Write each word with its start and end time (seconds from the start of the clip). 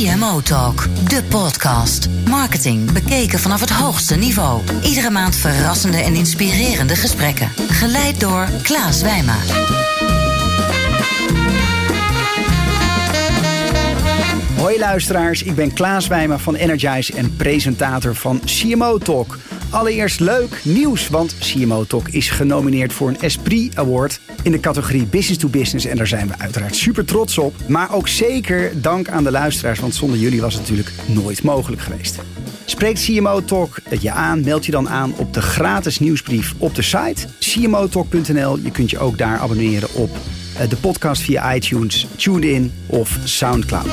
CMO 0.00 0.40
Talk, 0.40 0.86
de 1.08 1.22
podcast. 1.22 2.08
Marketing 2.28 2.92
bekeken 2.92 3.38
vanaf 3.38 3.60
het 3.60 3.70
hoogste 3.70 4.16
niveau. 4.16 4.62
Iedere 4.82 5.10
maand 5.10 5.36
verrassende 5.36 5.98
en 5.98 6.14
inspirerende 6.14 6.96
gesprekken. 6.96 7.52
Geleid 7.68 8.20
door 8.20 8.48
Klaas 8.62 9.02
Wijma. 9.02 9.36
Hoi 14.60 14.78
luisteraars, 14.78 15.42
ik 15.42 15.54
ben 15.54 15.72
Klaas 15.72 16.06
Wijma 16.06 16.38
van 16.38 16.54
Energize 16.54 17.12
en 17.12 17.36
presentator 17.36 18.14
van 18.14 18.40
CMO 18.44 18.98
Talk. 18.98 19.38
Allereerst 19.70 20.20
leuk 20.20 20.60
nieuws, 20.64 21.08
want 21.08 21.38
CMO 21.38 21.84
Talk 21.84 22.08
is 22.08 22.30
genomineerd 22.30 22.92
voor 22.92 23.08
een 23.08 23.20
Esprit 23.20 23.76
Award 23.76 24.20
in 24.42 24.52
de 24.52 24.60
categorie 24.60 25.06
Business 25.06 25.40
to 25.40 25.48
Business. 25.48 25.86
En 25.86 25.96
daar 25.96 26.06
zijn 26.06 26.28
we 26.28 26.38
uiteraard 26.38 26.76
super 26.76 27.04
trots 27.04 27.38
op. 27.38 27.54
Maar 27.68 27.94
ook 27.94 28.08
zeker 28.08 28.80
dank 28.80 29.08
aan 29.08 29.24
de 29.24 29.30
luisteraars, 29.30 29.80
want 29.80 29.94
zonder 29.94 30.18
jullie 30.18 30.40
was 30.40 30.54
het 30.54 30.62
natuurlijk 30.62 30.92
nooit 31.06 31.42
mogelijk 31.42 31.82
geweest. 31.82 32.18
Spreekt 32.64 33.04
CMO 33.04 33.44
Talk 33.44 33.78
het 33.88 34.02
je 34.02 34.10
aan, 34.10 34.44
meld 34.44 34.66
je 34.66 34.72
dan 34.72 34.88
aan 34.88 35.12
op 35.16 35.34
de 35.34 35.42
gratis 35.42 35.98
nieuwsbrief 35.98 36.54
op 36.58 36.74
de 36.74 36.82
site 36.82 37.26
cmotalk.nl. 37.38 38.58
Je 38.58 38.70
kunt 38.70 38.90
je 38.90 38.98
ook 38.98 39.18
daar 39.18 39.38
abonneren 39.38 39.88
op 39.94 40.10
de 40.68 40.76
podcast 40.80 41.22
via 41.22 41.54
iTunes, 41.54 42.06
TuneIn 42.16 42.72
of 42.86 43.18
Soundcloud. 43.24 43.88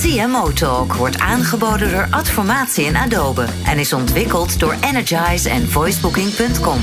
CMO 0.00 0.52
Talk 0.52 0.94
wordt 0.94 1.18
aangeboden 1.18 1.90
door 1.90 2.06
Adformatie 2.10 2.86
en 2.86 2.96
Adobe 2.96 3.46
en 3.64 3.78
is 3.78 3.92
ontwikkeld 3.92 4.60
door 4.60 4.76
Energize 4.80 5.50
en 5.50 5.68
voicebooking.com. 5.68 6.78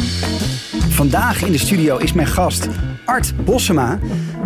Vandaag 0.89 1.43
in 1.43 1.51
de 1.51 1.57
studio 1.57 1.97
is 1.97 2.13
mijn 2.13 2.27
gast 2.27 2.67
Art 3.05 3.45
Bossema, 3.45 3.99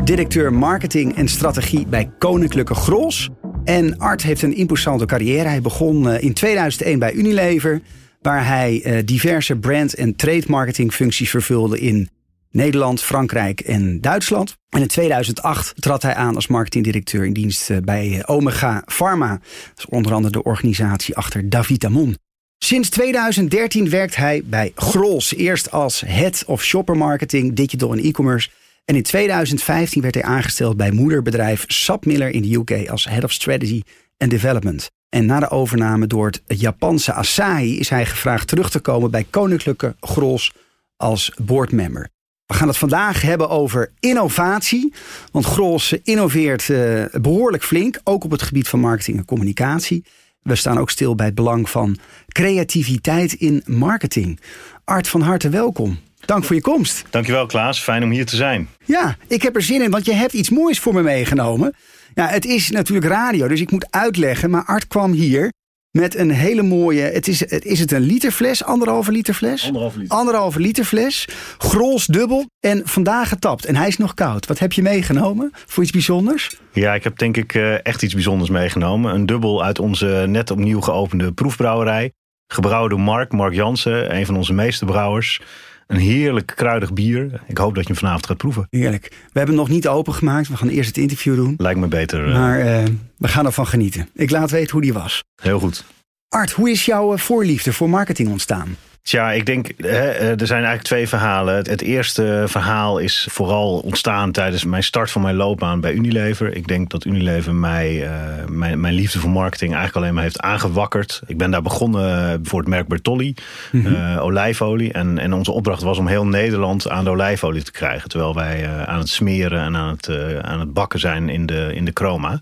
directeur 0.04 0.54
marketing 0.54 1.16
en 1.16 1.28
strategie 1.28 1.88
bij 1.88 2.12
Koninklijke 2.18 2.76
Gros. 2.76 3.30
En 3.64 3.98
Art 3.98 4.24
heeft 4.24 4.42
een 4.42 4.56
imposante 4.56 5.06
carrière. 5.06 5.48
Hij 5.48 5.62
begon 5.62 6.10
eh, 6.10 6.24
in 6.24 6.34
2001 6.34 7.00
bij 7.00 7.14
Unilever, 7.14 7.82
waar 8.22 8.48
hij 8.48 8.82
eh, 8.84 9.06
diverse 9.06 9.56
brand- 9.56 9.96
en 9.96 10.16
trade 10.16 10.44
marketing 10.48 10.94
functies 10.94 11.30
vervulde 11.30 11.80
in 11.80 12.10
Nederland, 12.56 13.02
Frankrijk 13.02 13.60
en 13.60 14.02
Duitsland. 14.02 14.56
En 14.70 14.82
in 14.82 14.88
2008 14.88 15.74
trad 15.82 16.02
hij 16.02 16.14
aan 16.16 16.36
als 16.36 16.48
marketingdirecteur 16.48 17.26
in 17.26 17.34
dienst 17.34 17.70
eh, 17.70 17.78
bij 17.84 18.24
Omega 18.26 18.84
Pharma. 18.86 19.30
Dat 19.30 19.78
is 19.78 19.86
onder 19.86 20.14
andere 20.14 20.34
de 20.34 20.44
organisatie 20.44 21.16
achter 21.16 21.50
Davitamon. 21.50 22.18
Sinds 22.58 22.90
2013 22.90 23.90
werkt 23.90 24.16
hij 24.16 24.42
bij 24.46 24.72
Grols. 24.76 25.36
Eerst 25.36 25.72
als 25.72 26.02
Head 26.02 26.44
of 26.46 26.64
Shopper 26.64 26.98
Marketing, 26.98 27.56
Digital 27.56 27.92
en 27.92 28.04
E-commerce. 28.04 28.50
En 28.86 28.96
in 28.96 29.04
2015 29.04 30.02
werd 30.02 30.14
hij 30.14 30.24
aangesteld 30.24 30.78
bij 30.78 30.92
moederbedrijf 30.92 31.64
Sapmiller 31.68 32.30
in 32.30 32.42
de 32.42 32.56
UK 32.56 32.90
als 32.90 33.06
Head 33.06 33.24
of 33.24 33.32
Strategy 33.32 33.82
and 34.18 34.32
Development. 34.32 34.90
En 35.10 35.26
na 35.26 35.40
de 35.40 35.50
overname 35.50 36.08
door 36.08 36.26
het 36.26 36.42
Japanse 36.60 37.14
Asahi 37.14 37.80
is 37.80 37.90
hij 37.90 38.06
gevraagd 38.06 38.48
terug 38.48 38.70
te 38.70 38.80
komen 38.80 39.12
bij 39.12 39.26
Koninklijke 39.30 39.96
Grols 40.00 40.54
als 40.98 41.32
boardmember. 41.42 42.14
We 42.46 42.54
gaan 42.54 42.68
het 42.68 42.78
vandaag 42.78 43.22
hebben 43.22 43.50
over 43.50 43.92
innovatie. 44.00 44.94
Want 45.32 45.46
Grols 45.46 45.94
innoveert 46.04 46.68
uh, 46.68 47.06
behoorlijk 47.12 47.64
flink, 47.64 48.00
ook 48.04 48.24
op 48.24 48.32
het 48.32 48.42
gebied 48.42 48.68
van 48.68 48.80
marketing 48.80 49.18
en 49.18 49.26
communicatie. 49.26 50.06
We 50.42 50.56
staan 50.56 50.78
ook 50.78 50.90
stil 50.90 51.16
bij 51.16 51.26
het 51.26 51.36
belang 51.36 51.70
van 51.70 51.98
creativiteit 52.28 53.34
in 53.34 53.64
marketing. 53.66 54.40
Art, 54.84 55.08
van 55.08 55.22
harte 55.22 55.50
welkom. 55.50 56.00
Dank 56.20 56.44
voor 56.44 56.56
je 56.56 56.62
komst. 56.62 57.04
Dankjewel 57.10 57.46
Klaas, 57.46 57.80
fijn 57.80 58.04
om 58.04 58.10
hier 58.10 58.26
te 58.26 58.36
zijn. 58.36 58.70
Ja, 58.84 59.18
ik 59.28 59.42
heb 59.42 59.56
er 59.56 59.62
zin 59.62 59.82
in, 59.82 59.92
want 59.92 60.06
je 60.06 60.14
hebt 60.14 60.34
iets 60.34 60.50
moois 60.50 60.80
voor 60.80 60.94
me 60.94 61.02
meegenomen. 61.02 61.74
Ja, 62.14 62.28
het 62.28 62.46
is 62.46 62.70
natuurlijk 62.70 63.08
radio, 63.08 63.48
dus 63.48 63.62
ik 63.62 63.72
moet 63.72 63.88
uitleggen. 63.90 64.50
Maar 64.50 64.66
Art 64.66 64.88
kwam 64.88 65.12
hier 65.12 65.52
met 65.96 66.16
een 66.16 66.32
hele 66.32 66.62
mooie. 66.62 67.02
Het 67.02 67.28
is, 67.28 67.42
is 67.44 67.80
het 67.80 67.92
een 67.92 68.02
literfles? 68.02 68.64
Anderhalve 68.64 69.12
liter 69.12 69.34
fles? 69.34 69.66
Anderhalve 69.66 70.00
liter. 70.00 70.18
Anderhalve 70.18 70.60
liter 70.60 70.86
fles. 70.86 71.28
Grols 71.58 72.06
dubbel. 72.06 72.46
En 72.60 72.82
vandaag 72.86 73.30
getapt. 73.30 73.66
En 73.66 73.76
hij 73.76 73.88
is 73.88 73.98
nog 73.98 74.14
koud. 74.14 74.48
Wat 74.48 74.60
heb 74.60 74.74
je 74.74 74.82
meegenomen 74.82 75.52
voor 75.66 75.84
iets 75.84 75.92
bijzonders? 75.92 76.56
Ja, 76.72 76.94
ik 76.94 77.04
heb 77.04 77.18
denk 77.18 77.38
ik 77.38 77.54
eh, 77.54 77.86
echt 77.86 78.04
iets 78.04 78.14
bijzonders 78.14 78.50
meegenomen. 78.50 79.14
Een 79.14 79.26
dubbel 79.26 79.64
uit 79.64 79.80
onze 79.80 80.26
net 80.28 80.52
opnieuw 80.52 80.82
geopende 80.82 81.32
proefbrouwerij. 81.32 82.12
Gebrouwen 82.48 82.90
door 82.90 83.00
Mark, 83.00 83.32
Mark 83.32 83.54
Jansen, 83.54 84.16
een 84.16 84.26
van 84.26 84.36
onze 84.36 84.54
meeste 84.54 84.86
brouwers. 84.86 85.42
Een 85.88 85.98
heerlijk 85.98 86.52
kruidig 86.56 86.94
bier. 86.94 87.42
Ik 87.48 87.58
hoop 87.58 87.76
dat 87.76 87.84
je 87.84 87.90
hem 87.90 88.00
vanavond 88.00 88.26
gaat 88.26 88.38
proeven. 88.38 88.68
Heerlijk. 88.70 89.08
We 89.10 89.40
hebben 89.40 89.56
hem 89.56 89.66
nog 89.66 89.74
niet 89.74 89.88
opengemaakt. 89.88 90.48
We 90.48 90.58
gaan 90.58 90.68
eerst 90.68 90.88
het 90.88 90.98
interview 90.98 91.36
doen. 91.36 91.54
Lijkt 91.58 91.80
me 91.80 91.88
beter. 91.88 92.28
Uh... 92.28 92.34
Maar 92.34 92.60
uh, 92.60 92.84
we 93.18 93.28
gaan 93.28 93.46
ervan 93.46 93.68
genieten. 93.68 94.10
Ik 94.14 94.30
laat 94.30 94.52
weten 94.52 94.72
hoe 94.72 94.82
die 94.82 94.94
was. 94.94 95.24
Heel 95.42 95.60
goed. 95.60 95.86
Art, 96.30 96.52
hoe 96.52 96.70
is 96.70 96.86
jouw 96.86 97.18
voorliefde 97.18 97.74
voor 97.74 97.90
marketing 97.90 98.30
ontstaan? 98.30 98.76
Tja, 99.06 99.32
ik 99.32 99.46
denk, 99.46 99.72
hè, 99.78 100.10
er 100.12 100.48
zijn 100.48 100.60
eigenlijk 100.60 100.84
twee 100.84 101.08
verhalen. 101.08 101.56
Het 101.56 101.82
eerste 101.82 102.44
verhaal 102.48 102.98
is 102.98 103.28
vooral 103.30 103.80
ontstaan 103.80 104.32
tijdens 104.32 104.64
mijn 104.64 104.84
start 104.84 105.12
van 105.12 105.22
mijn 105.22 105.36
loopbaan 105.36 105.80
bij 105.80 105.94
Unilever. 105.94 106.56
Ik 106.56 106.68
denk 106.68 106.90
dat 106.90 107.06
Unilever 107.06 107.56
mij, 107.56 108.04
uh, 108.04 108.12
mijn, 108.48 108.80
mijn 108.80 108.94
liefde 108.94 109.20
voor 109.20 109.30
marketing 109.30 109.74
eigenlijk 109.74 110.02
alleen 110.02 110.14
maar 110.14 110.24
heeft 110.24 110.40
aangewakkerd. 110.40 111.22
Ik 111.28 111.38
ben 111.38 111.52
daar 111.52 111.62
begonnen 111.62 112.40
voor 112.46 112.60
het 112.60 112.68
merk 112.68 112.88
Bertolli, 112.88 113.36
mm 113.72 113.86
-hmm. 113.86 113.94
uh, 113.94 114.24
olijfolie. 114.24 114.94
En, 114.94 115.20
en 115.20 115.34
onze 115.34 115.52
opdracht 115.52 115.82
was 115.82 115.98
om 115.98 116.08
heel 116.08 116.26
Nederland 116.26 116.90
aan 116.90 117.04
de 117.04 117.10
olijfolie 117.10 117.64
te 117.64 117.72
krijgen. 117.72 118.10
Terwijl 118.10 118.36
wij 118.36 118.64
uh, 118.64 118.84
aan 118.84 119.00
het 119.00 119.10
smeren 119.10 119.60
en 119.60 119.76
aan 119.76 119.90
het, 119.90 120.10
aan 120.42 120.60
het 120.60 120.74
bakken 120.74 121.00
zijn 121.00 121.30
in 121.30 121.46
de, 121.46 121.72
in 121.74 121.86
de 121.86 121.92
chroma 121.94 122.42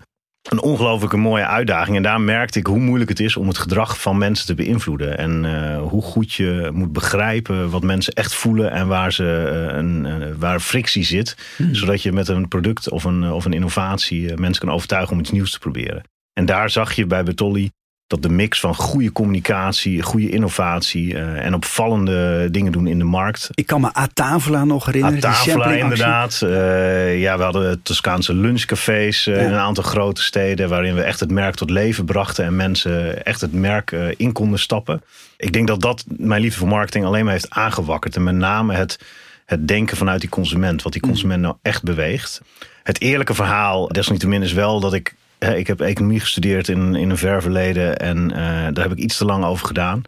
een 0.50 0.62
ongelooflijke 0.62 1.16
mooie 1.16 1.46
uitdaging. 1.46 1.96
En 1.96 2.02
daar 2.02 2.20
merkte 2.20 2.58
ik 2.58 2.66
hoe 2.66 2.78
moeilijk 2.78 3.10
het 3.10 3.20
is 3.20 3.36
om 3.36 3.48
het 3.48 3.58
gedrag 3.58 4.00
van 4.00 4.18
mensen 4.18 4.46
te 4.46 4.54
beïnvloeden. 4.54 5.18
En 5.18 5.44
uh, 5.44 5.82
hoe 5.82 6.02
goed 6.02 6.32
je 6.32 6.70
moet 6.72 6.92
begrijpen 6.92 7.70
wat 7.70 7.82
mensen 7.82 8.12
echt 8.12 8.34
voelen 8.34 8.70
en 8.70 8.86
waar, 8.86 9.12
ze, 9.12 9.50
uh, 9.70 9.76
een, 9.76 10.04
uh, 10.04 10.34
waar 10.38 10.60
frictie 10.60 11.04
zit. 11.04 11.36
Hmm. 11.56 11.74
Zodat 11.74 12.02
je 12.02 12.12
met 12.12 12.28
een 12.28 12.48
product 12.48 12.90
of 12.90 13.04
een, 13.04 13.32
of 13.32 13.44
een 13.44 13.52
innovatie 13.52 14.36
mensen 14.36 14.64
kan 14.64 14.74
overtuigen 14.74 15.12
om 15.12 15.20
iets 15.20 15.30
nieuws 15.30 15.52
te 15.52 15.58
proberen. 15.58 16.02
En 16.32 16.46
daar 16.46 16.70
zag 16.70 16.92
je 16.92 17.06
bij 17.06 17.22
Betolli 17.22 17.70
dat 18.14 18.22
de 18.22 18.36
mix 18.36 18.60
van 18.60 18.74
goede 18.74 19.12
communicatie, 19.12 20.02
goede 20.02 20.28
innovatie 20.28 21.12
uh, 21.12 21.44
en 21.44 21.54
opvallende 21.54 22.48
dingen 22.50 22.72
doen 22.72 22.86
in 22.86 22.98
de 22.98 23.04
markt. 23.04 23.48
Ik 23.54 23.66
kan 23.66 23.80
me 23.80 23.92
Atavla 23.92 24.64
nog 24.64 24.86
herinneren. 24.86 25.24
Atavla 25.24 25.72
inderdaad. 25.72 26.40
Uh, 26.44 27.20
ja, 27.20 27.36
we 27.36 27.42
hadden 27.42 27.82
Toscaanse 27.82 28.34
lunchcafés 28.34 29.26
uh, 29.26 29.36
ja. 29.36 29.42
in 29.42 29.52
een 29.52 29.58
aantal 29.58 29.84
grote 29.84 30.22
steden 30.22 30.68
waarin 30.68 30.94
we 30.94 31.02
echt 31.02 31.20
het 31.20 31.30
merk 31.30 31.54
tot 31.54 31.70
leven 31.70 32.04
brachten 32.04 32.44
en 32.44 32.56
mensen 32.56 33.24
echt 33.24 33.40
het 33.40 33.52
merk 33.52 33.90
in 34.16 34.32
konden 34.32 34.58
stappen. 34.58 35.02
Ik 35.36 35.52
denk 35.52 35.66
dat 35.66 35.80
dat 35.80 36.04
mijn 36.16 36.40
liefde 36.40 36.58
voor 36.58 36.68
marketing 36.68 37.04
alleen 37.04 37.24
maar 37.24 37.32
heeft 37.32 37.50
aangewakkerd. 37.50 38.16
En 38.16 38.22
met 38.22 38.34
name 38.34 38.74
het, 38.74 38.98
het 39.46 39.68
denken 39.68 39.96
vanuit 39.96 40.20
die 40.20 40.30
consument, 40.30 40.82
wat 40.82 40.92
die 40.92 41.02
consument 41.02 41.42
nou 41.42 41.54
echt 41.62 41.82
beweegt. 41.82 42.40
Het 42.82 43.00
eerlijke 43.00 43.34
verhaal, 43.34 43.88
desalniettemin, 43.88 44.42
is 44.42 44.52
wel 44.52 44.80
dat 44.80 44.94
ik 44.94 45.14
ik 45.38 45.66
heb 45.66 45.80
economie 45.80 46.20
gestudeerd 46.20 46.68
in, 46.68 46.94
in 46.94 47.10
een 47.10 47.18
ver 47.18 47.42
verleden 47.42 47.96
en 47.96 48.30
uh, 48.30 48.36
daar 48.72 48.82
heb 48.82 48.92
ik 48.92 48.98
iets 48.98 49.16
te 49.16 49.24
lang 49.24 49.44
over 49.44 49.66
gedaan. 49.66 50.02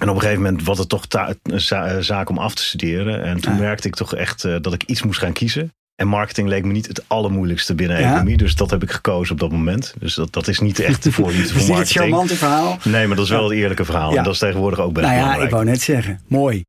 En 0.00 0.08
op 0.08 0.14
een 0.14 0.20
gegeven 0.20 0.42
moment 0.42 0.64
was 0.64 0.78
het 0.78 0.88
toch 0.88 1.04
een 1.42 1.60
za 1.60 2.00
zaak 2.00 2.28
om 2.28 2.38
af 2.38 2.54
te 2.54 2.62
studeren. 2.62 3.22
En 3.22 3.40
toen 3.40 3.54
ja. 3.54 3.60
merkte 3.60 3.88
ik 3.88 3.94
toch 3.94 4.14
echt 4.14 4.44
uh, 4.44 4.56
dat 4.60 4.72
ik 4.72 4.82
iets 4.82 5.02
moest 5.02 5.18
gaan 5.18 5.32
kiezen. 5.32 5.72
En 5.94 6.08
marketing 6.08 6.48
leek 6.48 6.64
me 6.64 6.72
niet 6.72 6.86
het 6.86 7.04
allermoeilijkste 7.06 7.74
binnen 7.74 8.00
ja. 8.00 8.08
economie. 8.08 8.36
Dus 8.36 8.54
dat 8.54 8.70
heb 8.70 8.82
ik 8.82 8.90
gekozen 8.90 9.32
op 9.32 9.40
dat 9.40 9.50
moment. 9.50 9.94
Dus 9.98 10.14
dat, 10.14 10.32
dat 10.32 10.48
is 10.48 10.60
niet 10.60 10.78
echt 10.78 11.02
de 11.02 11.12
voorliefde 11.18 11.58
voor 11.58 11.68
marketing. 11.68 11.88
Het 11.88 11.88
charmante 11.88 12.36
verhaal. 12.36 12.78
Nee, 12.84 13.06
maar 13.06 13.16
dat 13.16 13.24
is 13.24 13.30
wel 13.30 13.44
het 13.44 13.52
eerlijke 13.52 13.84
verhaal. 13.84 14.10
Ja. 14.10 14.16
En 14.16 14.24
dat 14.24 14.32
is 14.32 14.38
tegenwoordig 14.38 14.80
ook 14.80 14.92
best 14.92 15.06
nou 15.06 15.18
ja, 15.18 15.22
belangrijk. 15.22 15.50
Ik 15.50 15.54
wou 15.54 15.64
net 15.64 15.80
zeggen, 15.80 16.20
mooi. 16.26 16.64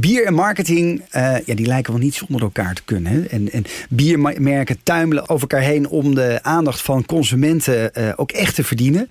Bier 0.00 0.26
en 0.26 0.34
marketing, 0.34 1.02
uh, 1.16 1.36
ja, 1.44 1.54
die 1.54 1.66
lijken 1.66 1.92
wel 1.92 2.02
niet 2.02 2.14
zonder 2.14 2.40
elkaar 2.40 2.74
te 2.74 2.84
kunnen. 2.84 3.30
En, 3.30 3.50
en 3.50 3.64
biermerken 3.88 4.82
tuimelen 4.82 5.28
over 5.28 5.40
elkaar 5.40 5.66
heen 5.66 5.88
om 5.88 6.14
de 6.14 6.38
aandacht 6.42 6.82
van 6.82 7.06
consumenten 7.06 7.90
uh, 7.98 8.12
ook 8.16 8.32
echt 8.32 8.54
te 8.54 8.64
verdienen. 8.64 9.10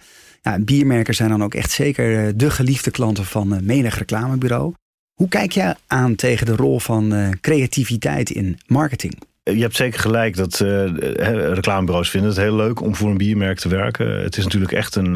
Biermerken 0.59 1.13
zijn 1.13 1.29
dan 1.29 1.43
ook 1.43 1.53
echt 1.53 1.71
zeker 1.71 2.25
uh, 2.25 2.31
de 2.35 2.49
geliefde 2.49 2.91
klanten 2.91 3.25
van 3.25 3.59
menig 3.65 3.97
reclamebureau. 3.97 4.73
Hoe 5.13 5.27
kijk 5.27 5.51
jij 5.51 5.75
aan 5.87 6.15
tegen 6.15 6.45
de 6.45 6.55
rol 6.55 6.79
van 6.79 7.35
creativiteit 7.41 8.29
in 8.29 8.59
marketing? 8.67 9.21
Je 9.43 9.61
hebt 9.61 9.75
zeker 9.75 9.99
gelijk 9.99 10.35
dat 10.35 10.59
uh, 10.59 10.85
reclamebureaus 11.53 12.09
vinden 12.09 12.29
het 12.29 12.39
heel 12.39 12.55
leuk 12.55 12.81
om 12.81 12.95
voor 12.95 13.09
een 13.09 13.17
biermerk 13.17 13.59
te 13.59 13.69
werken. 13.69 14.23
Het 14.23 14.37
is 14.37 14.43
natuurlijk 14.43 14.71
echt 14.71 14.95
een, 14.95 15.15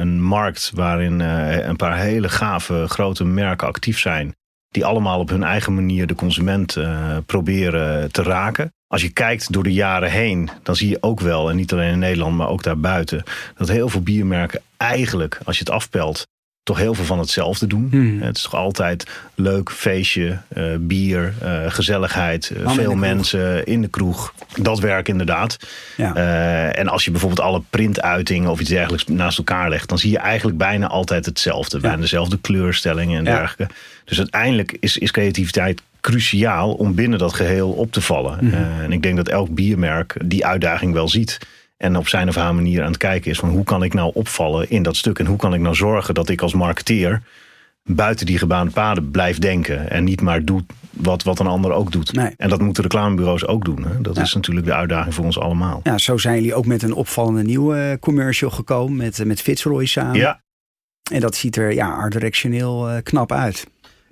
een 0.00 0.22
markt 0.22 0.70
waarin 0.74 1.20
een 1.20 1.76
paar 1.76 1.98
hele 1.98 2.28
gave 2.28 2.84
grote 2.88 3.24
merken 3.24 3.66
actief 3.66 3.98
zijn 3.98 4.36
die 4.68 4.84
allemaal 4.84 5.18
op 5.18 5.28
hun 5.28 5.42
eigen 5.42 5.74
manier 5.74 6.06
de 6.06 6.14
consument 6.14 6.76
uh, 6.76 7.16
proberen 7.26 8.12
te 8.12 8.22
raken. 8.22 8.72
Als 8.86 9.02
je 9.02 9.12
kijkt 9.12 9.52
door 9.52 9.62
de 9.62 9.72
jaren 9.72 10.10
heen, 10.10 10.50
dan 10.62 10.76
zie 10.76 10.88
je 10.88 11.02
ook 11.02 11.20
wel, 11.20 11.50
en 11.50 11.56
niet 11.56 11.72
alleen 11.72 11.92
in 11.92 11.98
Nederland, 11.98 12.36
maar 12.36 12.48
ook 12.48 12.62
daarbuiten, 12.62 13.22
dat 13.56 13.68
heel 13.68 13.88
veel 13.88 14.02
biermerken 14.02 14.60
eigenlijk, 14.76 15.40
als 15.44 15.58
je 15.58 15.64
het 15.64 15.72
afpelt, 15.72 16.26
toch 16.68 16.78
heel 16.78 16.94
veel 16.94 17.04
van 17.04 17.18
hetzelfde 17.18 17.66
doen. 17.66 17.88
Hmm. 17.90 18.22
Het 18.22 18.36
is 18.36 18.42
toch 18.42 18.54
altijd 18.54 19.06
leuk, 19.34 19.70
feestje, 19.70 20.38
eh, 20.48 20.64
bier, 20.78 21.32
eh, 21.42 21.60
gezelligheid, 21.68 22.50
eh, 22.50 22.70
veel 22.70 22.94
mensen 22.94 23.66
in 23.66 23.80
de 23.82 23.88
kroeg. 23.88 24.34
Dat 24.62 24.78
werk 24.78 25.08
inderdaad. 25.08 25.56
Ja. 25.96 26.14
Eh, 26.14 26.78
en 26.78 26.88
als 26.88 27.04
je 27.04 27.10
bijvoorbeeld 27.10 27.40
alle 27.40 27.62
printuitingen 27.70 28.50
of 28.50 28.60
iets 28.60 28.70
dergelijks 28.70 29.06
naast 29.06 29.38
elkaar 29.38 29.68
legt, 29.68 29.88
dan 29.88 29.98
zie 29.98 30.10
je 30.10 30.18
eigenlijk 30.18 30.58
bijna 30.58 30.86
altijd 30.86 31.26
hetzelfde. 31.26 31.80
Bijna 31.80 31.96
dezelfde 32.00 32.38
kleurstellingen 32.40 33.18
en 33.18 33.24
Ja. 33.24 33.38
dergelijke. 33.38 33.74
Dus 34.04 34.18
uiteindelijk 34.18 34.76
is, 34.80 34.98
is 34.98 35.10
creativiteit 35.10 35.82
cruciaal 36.00 36.72
om 36.72 36.94
binnen 36.94 37.18
dat 37.18 37.32
geheel 37.34 37.70
op 37.70 37.92
te 37.92 38.00
vallen. 38.00 38.38
Mhm. 38.40 38.54
Eh, 38.54 38.78
en 38.82 38.92
ik 38.92 39.02
denk 39.02 39.16
dat 39.16 39.28
elk 39.28 39.54
biermerk 39.54 40.14
die 40.24 40.46
uitdaging 40.46 40.92
wel 40.92 41.08
ziet. 41.08 41.38
En 41.78 41.96
op 41.96 42.08
zijn 42.08 42.28
of 42.28 42.34
haar 42.34 42.54
manier 42.54 42.80
aan 42.82 42.88
het 42.88 42.96
kijken 42.96 43.30
is 43.30 43.38
van 43.38 43.48
hoe 43.48 43.64
kan 43.64 43.82
ik 43.82 43.94
nou 43.94 44.10
opvallen 44.14 44.70
in 44.70 44.82
dat 44.82 44.96
stuk. 44.96 45.18
En 45.18 45.26
hoe 45.26 45.36
kan 45.36 45.54
ik 45.54 45.60
nou 45.60 45.74
zorgen 45.74 46.14
dat 46.14 46.28
ik 46.28 46.40
als 46.42 46.54
marketeer 46.54 47.22
buiten 47.82 48.26
die 48.26 48.38
gebaande 48.38 48.72
paden 48.72 49.10
blijf 49.10 49.38
denken. 49.38 49.90
En 49.90 50.04
niet 50.04 50.20
maar 50.20 50.44
doe 50.44 50.64
wat, 50.90 51.22
wat 51.22 51.38
een 51.38 51.46
ander 51.46 51.72
ook 51.72 51.92
doet. 51.92 52.12
Nee. 52.12 52.34
En 52.36 52.48
dat 52.48 52.60
moeten 52.60 52.82
reclamebureaus 52.82 53.46
ook 53.46 53.64
doen. 53.64 53.82
Hè? 53.84 54.00
Dat 54.00 54.16
Ja. 54.16 54.22
is 54.22 54.34
natuurlijk 54.34 54.66
de 54.66 54.74
uitdaging 54.74 55.14
voor 55.14 55.24
ons 55.24 55.38
allemaal. 55.38 55.80
Ja, 55.82 55.98
zo 55.98 56.16
zijn 56.16 56.34
jullie 56.34 56.54
ook 56.54 56.66
met 56.66 56.82
een 56.82 56.92
opvallende 56.94 57.42
nieuwe 57.42 57.96
commercial 58.00 58.50
gekomen 58.50 58.96
met, 58.96 59.24
met 59.24 59.40
Fitzroy 59.40 59.86
samen. 59.86 60.16
Ja, 60.16 60.40
En 61.12 61.20
dat 61.20 61.34
ziet 61.36 61.56
er 61.56 61.72
ja, 61.74 62.08
directioneel 62.08 62.88
eh, 62.88 62.96
knap 63.02 63.32
uit. 63.32 63.66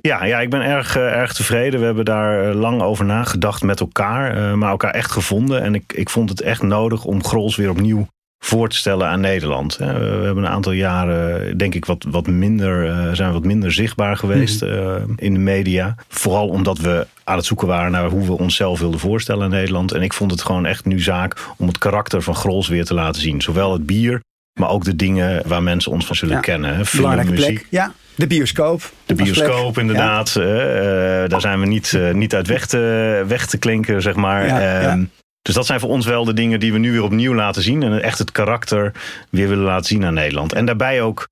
Ja, 0.07 0.25
ja, 0.25 0.41
ik 0.41 0.51
ben 0.51 0.63
erg, 0.63 0.97
eh, 0.97 1.03
erg 1.03 1.33
tevreden. 1.33 1.81
We 1.81 1.87
hebben 1.87 2.05
daar 2.05 2.49
eh, 2.49 2.55
lang 2.55 2.83
over 2.83 3.05
nagedacht 3.05 3.63
met 3.63 3.81
elkaar, 3.81 4.37
eh, 4.37 4.53
maar 4.53 4.71
elkaar 4.71 4.91
echt 4.91 5.11
gevonden. 5.11 5.63
En 5.63 5.75
ik, 5.75 5.93
ik 5.93 6.11
vond 6.11 6.29
het 6.29 6.41
echt 6.41 6.63
nodig 6.63 7.05
om 7.05 7.25
Grols 7.25 7.57
weer 7.57 7.71
opnieuw 7.71 8.07
voor 8.39 8.69
te 8.69 8.77
stellen 8.77 9.09
aan 9.09 9.21
Nederland. 9.21 9.77
We 9.77 9.85
hebben 9.85 10.37
een 10.37 10.51
aantal 10.51 10.73
jaren, 10.73 11.59
denk 11.59 11.75
ik, 11.75 11.85
wat, 11.85 12.07
wat 12.11 12.27
minder, 12.27 13.17
zijn 13.17 13.33
wat 13.33 13.45
minder 13.45 13.73
zichtbaar 13.73 14.17
geweest 14.17 14.63
eh, 14.63 14.95
in 15.17 15.33
de 15.33 15.41
media. 15.41 15.95
Vooral 16.09 16.49
omdat 16.49 16.79
we 16.79 17.07
aan 17.25 17.37
het 17.37 17.47
zoeken 17.47 17.67
waren 17.67 17.91
naar 17.91 18.09
hoe 18.09 18.27
we 18.27 18.39
onszelf 18.39 18.79
wilden 18.81 19.01
voorstellen 19.01 19.45
in 19.45 19.51
Nederland. 19.51 19.93
En 19.93 20.03
ik 20.03 20.13
vond 20.13 20.31
het 20.31 20.43
gewoon 20.43 20.67
echt 20.67 20.85
nu 20.85 21.01
zaak 21.01 21.37
om 21.57 21.67
het 21.67 21.79
karakter 21.79 22.23
van 22.23 22.35
Grols 22.35 22.69
weer 22.69 22.85
te 22.85 22.95
laten 22.95 23.23
zien. 23.23 23.43
Zowel 23.43 23.73
het 23.73 23.87
bier, 23.87 24.21
maar 24.61 24.69
ook 24.69 24.85
de 24.85 24.97
dingen 24.97 25.43
waar 25.49 25.63
mensen 25.63 25.93
ons 25.93 26.07
van 26.07 26.17
zullen 26.17 26.35
Ja, 26.35 26.41
kennen. 26.41 26.85
Belangrijke 26.97 27.31
muziek. 27.31 27.47
plek. 27.55 27.67
Ja, 27.71 27.93
de 28.15 28.27
bioscoop. 28.27 28.93
De 29.07 29.15
plek. 29.15 29.27
bioscoop, 29.27 29.79
inderdaad. 29.79 30.37
Eh, 30.37 31.23
eh, 31.25 31.31
daar 31.31 31.41
zijn 31.41 31.61
we 31.61 31.67
niet, 31.67 31.95
eh, 31.95 32.13
niet 32.15 32.35
uit 32.35 32.47
weg 32.47 32.67
te, 32.67 33.25
weg 33.27 33.47
te 33.47 33.59
klinken, 33.59 34.03
zeg 34.03 34.15
maar. 34.15 34.47
Ja. 34.47 34.81
Ehm, 34.81 35.05
Dus 35.43 35.55
dat 35.55 35.67
zijn 35.67 35.81
voor 35.81 35.91
ons 35.91 36.07
wel 36.07 36.25
de 36.25 36.33
dingen 36.33 36.61
die 36.61 36.73
we 36.73 36.79
nu 36.79 36.93
weer 36.93 37.03
opnieuw 37.03 37.35
laten 37.35 37.63
zien. 37.63 37.83
En 37.83 38.03
echt 38.03 38.19
het 38.19 38.33
karakter 38.33 38.93
weer 39.31 39.49
willen 39.49 39.65
laten 39.65 39.87
zien 39.87 40.05
aan 40.05 40.15
Nederland. 40.15 40.53
En 40.53 40.67
daarbij 40.67 41.03
ook 41.03 41.29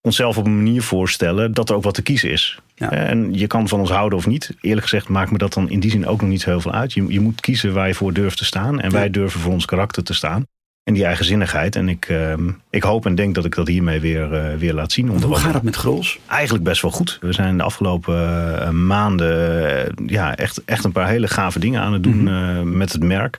onszelf 0.00 0.38
op 0.38 0.44
een 0.46 0.56
manier 0.56 0.82
voorstellen 0.82 1.52
dat 1.54 1.68
er 1.68 1.74
ook 1.76 1.82
wat 1.82 1.94
te 1.94 2.02
kiezen 2.02 2.30
is. 2.30 2.58
Ja. 2.74 2.90
En 2.90 3.34
je 3.34 3.46
kan 3.46 3.68
van 3.68 3.80
ons 3.80 3.90
houden 3.90 4.18
of 4.18 4.26
niet. 4.26 4.50
Eerlijk 4.60 4.82
gezegd 4.82 5.08
maakt 5.08 5.30
me 5.30 5.38
dat 5.38 5.52
dan 5.54 5.70
in 5.70 5.80
die 5.80 5.90
zin 5.90 6.06
ook 6.06 6.20
nog 6.20 6.30
niet 6.30 6.44
heel 6.44 6.60
veel 6.60 6.72
uit. 6.72 6.92
Je, 6.92 7.04
je 7.08 7.20
moet 7.20 7.40
kiezen 7.40 7.72
waar 7.72 7.86
je 7.88 7.94
voor 7.94 8.12
durft 8.12 8.36
te 8.38 8.44
staan. 8.44 8.80
En 8.80 8.90
Ja. 8.90 8.96
wij 8.96 9.10
durven 9.10 9.40
voor 9.40 9.52
ons 9.52 9.64
karakter 9.64 10.02
te 10.02 10.14
staan. 10.14 10.46
En 10.88 10.94
die 10.94 11.04
eigenzinnigheid. 11.04 11.76
En 11.76 11.88
ik, 11.88 12.04
ehm, 12.08 12.50
ik 12.70 12.82
hoop 12.82 13.06
en 13.06 13.14
denk 13.14 13.34
dat 13.34 13.44
ik 13.44 13.54
dat 13.54 13.66
hiermee 13.68 14.00
weer, 14.00 14.32
eh, 14.34 14.54
weer 14.58 14.74
laat 14.74 14.92
zien. 14.92 15.08
Hoe 15.08 15.36
gaat 15.36 15.54
het 15.54 15.62
met 15.62 15.76
Grols? 15.76 16.18
Eigenlijk 16.26 16.64
best 16.64 16.82
wel 16.82 16.90
goed. 16.90 17.18
We 17.20 17.32
zijn 17.32 17.56
de 17.56 17.62
afgelopen 17.62 18.16
eh, 18.62 18.70
maanden 18.70 19.86
eh, 19.86 19.92
ja, 20.06 20.36
echt, 20.36 20.62
echt 20.64 20.84
een 20.84 20.92
paar 20.92 21.08
hele 21.08 21.28
gave 21.28 21.58
dingen 21.58 21.80
aan 21.80 21.92
het 21.92 22.02
doen 22.02 22.22
Mhm. 22.22 22.76
met 22.76 22.92
het 22.92 23.02
merk. 23.02 23.38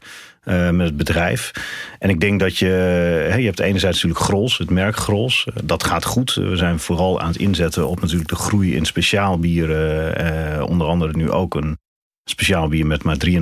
met 0.71 0.79
het 0.87 0.97
bedrijf. 0.97 1.51
En 1.99 2.09
ik 2.09 2.19
denk 2.19 2.39
dat 2.39 2.57
je. 2.57 2.65
Hè, 3.29 3.35
je 3.35 3.45
hebt 3.45 3.59
enerzijds 3.59 3.95
natuurlijk 4.03 4.25
Grols, 4.29 4.57
het 4.57 4.69
merk 4.69 4.95
Grols. 4.95 5.47
Dat 5.63 5.83
gaat 5.83 6.05
goed. 6.05 6.33
We 6.33 6.55
zijn 6.55 6.79
vooral 6.79 7.19
aan 7.19 7.27
het 7.27 7.37
inzetten 7.37 7.87
op 7.87 8.01
natuurlijk 8.01 8.29
de 8.29 8.35
groei 8.35 8.75
in 8.75 8.85
speciaalbieren. 8.85 10.15
eh, 10.15 10.63
onder 10.69 10.87
andere 10.87 11.17
nu 11.17 11.31
ook 11.31 11.55
een 11.55 11.77
speciaal 12.29 12.67
bier 12.67 12.85
met 12.85 13.03
maar 13.03 13.17
3,5% 13.27 13.33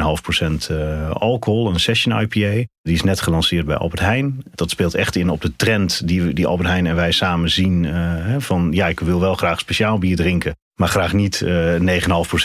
eh, 0.70 1.12
alcohol. 1.12 1.68
Een 1.70 1.80
Session 1.80 2.20
IPA. 2.20 2.66
Die 2.82 2.96
is 2.96 3.04
net 3.04 3.22
gelanceerd 3.22 3.66
bij 3.66 3.76
Albert 3.76 4.00
Heijn. 4.02 4.44
Dat 4.56 4.70
speelt 4.70 4.94
echt 4.96 5.16
in 5.16 5.30
op 5.30 5.42
de 5.42 5.56
trend 5.56 6.08
die, 6.08 6.34
die 6.34 6.48
Albert 6.48 6.70
Heijn 6.70 6.88
en 6.88 6.96
wij 6.96 7.12
samen 7.12 7.50
zien. 7.50 7.86
eh, 7.86 8.36
van 8.38 8.70
ja, 8.72 8.88
ik 8.88 9.00
wil 9.00 9.20
wel 9.20 9.36
graag 9.36 9.60
speciaal 9.60 9.98
bier 9.98 10.16
drinken. 10.16 10.56
Maar 10.76 10.88
graag 10.88 11.14
niet 11.14 11.42
eh 11.42 11.74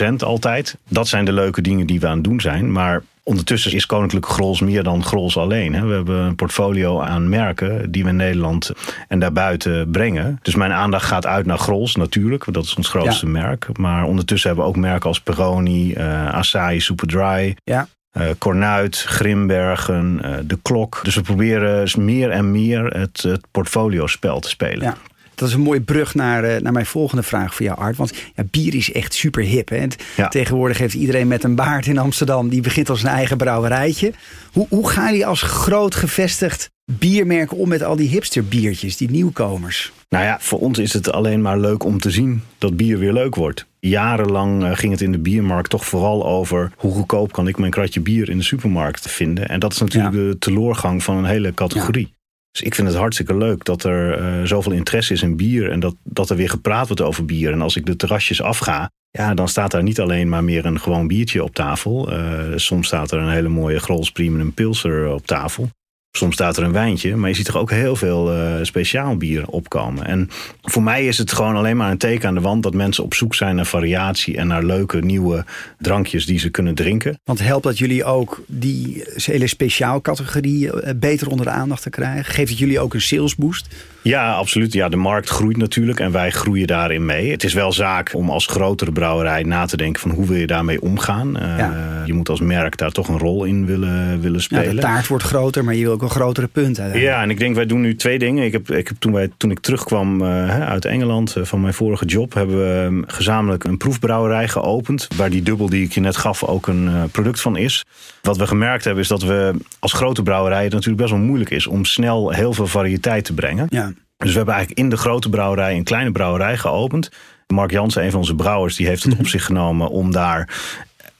9,5% 0.09 0.13
altijd. 0.17 0.77
Dat 0.87 1.07
zijn 1.07 1.25
de 1.25 1.33
leuke 1.33 1.61
dingen 1.61 1.87
die 1.87 1.99
we 1.99 2.07
aan 2.07 2.15
het 2.15 2.23
doen 2.23 2.41
zijn. 2.41 2.71
Maar 2.71 3.03
ondertussen 3.23 3.71
is 3.71 3.85
Koninklijke 3.85 4.29
Grols 4.29 4.61
meer 4.61 4.83
dan 4.83 5.03
Grols 5.03 5.37
alleen. 5.37 5.73
Hè. 5.73 5.85
We 5.85 5.93
hebben 5.93 6.19
een 6.19 6.35
portfolio 6.35 7.01
aan 7.01 7.29
merken 7.29 7.91
die 7.91 8.03
we 8.03 8.09
in 8.09 8.15
Nederland 8.15 8.71
en 9.07 9.19
daarbuiten 9.19 9.91
brengen. 9.91 10.39
Dus 10.41 10.55
mijn 10.55 10.71
aandacht 10.71 11.05
gaat 11.05 11.25
uit 11.25 11.45
naar 11.45 11.57
Grols 11.57 11.95
natuurlijk. 11.95 12.43
want 12.43 12.57
Dat 12.57 12.65
is 12.65 12.75
ons 12.75 12.89
grootste 12.89 13.25
merk. 13.25 13.77
Maar 13.77 14.05
ondertussen 14.05 14.47
hebben 14.49 14.65
we 14.67 14.71
ook 14.71 14.81
merken 14.81 15.07
als 15.09 15.21
Peroni, 15.21 15.93
eh 15.93 16.33
Asahi 16.33 16.79
Superdry. 16.79 17.57
Ja. 17.63 17.87
eh 18.11 18.27
Cornuit, 18.37 18.97
Grimbergen, 18.97 20.19
eh, 20.23 20.31
De 20.43 20.57
Klok. 20.61 20.99
Dus 21.03 21.15
we 21.15 21.21
proberen 21.21 21.89
meer 21.97 22.29
en 22.29 22.51
meer 22.51 22.85
het, 22.85 23.21
het 23.21 23.45
portfolio-spel 23.51 24.39
te 24.39 24.49
spelen. 24.49 24.83
Ja. 24.83 24.97
Dat 25.35 25.47
is 25.47 25.53
een 25.53 25.61
mooie 25.61 25.81
brug 25.81 26.15
naar, 26.15 26.43
eh, 26.43 26.61
naar 26.61 26.73
mijn 26.73 26.85
volgende 26.85 27.23
vraag 27.23 27.55
voor 27.55 27.65
jou, 27.65 27.77
Art. 27.77 27.97
Want 27.97 28.13
ja, 28.35 28.43
bier 28.51 28.75
is 28.75 28.91
echt 28.91 29.13
super 29.13 29.43
hip. 29.43 29.69
Hè? 29.69 29.85
Ja. 30.15 30.27
Tegenwoordig 30.27 30.77
heeft 30.77 30.93
iedereen 30.93 31.27
met 31.27 31.43
een 31.43 31.55
baard 31.55 31.85
in 31.85 31.97
Amsterdam. 31.97 32.49
Die 32.49 32.61
begint 32.61 32.89
als 32.89 32.99
zijn 32.99 33.15
eigen 33.15 33.37
brouwerijtje. 33.37 34.13
Hoe, 34.51 34.65
hoe 34.69 34.89
gaan 34.89 35.05
jullie 35.09 35.25
als 35.25 35.41
groot 35.41 35.95
gevestigd 35.95 36.69
biermerk 36.91 37.53
om 37.59 37.67
met 37.69 37.83
al 37.83 37.95
die 37.95 38.07
hipsterbiertjes, 38.09 38.97
die 38.97 39.09
nieuwkomers? 39.11 39.91
Nou 40.09 40.25
ja, 40.25 40.37
voor 40.39 40.59
ons 40.59 40.77
is 40.79 40.93
het 40.93 41.11
alleen 41.11 41.41
maar 41.41 41.59
leuk 41.59 41.83
om 41.83 41.99
te 41.99 42.11
zien 42.11 42.41
dat 42.57 42.77
bier 42.77 42.97
weer 42.97 43.13
leuk 43.13 43.35
wordt. 43.35 43.65
Jarenlang 43.79 44.63
eh, 44.63 44.71
ging 44.73 44.91
het 44.91 45.01
in 45.01 45.11
de 45.11 45.17
biermarkt 45.17 45.69
toch 45.69 45.85
vooral 45.85 46.25
over 46.25 46.71
hoe 46.77 46.93
goedkoop 46.93 47.31
kan 47.31 47.47
ik 47.47 47.57
mijn 47.57 47.71
kratje 47.71 47.99
bier 48.01 48.29
in 48.29 48.37
de 48.37 48.43
supermarkt 48.43 49.09
vinden. 49.11 49.47
En 49.49 49.59
dat 49.59 49.71
is 49.73 49.79
natuurlijk 49.79 50.15
Ja. 50.15 50.19
de 50.21 50.35
teloorgang 50.39 51.03
van 51.03 51.17
een 51.17 51.25
hele 51.25 51.53
categorie. 51.53 52.13
Dus 52.53 52.61
ik 52.61 52.75
vind 52.75 52.87
het 52.87 52.97
hartstikke 52.97 53.37
leuk 53.37 53.63
dat 53.63 53.83
er 53.83 54.17
eh, 54.17 54.43
zoveel 54.43 54.71
interesse 54.71 55.13
is 55.13 55.21
in 55.21 55.35
bier 55.35 55.71
en 55.71 55.79
dat, 55.79 55.95
dat 56.03 56.29
er 56.29 56.35
weer 56.35 56.49
gepraat 56.49 56.87
wordt 56.87 57.01
over 57.01 57.25
bier. 57.25 57.51
En 57.51 57.61
als 57.61 57.75
ik 57.75 57.85
de 57.85 57.95
terrasjes 57.95 58.41
afga, 58.41 58.89
ja, 59.09 59.33
dan 59.33 59.47
staat 59.47 59.71
daar 59.71 59.83
niet 59.83 59.99
alleen 59.99 60.29
maar 60.29 60.43
meer 60.43 60.65
een 60.65 60.79
gewoon 60.79 61.07
biertje 61.07 61.43
op 61.43 61.53
tafel. 61.53 62.11
Eh, 62.11 62.51
soms 62.55 62.87
staat 62.87 63.11
er 63.11 63.19
een 63.19 63.31
hele 63.31 63.49
mooie 63.49 63.79
Grols 63.79 64.11
Premium 64.11 64.53
Pilser 64.53 65.07
op 65.07 65.25
tafel. 65.25 65.69
Soms 66.17 66.33
staat 66.33 66.57
er 66.57 66.63
een 66.63 66.71
wijntje, 66.71 67.15
maar 67.15 67.29
je 67.29 67.35
ziet 67.35 67.47
er 67.47 67.57
ook 67.57 67.71
heel 67.71 67.95
veel 67.95 68.31
eh, 68.31 68.53
speciaal 68.61 69.17
bier 69.17 69.47
opkomen. 69.47 70.05
En 70.05 70.29
voor 70.61 70.83
mij 70.83 71.07
is 71.07 71.17
het 71.17 71.31
gewoon 71.31 71.55
alleen 71.55 71.77
maar 71.77 71.91
een 71.91 71.97
teken 71.97 72.27
aan 72.27 72.33
de 72.35 72.41
wand 72.41 72.63
dat 72.63 72.73
mensen 72.73 73.03
op 73.03 73.13
zoek 73.13 73.35
zijn 73.35 73.55
naar 73.55 73.65
variatie 73.65 74.37
en 74.37 74.47
naar 74.47 74.63
leuke 74.63 74.99
nieuwe 74.99 75.45
drankjes 75.79 76.25
die 76.25 76.39
ze 76.39 76.49
kunnen 76.49 76.75
drinken. 76.75 77.19
Want 77.23 77.39
helpt 77.39 77.63
dat 77.63 77.77
jullie 77.77 78.03
ook 78.03 78.43
die 78.47 79.03
hele 79.15 79.47
speciaalcategorie 79.47 80.71
eh, 80.71 80.93
beter 80.95 81.29
onder 81.29 81.45
de 81.45 81.51
aandacht 81.51 81.81
te 81.81 81.89
krijgen? 81.89 82.33
Geeft 82.33 82.49
het 82.49 82.59
jullie 82.59 82.79
ook 82.79 82.93
een 82.93 83.01
salesboost? 83.01 83.67
Ja, 84.03 84.31
absoluut. 84.33 84.73
Ja, 84.73 84.89
de 84.89 84.95
markt 84.95 85.29
groeit 85.29 85.57
natuurlijk 85.57 85.99
en 85.99 86.11
wij 86.11 86.31
groeien 86.31 86.67
daarin 86.67 87.05
mee. 87.05 87.31
Het 87.31 87.43
is 87.43 87.53
wel 87.53 87.71
zaak 87.71 88.11
om 88.13 88.29
als 88.29 88.45
grotere 88.45 88.91
brouwerij 88.91 89.43
na 89.43 89.65
te 89.65 89.77
denken 89.77 90.01
van 90.01 90.11
hoe 90.11 90.25
wil 90.27 90.37
je 90.37 90.47
daarmee 90.47 90.81
omgaan. 90.81 91.37
Eh, 91.37 91.57
Ja. 91.57 91.91
Je 92.05 92.13
moet 92.13 92.29
als 92.29 92.39
merk 92.41 92.77
daar 92.77 92.91
toch 92.91 93.07
een 93.07 93.17
rol 93.17 93.43
in 93.43 93.65
willen, 93.65 94.19
willen 94.21 94.37
Ja, 94.37 94.43
spelen. 94.43 94.75
de 94.75 94.81
taart 94.81 95.07
wordt 95.07 95.23
groter, 95.23 95.63
maar 95.63 95.73
je 95.75 95.83
wil 95.83 95.91
ook 95.91 96.01
een 96.01 96.09
grotere 96.09 96.47
punt. 96.47 96.81
Ja, 96.93 97.21
en 97.21 97.29
ik 97.29 97.39
denk 97.39 97.55
wij 97.55 97.65
doen 97.65 97.81
nu 97.81 97.95
twee 97.95 98.19
dingen. 98.19 98.45
Ik 98.45 98.51
heb, 98.51 98.71
ik 98.71 98.87
heb 98.87 98.97
toen, 98.99 99.11
wij, 99.11 99.29
toen 99.37 99.51
ik 99.51 99.59
terugkwam 99.59 100.21
eh, 100.21 100.61
uit 100.61 100.85
Engeland 100.85 101.35
eh, 101.35 101.43
van 101.43 101.61
mijn 101.61 101.73
vorige 101.73 102.05
job, 102.05 102.33
hebben 102.33 102.57
we 102.57 103.01
eh, 103.07 103.15
gezamenlijk 103.15 103.63
een 103.63 103.77
proefbrouwerij 103.77 104.47
geopend. 104.47 105.07
Waar 105.15 105.29
die 105.29 105.41
dubbel 105.43 105.69
die 105.69 105.83
ik 105.83 105.91
je 105.91 105.99
net 106.01 106.17
gaf 106.17 106.43
ook 106.43 106.67
een 106.67 107.09
product 107.11 107.41
van 107.41 107.57
is. 107.57 107.85
Wat 108.21 108.37
we 108.37 108.47
gemerkt 108.47 108.83
hebben 108.83 109.03
is 109.03 109.09
dat 109.09 109.23
we 109.23 109.53
als 109.79 109.93
grote 109.93 110.23
brouwerij 110.23 110.63
het 110.63 110.71
natuurlijk 110.73 111.01
best 111.01 111.11
wel 111.13 111.19
moeilijk 111.21 111.49
is 111.49 111.67
om 111.67 111.85
snel 111.85 112.31
heel 112.31 112.53
veel 112.53 112.67
variëteit 112.67 113.25
te 113.25 113.33
brengen. 113.33 113.67
Ja. 113.69 113.92
Dus 114.17 114.31
we 114.31 114.37
hebben 114.37 114.53
eigenlijk 114.53 114.83
in 114.83 114.89
de 114.89 114.97
grote 114.97 115.29
brouwerij 115.29 115.75
een 115.75 115.83
kleine 115.83 116.11
brouwerij 116.11 116.57
geopend. 116.57 117.11
Mark 117.47 117.71
Jansen, 117.71 118.03
een 118.03 118.11
van 118.11 118.19
onze 118.19 118.35
brouwers, 118.35 118.75
die 118.75 118.87
heeft 118.87 119.03
het 119.03 119.19
op 119.19 119.27
zich 119.27 119.45
genomen 119.45 119.89
om 119.89 120.11
daar 120.11 120.49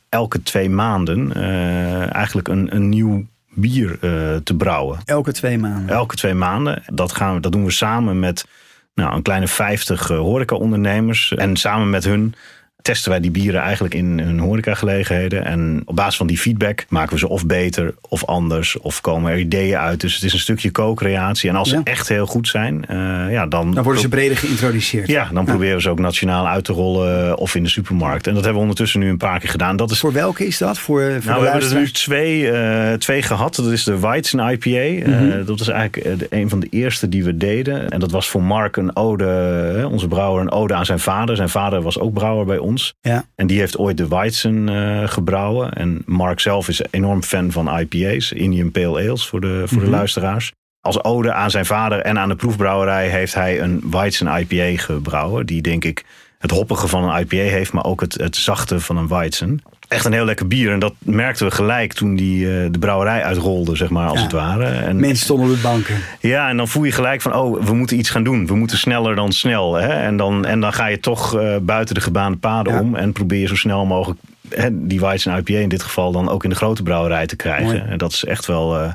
elke 0.09 0.43
twee 0.43 0.69
maanden 0.69 1.33
eh, 1.33 2.15
eigenlijk 2.15 2.47
een, 2.47 2.75
een 2.75 2.89
nieuw 2.89 3.25
bier 3.49 3.91
eh, 3.91 4.35
te 4.43 4.55
brouwen. 4.57 4.99
Elke 5.05 5.31
twee 5.31 5.57
maanden. 5.57 5.95
Elke 5.95 6.15
twee 6.15 6.33
maanden. 6.33 6.83
Dat, 6.93 7.11
gaan 7.11 7.33
we, 7.33 7.39
dat 7.39 7.51
doen 7.51 7.65
we 7.65 7.71
samen 7.71 8.19
met 8.19 8.45
nou, 8.93 9.15
een 9.15 9.21
kleine 9.21 9.47
50 9.47 10.09
uh, 10.09 10.17
horeca-ondernemers. 10.17 11.33
En 11.33 11.55
samen 11.55 11.89
met 11.89 12.03
hun 12.03 12.35
testen 12.83 13.11
wij 13.11 13.19
die 13.19 13.31
bieren 13.31 13.61
eigenlijk 13.61 13.93
in 13.93 14.19
hun 14.19 14.39
horecagelegenheden. 14.39 15.45
En 15.45 15.81
op 15.85 15.95
basis 15.95 16.17
van 16.17 16.27
die 16.27 16.37
feedback 16.37 16.85
maken 16.89 17.13
we 17.13 17.19
ze 17.19 17.27
of 17.27 17.45
beter 17.45 17.93
of 18.09 18.25
anders. 18.25 18.79
Of 18.79 19.01
komen 19.01 19.31
er 19.31 19.39
ideeën 19.39 19.77
uit. 19.77 20.01
Dus 20.01 20.13
het 20.13 20.23
is 20.23 20.33
een 20.33 20.39
stukje 20.39 20.71
co-creatie. 20.71 21.49
En 21.49 21.55
als 21.55 21.69
ze 21.69 21.81
echt 21.83 22.07
heel 22.07 22.25
goed 22.25 22.47
zijn, 22.47 22.85
uh, 22.91 23.31
ja, 23.31 23.45
dan... 23.45 23.73
Dan 23.73 23.83
worden 23.83 24.01
ze 24.01 24.09
breder 24.09 24.37
geïntroduceerd. 24.37 25.07
Ja, 25.07 25.29
dan 25.33 25.45
proberen 25.45 25.75
we 25.75 25.81
ze 25.81 25.89
ook 25.89 25.99
nationaal 25.99 26.47
uit 26.47 26.63
te 26.63 26.73
rollen 26.73 27.37
of 27.37 27.55
in 27.55 27.63
de 27.63 27.69
supermarkt. 27.69 28.27
En 28.27 28.33
dat 28.33 28.43
hebben 28.43 28.61
we 28.61 28.67
ondertussen 28.67 28.99
nu 28.99 29.09
een 29.09 29.17
paar 29.17 29.39
keer 29.39 29.49
gedaan. 29.49 29.75
Dat 29.75 29.91
is... 29.91 29.99
Voor 29.99 30.13
welke 30.13 30.45
is 30.45 30.57
dat? 30.57 30.79
Voor, 30.79 31.01
voor 31.01 31.31
nou, 31.31 31.41
we 31.41 31.49
hebben 31.49 31.69
er 31.69 31.75
nu 31.75 31.91
twee, 31.91 32.41
uh, 32.41 32.93
twee 32.93 33.21
gehad. 33.21 33.55
Dat 33.55 33.71
is 33.71 33.83
de 33.83 33.99
Weizen 33.99 34.39
IPA. 34.39 35.09
Mm 35.09 35.13
-hmm. 35.13 35.45
dat 35.45 35.59
was 35.59 35.67
eigenlijk 35.67 36.25
een 36.29 36.49
van 36.49 36.59
de 36.59 36.67
eerste 36.69 37.09
die 37.09 37.23
we 37.23 37.37
deden. 37.37 37.89
En 37.89 37.99
dat 37.99 38.11
was 38.11 38.29
voor 38.29 38.43
Mark 38.43 38.77
een 38.77 38.95
ode, 38.95 39.87
onze 39.91 40.07
brouwer, 40.07 40.41
een 40.41 40.51
ode 40.51 40.73
aan 40.73 40.85
zijn 40.85 40.99
vader. 40.99 41.35
Zijn 41.35 41.49
vader 41.49 41.81
was 41.81 41.99
ook 41.99 42.13
brouwer 42.13 42.45
bij 42.45 42.57
ons. 42.57 42.72
Ja. 43.01 43.25
En 43.35 43.47
die 43.47 43.59
heeft 43.59 43.77
ooit 43.77 43.97
de 43.97 44.07
Weizen 44.07 44.67
uh, 44.67 45.07
gebrouwen. 45.07 45.73
En 45.73 46.01
Mark 46.05 46.39
zelf 46.39 46.67
is 46.67 46.81
enorm 46.91 47.23
fan 47.23 47.51
van 47.51 47.79
IPA's, 47.79 48.31
Indian 48.31 48.71
Pale 48.71 49.07
Ales 49.07 49.27
voor 49.27 49.41
de, 49.41 49.63
voor 49.65 49.77
de 49.79 49.85
Mhm. 49.87 49.95
luisteraars. 49.95 50.51
Als 50.81 51.03
ode 51.03 51.33
aan 51.33 51.51
zijn 51.51 51.65
vader 51.65 51.99
en 51.99 52.19
aan 52.19 52.29
de 52.29 52.35
proefbrouwerij 52.35 53.07
heeft 53.09 53.33
hij 53.33 53.61
een 53.61 53.83
Weizen 53.91 54.27
IPA 54.39 54.81
gebrouwen. 54.83 55.45
Die 55.45 55.61
denk 55.61 55.83
ik 55.85 56.03
het 56.39 56.51
hoppige 56.51 56.87
van 56.87 57.03
een 57.03 57.19
IPA 57.21 57.35
heeft, 57.35 57.73
maar 57.73 57.85
ook 57.85 58.01
het, 58.01 58.13
het 58.13 58.35
zachte 58.35 58.79
van 58.79 58.97
een 58.97 59.07
Weizen. 59.07 59.61
Echt 59.93 60.05
een 60.05 60.13
heel 60.13 60.25
lekker 60.25 60.47
bier. 60.47 60.71
En 60.71 60.79
dat 60.79 60.93
merkten 60.99 61.45
we 61.47 61.51
gelijk 61.51 61.93
toen 61.93 62.15
die 62.15 62.45
uh, 62.45 62.67
de 62.71 62.79
brouwerij 62.79 63.23
uitrolde, 63.23 63.75
zeg 63.75 63.89
maar, 63.89 64.07
als 64.07 64.17
Ja. 64.17 64.23
het 64.23 64.31
ware. 64.31 64.65
En, 64.65 64.99
Mensen 64.99 65.23
stonden 65.25 65.49
op 65.49 65.55
de 65.55 65.61
banken. 65.61 65.95
ja, 66.19 66.49
en 66.49 66.57
dan 66.57 66.67
voel 66.67 66.83
je 66.83 66.91
gelijk 66.91 67.21
van, 67.21 67.35
oh, 67.35 67.63
we 67.65 67.73
moeten 67.73 67.97
iets 67.97 68.09
gaan 68.09 68.23
doen. 68.23 68.47
We 68.47 68.55
moeten 68.55 68.77
sneller 68.77 69.15
dan 69.15 69.31
snel. 69.31 69.73
Hè? 69.75 69.87
En, 69.87 70.17
dan, 70.17 70.45
en 70.45 70.59
dan 70.59 70.73
ga 70.73 70.85
je 70.87 70.99
toch 70.99 71.35
uh, 71.35 71.55
buiten 71.61 71.95
de 71.95 72.01
gebaande 72.01 72.37
paden 72.37 72.73
Ja. 72.73 72.79
om. 72.79 72.95
En 72.95 73.11
probeer 73.11 73.39
je 73.39 73.47
zo 73.47 73.55
snel 73.55 73.85
mogelijk 73.85 74.19
hè, 74.49 74.87
die 74.87 74.99
Weizen 74.99 75.37
IPA 75.37 75.53
in 75.57 75.69
dit 75.69 75.83
geval 75.83 76.11
dan 76.11 76.29
ook 76.29 76.43
in 76.43 76.49
de 76.49 76.55
grote 76.55 76.83
brouwerij 76.83 77.25
te 77.25 77.35
krijgen. 77.35 77.65
Mooi. 77.65 77.83
En 77.89 77.97
dat 77.97 78.11
is 78.11 78.25
echt 78.25 78.45
wel... 78.45 78.79
Uh, 78.81 78.91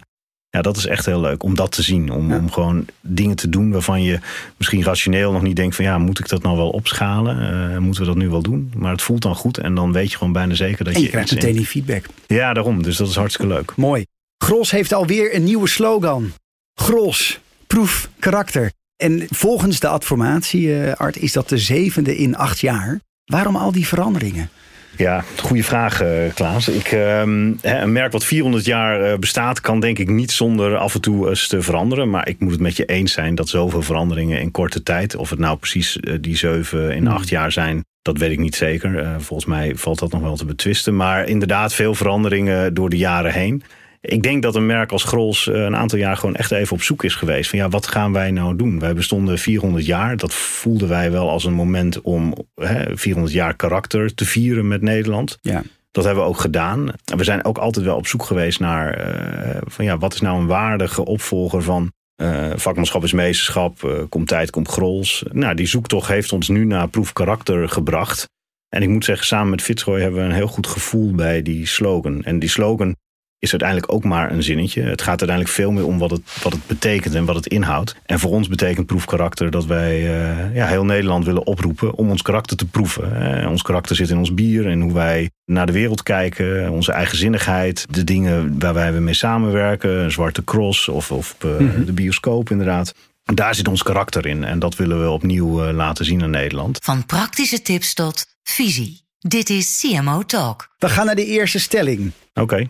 ja, 0.50 0.62
dat 0.62 0.76
is 0.76 0.86
echt 0.86 1.06
heel 1.06 1.20
leuk 1.20 1.42
om 1.42 1.54
dat 1.54 1.72
te 1.72 1.82
zien. 1.82 2.10
Om, 2.10 2.30
Ja. 2.30 2.36
om 2.38 2.50
gewoon 2.52 2.86
dingen 3.00 3.36
te 3.36 3.48
doen 3.48 3.70
waarvan 3.70 4.02
je 4.02 4.18
misschien 4.56 4.82
rationeel 4.84 5.32
nog 5.32 5.42
niet 5.42 5.56
denkt 5.56 5.76
van 5.76 5.84
ja, 5.84 5.98
moet 5.98 6.18
ik 6.18 6.28
dat 6.28 6.42
nou 6.42 6.56
wel 6.56 6.70
opschalen? 6.70 7.36
Uh, 7.72 7.78
moeten 7.78 8.02
we 8.02 8.08
dat 8.08 8.16
nu 8.16 8.28
wel 8.28 8.42
doen? 8.42 8.72
Maar 8.76 8.92
het 8.92 9.02
voelt 9.02 9.22
dan 9.22 9.34
goed 9.34 9.58
en 9.58 9.74
dan 9.74 9.92
weet 9.92 10.10
je 10.10 10.16
gewoon 10.16 10.32
bijna 10.32 10.54
zeker 10.54 10.84
dat 10.84 10.94
En 10.94 10.98
je 11.00 11.04
je. 11.06 11.10
krijgt 11.12 11.34
meteen 11.34 11.56
die 11.56 11.66
feedback. 11.66 12.04
Ja, 12.26 12.52
daarom. 12.52 12.82
Dus 12.82 12.96
dat 12.96 13.08
is 13.08 13.14
hartstikke 13.16 13.52
leuk. 13.54 13.72
Mooi. 13.76 14.04
Gros 14.44 14.70
heeft 14.70 14.92
alweer 14.92 15.34
een 15.34 15.44
nieuwe 15.44 15.68
slogan. 15.68 16.32
Gros, 16.74 17.40
proef 17.66 18.08
karakter. 18.18 18.72
En 18.96 19.26
volgens 19.30 19.80
de 19.80 19.88
adformatie, 19.88 20.80
eh, 20.82 20.92
Art, 20.94 21.16
is 21.16 21.32
dat 21.32 21.48
de 21.48 21.58
zevende 21.58 22.16
in 22.16 22.36
acht 22.36 22.58
jaar. 22.58 23.00
Waarom 23.24 23.56
al 23.56 23.72
die 23.72 23.86
veranderingen? 23.86 24.50
Ja, 24.98 25.24
goede 25.36 25.62
vraag, 25.62 26.00
eh, 26.00 26.08
Klaas. 26.34 26.68
Ik, 26.68 26.92
ehm, 26.92 27.52
een 27.62 27.92
merk 27.92 28.12
wat 28.12 28.24
400 28.24 28.64
jaar 28.64 29.02
eh, 29.02 29.18
bestaat, 29.18 29.60
kan 29.60 29.80
denk 29.80 29.98
ik 29.98 30.08
niet 30.08 30.30
zonder 30.30 30.76
af 30.76 30.94
en 30.94 31.00
toe 31.00 31.28
eens 31.28 31.48
te 31.48 31.62
veranderen. 31.62 32.10
Maar 32.10 32.28
ik 32.28 32.40
moet 32.40 32.50
het 32.50 32.60
met 32.60 32.76
je 32.76 32.84
eens 32.84 33.12
zijn 33.12 33.34
dat 33.34 33.48
zoveel 33.48 33.82
veranderingen 33.82 34.40
in 34.40 34.50
korte 34.50 34.82
tijd, 34.82 35.16
of 35.16 35.30
het 35.30 35.38
nou 35.38 35.56
precies 35.56 36.00
eh, 36.00 36.14
die 36.20 36.36
zeven 36.36 36.94
in 36.94 37.06
Hmm. 37.06 37.16
acht 37.16 37.28
jaar 37.28 37.52
zijn, 37.52 37.84
dat 38.02 38.18
weet 38.18 38.30
ik 38.30 38.38
niet 38.38 38.54
zeker. 38.54 39.06
Volgens 39.18 39.48
mij 39.48 39.72
valt 39.76 39.98
dat 39.98 40.12
nog 40.12 40.20
wel 40.20 40.36
te 40.36 40.44
betwisten. 40.44 40.96
Maar 40.96 41.28
inderdaad, 41.28 41.74
veel 41.74 41.94
veranderingen 41.94 42.74
door 42.74 42.90
de 42.90 42.96
jaren 42.96 43.32
heen. 43.32 43.62
Ik 44.00 44.22
denk 44.22 44.42
dat 44.42 44.54
een 44.54 44.66
merk 44.66 44.92
als 44.92 45.04
Grols 45.04 45.48
eh, 45.48 45.62
een 45.62 45.76
aantal 45.76 45.98
jaar 45.98 46.16
gewoon 46.16 46.34
echt 46.34 46.50
even 46.50 46.76
op 46.76 46.82
zoek 46.82 47.04
is 47.04 47.14
geweest. 47.14 47.50
Van 47.50 47.58
ja, 47.58 47.68
wat 47.68 47.86
gaan 47.86 48.12
wij 48.12 48.30
nou 48.30 48.56
doen? 48.56 48.78
Wij 48.78 48.94
bestonden 48.94 49.38
400 49.38 49.86
jaar. 49.86 50.16
Dat 50.16 50.34
voelden 50.34 50.88
wij 50.88 51.10
wel 51.10 51.30
als 51.30 51.44
een 51.44 51.52
moment 51.52 52.00
om 52.00 52.34
hè, 52.54 52.96
400 52.96 53.34
jaar 53.34 53.56
karakter 53.56 54.14
te 54.14 54.24
vieren 54.24 54.68
met 54.68 54.82
Nederland. 54.82 55.38
Ja. 55.40 55.62
Dat 55.90 56.04
hebben 56.04 56.22
we 56.22 56.28
ook 56.28 56.40
gedaan. 56.40 56.88
En 57.04 57.16
we 57.16 57.24
zijn 57.24 57.44
ook 57.44 57.58
altijd 57.58 57.84
wel 57.84 57.96
op 57.96 58.06
zoek 58.06 58.22
geweest 58.24 58.60
naar 58.60 58.94
eh, 58.94 59.60
van 59.64 59.84
ja, 59.84 59.98
wat 59.98 60.14
is 60.14 60.20
nou 60.20 60.40
een 60.40 60.46
waardige 60.46 61.04
opvolger 61.04 61.62
van 61.62 61.92
eh, 62.14 62.50
vakmanschap 62.54 63.04
is 63.04 63.12
meesterschap, 63.12 64.06
komt 64.08 64.28
tijd, 64.28 64.50
komt 64.50 64.68
grols. 64.68 65.24
Nou, 65.32 65.54
die 65.54 65.66
zoektocht 65.66 66.08
heeft 66.08 66.32
ons 66.32 66.48
nu 66.48 66.64
naar 66.64 66.88
proef 66.88 67.12
karakter 67.12 67.68
gebracht. 67.68 68.28
En 68.68 68.82
ik 68.82 68.88
moet 68.88 69.04
zeggen, 69.04 69.26
samen 69.26 69.50
met 69.50 69.62
Fitzroy 69.62 70.00
hebben 70.00 70.20
we 70.20 70.26
een 70.26 70.34
heel 70.34 70.46
goed 70.46 70.66
gevoel 70.66 71.12
bij 71.12 71.42
die 71.42 71.66
slogan. 71.66 72.22
En 72.22 72.38
die 72.38 72.48
slogan 72.48 72.96
is 73.38 73.50
uiteindelijk 73.50 73.92
ook 73.92 74.04
maar 74.04 74.32
een 74.32 74.42
zinnetje. 74.42 74.82
Het 74.82 75.00
gaat 75.02 75.08
uiteindelijk 75.20 75.48
veel 75.48 75.70
meer 75.72 75.86
om 75.86 75.98
wat 75.98 76.10
het, 76.10 76.20
wat 76.42 76.52
het 76.52 76.66
betekent 76.66 77.14
en 77.14 77.24
wat 77.24 77.34
het 77.36 77.46
inhoudt. 77.46 77.96
En 78.06 78.18
voor 78.18 78.30
ons 78.30 78.48
betekent 78.48 78.86
proefkarakter 78.86 79.50
dat 79.50 79.66
wij 79.66 79.94
eh, 79.96 80.54
ja, 80.54 80.66
heel 80.66 80.84
Nederland 80.84 81.24
willen 81.24 81.46
oproepen 81.46 81.94
om 81.94 82.10
ons 82.10 82.22
karakter 82.22 82.56
te 82.56 82.66
proeven. 82.66 83.40
Eh, 83.42 83.50
ons 83.50 83.62
karakter 83.62 83.96
zit 83.96 84.10
in 84.10 84.18
ons 84.18 84.34
bier 84.34 84.66
en 84.66 84.80
hoe 84.80 84.92
wij 84.92 85.30
naar 85.44 85.66
de 85.66 85.72
wereld 85.72 86.02
kijken, 86.02 86.70
onze 86.70 86.92
eigenzinnigheid, 86.92 87.86
de 87.90 88.04
dingen 88.04 88.58
waar 88.58 88.74
wij 88.74 88.92
mee 88.92 89.14
samenwerken, 89.14 89.90
een 89.90 90.10
zwarte 90.10 90.44
cross 90.44 90.88
of, 90.88 91.10
of 91.12 91.36
eh, 91.38 91.50
Mhm. 91.58 91.84
de 91.84 91.92
bioscoop 91.92 92.50
inderdaad. 92.50 92.94
Daar 93.34 93.54
zit 93.54 93.68
ons 93.68 93.82
karakter 93.82 94.26
in 94.26 94.44
en 94.44 94.58
dat 94.58 94.76
willen 94.76 95.02
we 95.02 95.10
opnieuw 95.10 95.64
eh, 95.64 95.74
laten 95.74 96.04
zien 96.04 96.22
aan 96.22 96.30
Nederland. 96.30 96.78
Van 96.82 97.06
praktische 97.06 97.62
tips 97.62 97.94
tot 97.94 98.26
visie. 98.42 99.06
Dit 99.18 99.50
is 99.50 99.80
CMO 99.80 100.22
Talk. 100.22 100.68
We 100.78 100.88
gaan 100.88 101.06
naar 101.06 101.14
de 101.14 101.24
eerste 101.26 101.58
stelling. 101.60 102.12
Oké. 102.34 102.66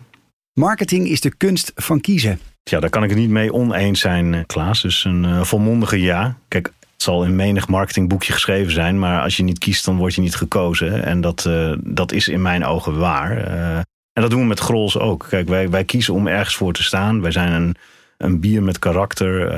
Marketing 0.59 1.07
is 1.07 1.21
de 1.21 1.35
kunst 1.35 1.71
van 1.75 2.01
kiezen. 2.01 2.39
Ja, 2.63 2.79
daar 2.79 2.89
kan 2.89 3.03
ik 3.03 3.09
het 3.09 3.19
niet 3.19 3.29
mee 3.29 3.53
oneens 3.53 3.99
zijn, 3.99 4.33
eh, 4.33 4.41
Klaas. 4.45 4.81
Dus 4.81 5.03
een 5.03 5.25
eh, 5.25 5.43
volmondige 5.43 6.01
ja. 6.01 6.37
Kijk, 6.47 6.65
het 6.79 7.03
zal 7.03 7.23
in 7.23 7.35
menig 7.35 7.67
marketingboekje 7.67 8.33
geschreven 8.33 8.71
zijn, 8.71 8.99
maar 8.99 9.21
als 9.21 9.37
je 9.37 9.43
niet 9.43 9.57
kiest, 9.57 9.85
dan 9.85 9.97
word 9.97 10.15
je 10.15 10.21
niet 10.21 10.35
gekozen. 10.35 11.03
En 11.03 11.21
dat, 11.21 11.45
eh, 11.45 11.73
dat 11.83 12.11
is 12.11 12.27
in 12.27 12.41
mijn 12.41 12.65
ogen 12.65 12.97
waar. 12.97 13.37
En 14.13 14.21
dat 14.21 14.29
doen 14.29 14.41
we 14.41 14.47
met 14.47 14.59
Grols 14.59 14.97
ook. 14.97 15.25
Kijk, 15.29 15.47
wij, 15.47 15.69
wij 15.69 15.83
kiezen 15.83 16.13
om 16.13 16.27
ergens 16.27 16.55
voor 16.55 16.73
te 16.73 16.83
staan. 16.83 17.21
Wij 17.21 17.31
zijn 17.31 17.51
een, 17.51 17.75
een 18.17 18.39
bier 18.39 18.63
met 18.63 18.79
karakter. 18.79 19.49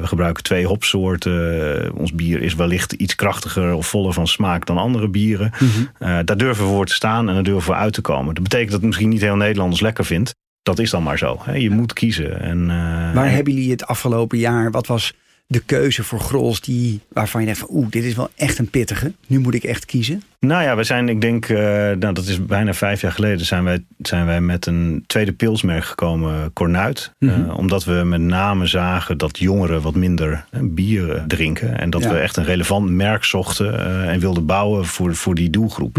We 0.00 0.06
gebruiken 0.06 0.42
twee 0.42 0.66
hopsoorten. 0.66 1.92
Ons 1.94 2.12
bier 2.12 2.42
is 2.42 2.54
wellicht 2.54 2.92
iets 2.92 3.14
krachtiger 3.14 3.74
of 3.74 3.86
voller 3.86 4.12
van 4.12 4.26
smaak 4.26 4.66
dan 4.66 4.78
andere 4.78 5.08
bieren. 5.08 5.52
Eh, 5.98 6.18
daar 6.24 6.36
durven 6.36 6.64
we 6.64 6.70
voor 6.70 6.86
te 6.86 6.94
staan 6.94 7.28
en 7.28 7.34
daar 7.34 7.42
durven 7.42 7.70
we 7.70 7.76
uit 7.76 7.92
te 7.92 8.00
komen. 8.00 8.34
Dat 8.34 8.42
betekent 8.42 8.70
dat 8.70 8.78
het 8.78 8.86
misschien 8.88 9.08
niet 9.08 9.20
heel 9.20 9.36
Nederlanders 9.36 9.80
lekker 9.80 10.04
vindt. 10.04 10.34
Dat 10.66 10.78
is 10.78 10.90
dan 10.90 11.02
maar 11.02 11.18
zo. 11.18 11.38
Hè. 11.42 11.52
Je 11.54 11.70
moet 11.70 11.92
kiezen. 11.92 12.40
En, 12.40 12.60
eh, 12.70 13.14
Waar 13.14 13.26
en- 13.26 13.34
hebben 13.34 13.52
jullie 13.54 13.70
het 13.70 13.86
afgelopen 13.86 14.38
jaar? 14.38 14.70
Wat 14.70 14.86
was 14.86 15.12
de 15.46 15.60
keuze 15.60 16.04
voor 16.04 16.20
Grols 16.20 16.60
die, 16.60 17.00
waarvan 17.08 17.40
je 17.40 17.46
denkt 17.46 17.60
van 17.60 17.68
oeh, 17.72 17.86
dit 17.90 18.04
is 18.04 18.14
wel 18.14 18.28
echt 18.36 18.58
een 18.58 18.70
pittige. 18.70 19.12
Nu 19.26 19.38
moet 19.38 19.54
ik 19.54 19.64
echt 19.64 19.84
kiezen. 19.84 20.22
Nou 20.40 20.62
ja, 20.62 20.76
we 20.76 20.84
zijn, 20.84 21.08
ik 21.08 21.20
denk, 21.20 21.48
eh, 21.48 21.56
nou, 21.98 22.12
dat 22.12 22.26
is 22.26 22.46
bijna 22.46 22.74
vijf 22.74 23.00
jaar 23.00 23.12
geleden, 23.12 23.46
zijn 23.46 23.64
wij, 23.64 23.84
zijn 23.98 24.26
wij 24.26 24.40
met 24.40 24.66
een 24.66 25.04
tweede 25.06 25.32
pilsmerk 25.32 25.84
gekomen, 25.84 26.52
Cornuit. 26.52 27.12
Mhm. 27.18 27.32
Eh, 27.48 27.56
omdat 27.58 27.84
we 27.84 27.92
met 27.92 28.20
name 28.20 28.66
zagen 28.66 29.18
dat 29.18 29.38
jongeren 29.38 29.82
wat 29.82 29.94
minder 29.94 30.44
eh, 30.50 30.60
bier 30.64 31.14
eh, 31.16 31.22
drinken. 31.26 31.78
En 31.78 31.90
dat 31.90 32.02
Ja. 32.02 32.08
we 32.10 32.18
echt 32.18 32.36
een 32.36 32.44
relevant 32.44 32.90
merk 32.90 33.24
zochten 33.24 33.78
eh, 33.86 34.12
en 34.12 34.20
wilden 34.20 34.46
bouwen 34.46 34.84
voor, 34.86 35.14
voor 35.14 35.34
die 35.34 35.50
doelgroep. 35.50 35.98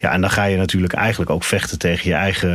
Ja, 0.00 0.10
en 0.12 0.20
dan 0.20 0.30
ga 0.30 0.44
je 0.44 0.56
natuurlijk 0.56 0.92
eigenlijk 0.92 1.30
ook 1.30 1.44
vechten 1.44 1.78
tegen 1.78 2.08
je 2.08 2.14
eigen, 2.14 2.48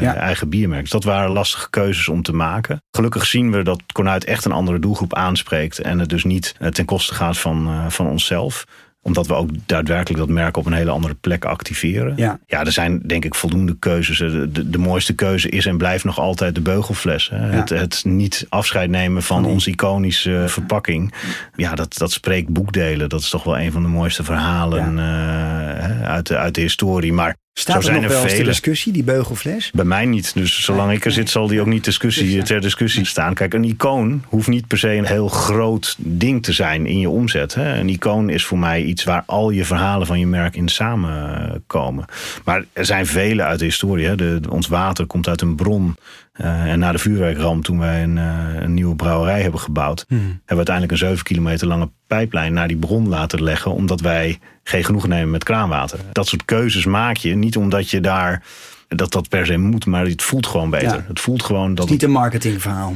Ja. 0.00 0.14
eigen 0.14 0.48
biermerk. 0.48 0.80
Dus 0.82 0.90
dat 0.90 1.04
waren 1.04 1.30
lastige 1.30 1.70
keuzes 1.70 2.08
om 2.08 2.22
te 2.22 2.32
maken. 2.32 2.82
Gelukkig 2.90 3.26
zien 3.26 3.52
we 3.52 3.62
dat 3.62 3.82
Cornuit 3.92 4.24
echt 4.24 4.44
een 4.44 4.52
andere 4.52 4.78
doelgroep 4.78 5.14
aanspreekt. 5.14 5.78
En 5.78 5.98
het 5.98 6.08
dus 6.08 6.24
niet 6.24 6.54
eh, 6.58 6.68
ten 6.68 6.84
koste 6.84 7.14
gaat 7.14 7.38
van, 7.38 7.66
eh, 7.66 7.84
van 7.88 8.06
onszelf 8.06 8.64
omdat 9.02 9.26
we 9.26 9.34
ook 9.34 9.50
daadwerkelijk 9.66 10.18
dat 10.18 10.28
merk 10.28 10.56
op 10.56 10.66
een 10.66 10.72
hele 10.72 10.90
andere 10.90 11.14
plek 11.14 11.44
activeren. 11.44 12.12
Ja. 12.16 12.38
ja 12.46 12.64
er 12.64 12.72
zijn 12.72 13.00
denk 13.06 13.24
ik 13.24 13.34
voldoende 13.34 13.76
keuzes. 13.78 14.18
De, 14.18 14.50
de, 14.52 14.70
de 14.70 14.78
mooiste 14.78 15.14
keuze 15.14 15.48
is 15.48 15.66
en 15.66 15.76
blijft 15.78 16.04
nog 16.04 16.18
altijd 16.18 16.54
de 16.54 16.60
beugelfles. 16.60 17.28
Hè. 17.28 17.36
Het, 17.38 17.68
het 17.68 18.02
niet 18.04 18.46
afscheid 18.48 18.90
nemen 18.90 19.22
van 19.22 19.42
die- 19.42 19.52
onze 19.52 19.70
iconische 19.70 20.44
verpakking. 20.46 21.14
Ja, 21.56 21.74
dat, 21.74 21.98
dat 21.98 22.12
spreekt 22.12 22.48
boekdelen. 22.48 23.08
Dat 23.08 23.20
is 23.20 23.30
toch 23.30 23.44
wel 23.44 23.58
een 23.58 23.72
van 23.72 23.82
de 23.82 23.88
mooiste 23.88 24.24
verhalen 24.24 24.98
eh, 24.98 26.02
uit, 26.02 26.26
de, 26.26 26.36
uit 26.36 26.54
de 26.54 26.60
historie. 26.60 27.12
Maar 27.12 27.36
Staat 27.52 27.84
er 27.84 27.92
nog 27.92 28.02
er 28.02 28.08
wel 28.08 28.26
eens 28.26 28.44
discussie, 28.44 28.92
die 28.92 29.04
beugelfles? 29.04 29.70
Bij 29.70 29.84
mij 29.84 30.06
niet. 30.06 30.34
Dus 30.34 30.64
zolang 30.64 30.92
ik 30.92 31.04
er 31.04 31.12
zit, 31.12 31.30
zal 31.30 31.46
die 31.46 31.60
ook 31.60 31.66
niet 31.66 31.84
discussie, 31.84 32.42
ter 32.42 32.60
discussie 32.60 33.04
staan. 33.04 33.34
Kijk, 33.34 33.54
een 33.54 33.64
icoon 33.64 34.24
hoeft 34.26 34.48
niet 34.48 34.66
per 34.66 34.78
se 34.78 34.88
een 34.88 35.06
heel 35.06 35.28
groot 35.28 35.96
ding 35.98 36.42
te 36.42 36.52
zijn 36.52 36.86
in 36.86 36.98
je 36.98 37.08
omzet. 37.08 37.54
Hè. 37.54 37.78
Een 37.78 37.88
icoon 37.88 38.28
is 38.28 38.44
voor 38.44 38.58
mij 38.58 38.82
iets 38.82 39.04
waar 39.04 39.22
al 39.26 39.50
je 39.50 39.64
verhalen 39.64 40.06
van 40.06 40.18
je 40.18 40.26
merk 40.26 40.56
in 40.56 40.68
samenkomen. 40.68 42.04
Maar 42.44 42.64
er 42.72 42.84
zijn 42.84 43.06
vele 43.06 43.42
uit 43.42 43.58
de 43.58 43.64
historie. 43.64 44.06
Hè. 44.06 44.16
De, 44.16 44.40
ons 44.48 44.68
water 44.68 45.06
komt 45.06 45.28
uit 45.28 45.40
een 45.40 45.56
bron. 45.56 45.96
Uh, 46.40 46.72
en 46.72 46.78
na 46.78 46.92
de 46.92 46.98
vuurwerkramp, 46.98 47.64
toen 47.64 47.78
wij 47.78 48.02
een, 48.02 48.16
uh, 48.16 48.44
een 48.54 48.74
nieuwe 48.74 48.96
brouwerij 48.96 49.42
hebben 49.42 49.60
gebouwd, 49.60 50.04
Hmm. 50.08 50.18
hebben 50.18 50.44
we 50.46 50.54
uiteindelijk 50.54 50.92
een 50.92 51.08
7 51.08 51.24
kilometer 51.24 51.66
lange 51.66 51.90
pijplijn 52.06 52.52
naar 52.52 52.68
die 52.68 52.76
bron 52.76 53.08
laten 53.08 53.42
leggen, 53.42 53.72
omdat 53.72 54.00
wij 54.00 54.38
geen 54.62 54.84
genoeg 54.84 55.08
nemen 55.08 55.30
met 55.30 55.44
kraanwater. 55.44 55.98
Dat 56.12 56.26
soort 56.26 56.44
keuzes 56.44 56.84
maak 56.84 57.16
je 57.16 57.34
niet 57.34 57.56
omdat 57.56 57.90
je 57.90 58.00
daar 58.00 58.42
dat 58.88 59.12
dat 59.12 59.28
per 59.28 59.46
se 59.46 59.56
moet, 59.56 59.86
maar 59.86 60.04
het 60.04 60.22
voelt 60.22 60.46
gewoon 60.46 60.70
beter. 60.70 60.96
Ja. 60.96 61.04
Het 61.08 61.20
voelt 61.20 61.42
gewoon 61.42 61.68
dat. 61.68 61.78
Het 61.78 61.84
is 61.84 61.90
niet 61.90 62.02
een 62.02 62.10
marketingverhaal. 62.10 62.94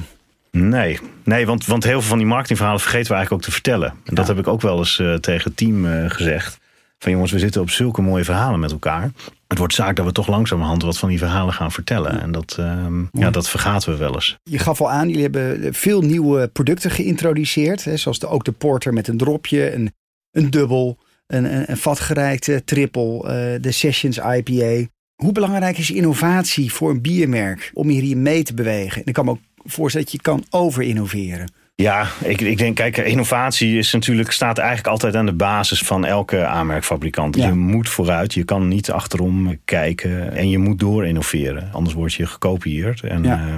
Nee, 0.50 1.00
nee 1.24 1.46
want, 1.46 1.66
want 1.66 1.84
heel 1.84 2.00
veel 2.00 2.08
van 2.08 2.18
die 2.18 2.26
marketingverhalen 2.26 2.80
vergeten 2.80 3.08
we 3.08 3.14
eigenlijk 3.14 3.42
ook 3.42 3.48
te 3.48 3.54
vertellen. 3.54 3.94
En 4.04 4.14
dat 4.14 4.26
heb 4.26 4.38
ik 4.38 4.48
ook 4.48 4.60
wel 4.60 4.78
eens 4.78 4.98
uh, 4.98 5.14
tegen 5.14 5.44
het 5.44 5.56
team 5.56 5.84
uh, 5.84 6.10
gezegd. 6.10 6.58
Van 6.98 7.12
jongens, 7.12 7.32
we 7.32 7.38
zitten 7.38 7.60
op 7.60 7.70
zulke 7.70 8.02
mooie 8.02 8.24
verhalen 8.24 8.60
met 8.60 8.72
elkaar. 8.72 9.10
Het 9.46 9.58
wordt 9.58 9.74
zaak 9.74 9.96
dat 9.96 10.06
we 10.06 10.12
toch 10.12 10.28
langzamerhand 10.28 10.82
wat 10.82 10.98
van 10.98 11.08
die 11.08 11.18
verhalen 11.18 11.54
gaan 11.54 11.72
vertellen. 11.72 12.20
En 12.20 12.32
dat, 12.32 12.56
ehm, 12.58 13.04
ja, 13.12 13.30
dat 13.30 13.48
vergaten 13.48 13.92
we 13.92 13.98
wel 13.98 14.14
eens. 14.14 14.36
Je 14.42 14.58
gaf 14.58 14.80
al 14.80 14.90
aan, 14.90 15.08
jullie 15.08 15.22
hebben 15.22 15.74
veel 15.74 16.00
nieuwe 16.00 16.48
producten 16.48 16.90
geïntroduceerd. 16.90 17.84
Hè, 17.84 17.96
zoals 17.96 18.18
de, 18.18 18.26
ook 18.26 18.44
de 18.44 18.52
porter 18.52 18.92
met 18.92 19.08
een 19.08 19.16
dropje, 19.16 19.74
een, 19.74 19.92
een 20.30 20.50
dubbel, 20.50 20.98
een, 21.26 21.44
een, 21.54 21.70
een 21.70 21.76
vatgerijkte 21.76 22.64
triple, 22.64 23.16
uh, 23.16 23.62
de 23.62 23.72
Sessions 23.72 24.18
IPA. 24.18 24.86
Hoe 25.14 25.32
belangrijk 25.32 25.78
is 25.78 25.90
innovatie 25.90 26.72
voor 26.72 26.90
een 26.90 27.02
biermerk 27.02 27.70
om 27.74 27.88
hier 27.88 28.16
mee 28.16 28.42
te 28.42 28.54
bewegen? 28.54 29.00
En 29.00 29.06
ik 29.06 29.14
kan 29.14 29.24
me 29.24 29.30
ook 29.30 29.40
voorstellen 29.64 30.06
dat 30.06 30.16
je 30.16 30.22
kan 30.22 30.44
over-innoveren. 30.50 31.52
Ja, 31.76 32.08
ik, 32.24 32.40
ik 32.40 32.58
denk, 32.58 32.76
kijk, 32.76 32.96
innovatie 32.96 33.78
is 33.78 33.92
natuurlijk, 33.92 34.30
staat 34.30 34.58
eigenlijk 34.58 34.88
altijd 34.88 35.16
aan 35.16 35.26
de 35.26 35.32
basis 35.32 35.82
van 35.82 36.04
elke 36.04 36.44
aanmerkfabrikant. 36.44 37.36
Je 37.36 37.52
moet 37.52 37.88
vooruit, 37.88 38.34
je 38.34 38.44
kan 38.44 38.68
niet 38.68 38.90
achterom 38.90 39.58
kijken 39.64 40.32
en 40.32 40.48
je 40.50 40.58
moet 40.58 40.78
door 40.78 41.06
innoveren. 41.06 41.68
Anders 41.72 41.94
word 41.94 42.14
je 42.14 42.26
gekopieerd. 42.26 43.02
En, 43.02 43.24
uh, 43.24 43.54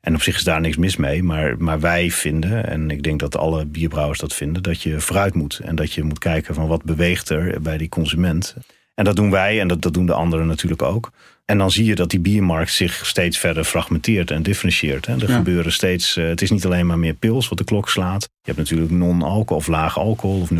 en 0.00 0.14
op 0.14 0.22
zich 0.22 0.36
is 0.36 0.44
daar 0.44 0.60
niks 0.60 0.76
mis 0.76 0.96
mee. 0.96 1.22
Maar, 1.22 1.54
maar 1.58 1.80
wij 1.80 2.10
vinden, 2.10 2.68
en 2.68 2.90
ik 2.90 3.02
denk 3.02 3.20
dat 3.20 3.36
alle 3.36 3.66
bierbrouwers 3.66 4.18
dat 4.18 4.34
vinden, 4.34 4.62
dat 4.62 4.82
je 4.82 5.00
vooruit 5.00 5.34
moet. 5.34 5.60
En 5.64 5.74
dat 5.74 5.92
je 5.92 6.02
moet 6.02 6.18
kijken 6.18 6.54
van 6.54 6.66
wat 6.66 6.84
beweegt 6.84 7.28
er 7.28 7.62
bij 7.62 7.78
die 7.78 7.88
consument. 7.88 8.56
En 9.00 9.06
dat 9.06 9.16
doen 9.16 9.30
wij 9.30 9.60
en 9.60 9.68
dat, 9.68 9.82
dat 9.82 9.94
doen 9.94 10.06
de 10.06 10.12
anderen 10.12 10.46
natuurlijk 10.46 10.82
ook. 10.82 11.10
En 11.44 11.58
dan 11.58 11.70
zie 11.70 11.84
je 11.84 11.94
dat 11.94 12.10
die 12.10 12.20
biermarkt 12.20 12.72
zich 12.72 13.06
steeds 13.06 13.38
verder 13.38 13.64
fragmenteert 13.64 14.30
en 14.30 14.42
differentieert. 14.42 15.06
Hè. 15.06 15.20
Er 15.20 15.28
gebeuren 15.28 15.72
steeds, 15.72 16.16
uh, 16.16 16.28
het 16.28 16.42
is 16.42 16.50
niet 16.50 16.64
alleen 16.64 16.86
maar 16.86 16.98
meer 16.98 17.14
pils 17.14 17.48
wat 17.48 17.58
de 17.58 17.64
klok 17.64 17.88
slaat. 17.88 18.22
Je 18.22 18.28
hebt 18.42 18.56
natuurlijk 18.56 18.90
non-alcohol 18.90 19.56
of 19.56 19.66
laag 19.66 19.98
alcohol 19.98 20.40
of 20.40 20.50
0%. 20.50 20.54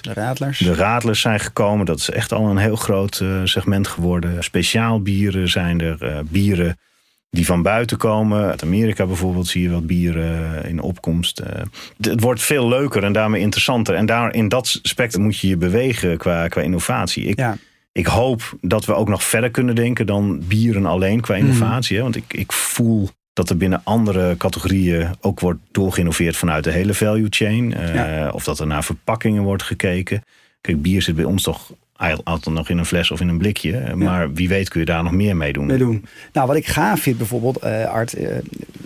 Ja, 0.00 0.12
de 0.14 0.20
radlers. 0.20 0.58
De 0.58 0.74
radlers 0.74 1.20
zijn 1.20 1.40
gekomen. 1.40 1.86
Dat 1.86 1.98
is 1.98 2.10
echt 2.10 2.32
al 2.32 2.48
een 2.48 2.56
heel 2.56 2.76
groot 2.76 3.20
uh, 3.22 3.40
segment 3.44 3.88
geworden. 3.88 4.44
Speciaal 4.44 5.00
bieren 5.00 5.48
zijn 5.48 5.80
er. 5.80 5.96
Uh, 6.02 6.18
bieren 6.24 6.78
die 7.30 7.46
van 7.46 7.62
buiten 7.62 7.96
komen. 7.96 8.50
Uit 8.50 8.62
Amerika 8.62 9.06
bijvoorbeeld 9.06 9.46
zie 9.46 9.62
je 9.62 9.70
wat 9.70 9.86
bieren 9.86 10.64
in 10.64 10.80
opkomst. 10.80 11.42
het 12.00 12.20
wordt 12.20 12.42
veel 12.42 12.68
leuker 12.68 13.04
en 13.04 13.12
daarmee 13.12 13.40
interessanter. 13.40 13.94
En 13.94 14.06
daar 14.06 14.34
in 14.34 14.48
dat 14.48 14.78
spectrum 14.82 15.22
moet 15.22 15.38
je 15.38 15.48
je 15.48 15.56
bewegen 15.56 16.16
qua, 16.16 16.48
qua 16.48 16.60
innovatie. 16.60 17.24
Ik, 17.24 17.38
ja 17.38 17.56
ik 17.92 18.06
hoop 18.06 18.56
dat 18.60 18.84
we 18.84 18.94
ook 18.94 19.08
nog 19.08 19.22
verder 19.22 19.50
kunnen 19.50 19.74
denken 19.74 20.06
dan 20.06 20.42
bieren 20.48 20.86
alleen 20.86 21.20
qua 21.20 21.34
innovatie. 21.34 21.96
Mm. 21.96 22.02
Want 22.02 22.16
ik, 22.16 22.24
ik 22.28 22.52
voel 22.52 23.08
dat 23.32 23.50
er 23.50 23.56
binnen 23.56 23.80
andere 23.84 24.36
categorieën 24.36 25.14
ook 25.20 25.40
wordt 25.40 25.60
doorgeïnnoveerd 25.70 26.36
vanuit 26.36 26.64
de 26.64 26.70
hele 26.70 26.94
value 26.94 27.26
chain. 27.30 27.70
Uh, 27.70 27.94
ja. 27.94 28.30
Of 28.30 28.44
dat 28.44 28.58
er 28.58 28.66
naar 28.66 28.84
verpakkingen 28.84 29.42
wordt 29.42 29.62
gekeken. 29.62 30.24
Kijk, 30.60 30.82
bier 30.82 31.02
zit 31.02 31.16
bij 31.16 31.24
ons 31.24 31.42
toch 31.42 31.72
altijd 32.24 32.54
nog 32.54 32.68
in 32.68 32.78
een 32.78 32.86
fles 32.86 33.10
of 33.10 33.20
in 33.20 33.28
een 33.28 33.38
blikje. 33.38 33.94
Maar 33.96 34.32
wie 34.32 34.48
weet 34.48 34.68
kun 34.68 34.80
je 34.80 34.86
daar 34.86 35.02
nog 35.02 35.12
meer 35.12 35.36
mee 35.36 35.52
doen. 35.52 35.66
Mee 35.66 35.78
doen. 35.78 36.04
Nou, 36.32 36.46
wat 36.46 36.56
ik 36.56 36.66
gaaf 36.66 37.00
vind 37.00 37.18
bijvoorbeeld, 37.18 37.64
uh, 37.64 37.84
Art, 37.84 38.18
uh, 38.18 38.28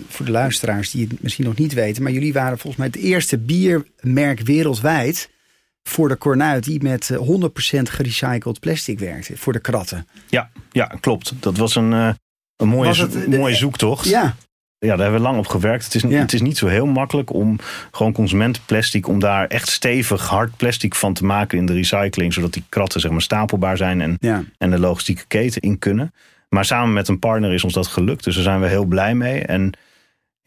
voor 0.07 0.25
de 0.25 0.31
luisteraars 0.31 0.91
die 0.91 1.07
het 1.07 1.21
misschien 1.21 1.45
nog 1.45 1.57
niet 1.57 1.73
weten. 1.73 2.03
Maar 2.03 2.11
jullie 2.11 2.33
waren 2.33 2.57
volgens 2.57 2.75
mij 2.75 2.87
het 2.87 2.95
eerste 2.95 3.37
biermerk 3.37 4.39
wereldwijd 4.39 5.29
voor 5.87 6.07
de 6.07 6.17
Cornuit 6.17 6.63
die 6.63 6.83
met 6.83 7.11
100% 7.13 7.17
eh, 7.17 7.81
gerecycled 7.83 8.59
plastic 8.59 8.99
werkte 8.99 9.37
voor 9.37 9.53
de 9.53 9.59
kratten. 9.59 10.07
Ja, 10.29 10.49
ja 10.71 10.85
klopt. 10.99 11.33
Dat 11.39 11.57
was 11.57 11.75
een, 11.75 11.91
uh, 11.91 12.09
een 12.55 12.67
mooie, 12.67 12.95
het, 12.95 13.27
mooie 13.27 13.55
zoektocht. 13.55 14.05
Ja. 14.05 14.35
Ja, 14.79 14.87
daar 14.87 14.99
hebben 14.99 15.19
we 15.19 15.27
lang 15.27 15.37
op 15.37 15.47
gewerkt. 15.47 15.83
Het 15.83 15.95
is, 15.95 16.01
ja. 16.01 16.19
het 16.19 16.33
is 16.33 16.41
niet 16.41 16.57
zo 16.57 16.67
heel 16.67 16.85
makkelijk 16.85 17.33
om 17.33 17.59
gewoon 17.91 18.13
consumentenplastic, 18.13 19.07
om 19.07 19.19
daar 19.19 19.47
echt 19.47 19.69
stevig 19.69 20.27
hard 20.27 20.57
plastic 20.57 20.95
van 20.95 21.13
te 21.13 21.25
maken 21.25 21.57
in 21.57 21.65
de 21.65 21.73
recycling, 21.73 22.33
zodat 22.33 22.53
die 22.53 22.63
kratten 22.69 23.01
zeg 23.01 23.11
maar 23.11 23.21
stapelbaar 23.21 23.77
zijn 23.77 24.01
en, 24.01 24.17
ja. 24.19 24.43
en 24.57 24.69
de 24.69 24.79
logistieke 24.79 25.23
keten 25.27 25.61
in 25.61 25.79
kunnen. 25.79 26.13
Maar 26.49 26.65
samen 26.65 26.93
met 26.93 27.07
een 27.07 27.19
partner 27.19 27.53
is 27.53 27.63
ons 27.63 27.73
dat 27.73 27.87
gelukt. 27.87 28.23
Dus 28.23 28.35
daar 28.35 28.43
zijn 28.43 28.59
we 28.59 28.67
heel 28.67 28.85
blij 28.85 29.15
mee. 29.15 29.41
En 29.41 29.71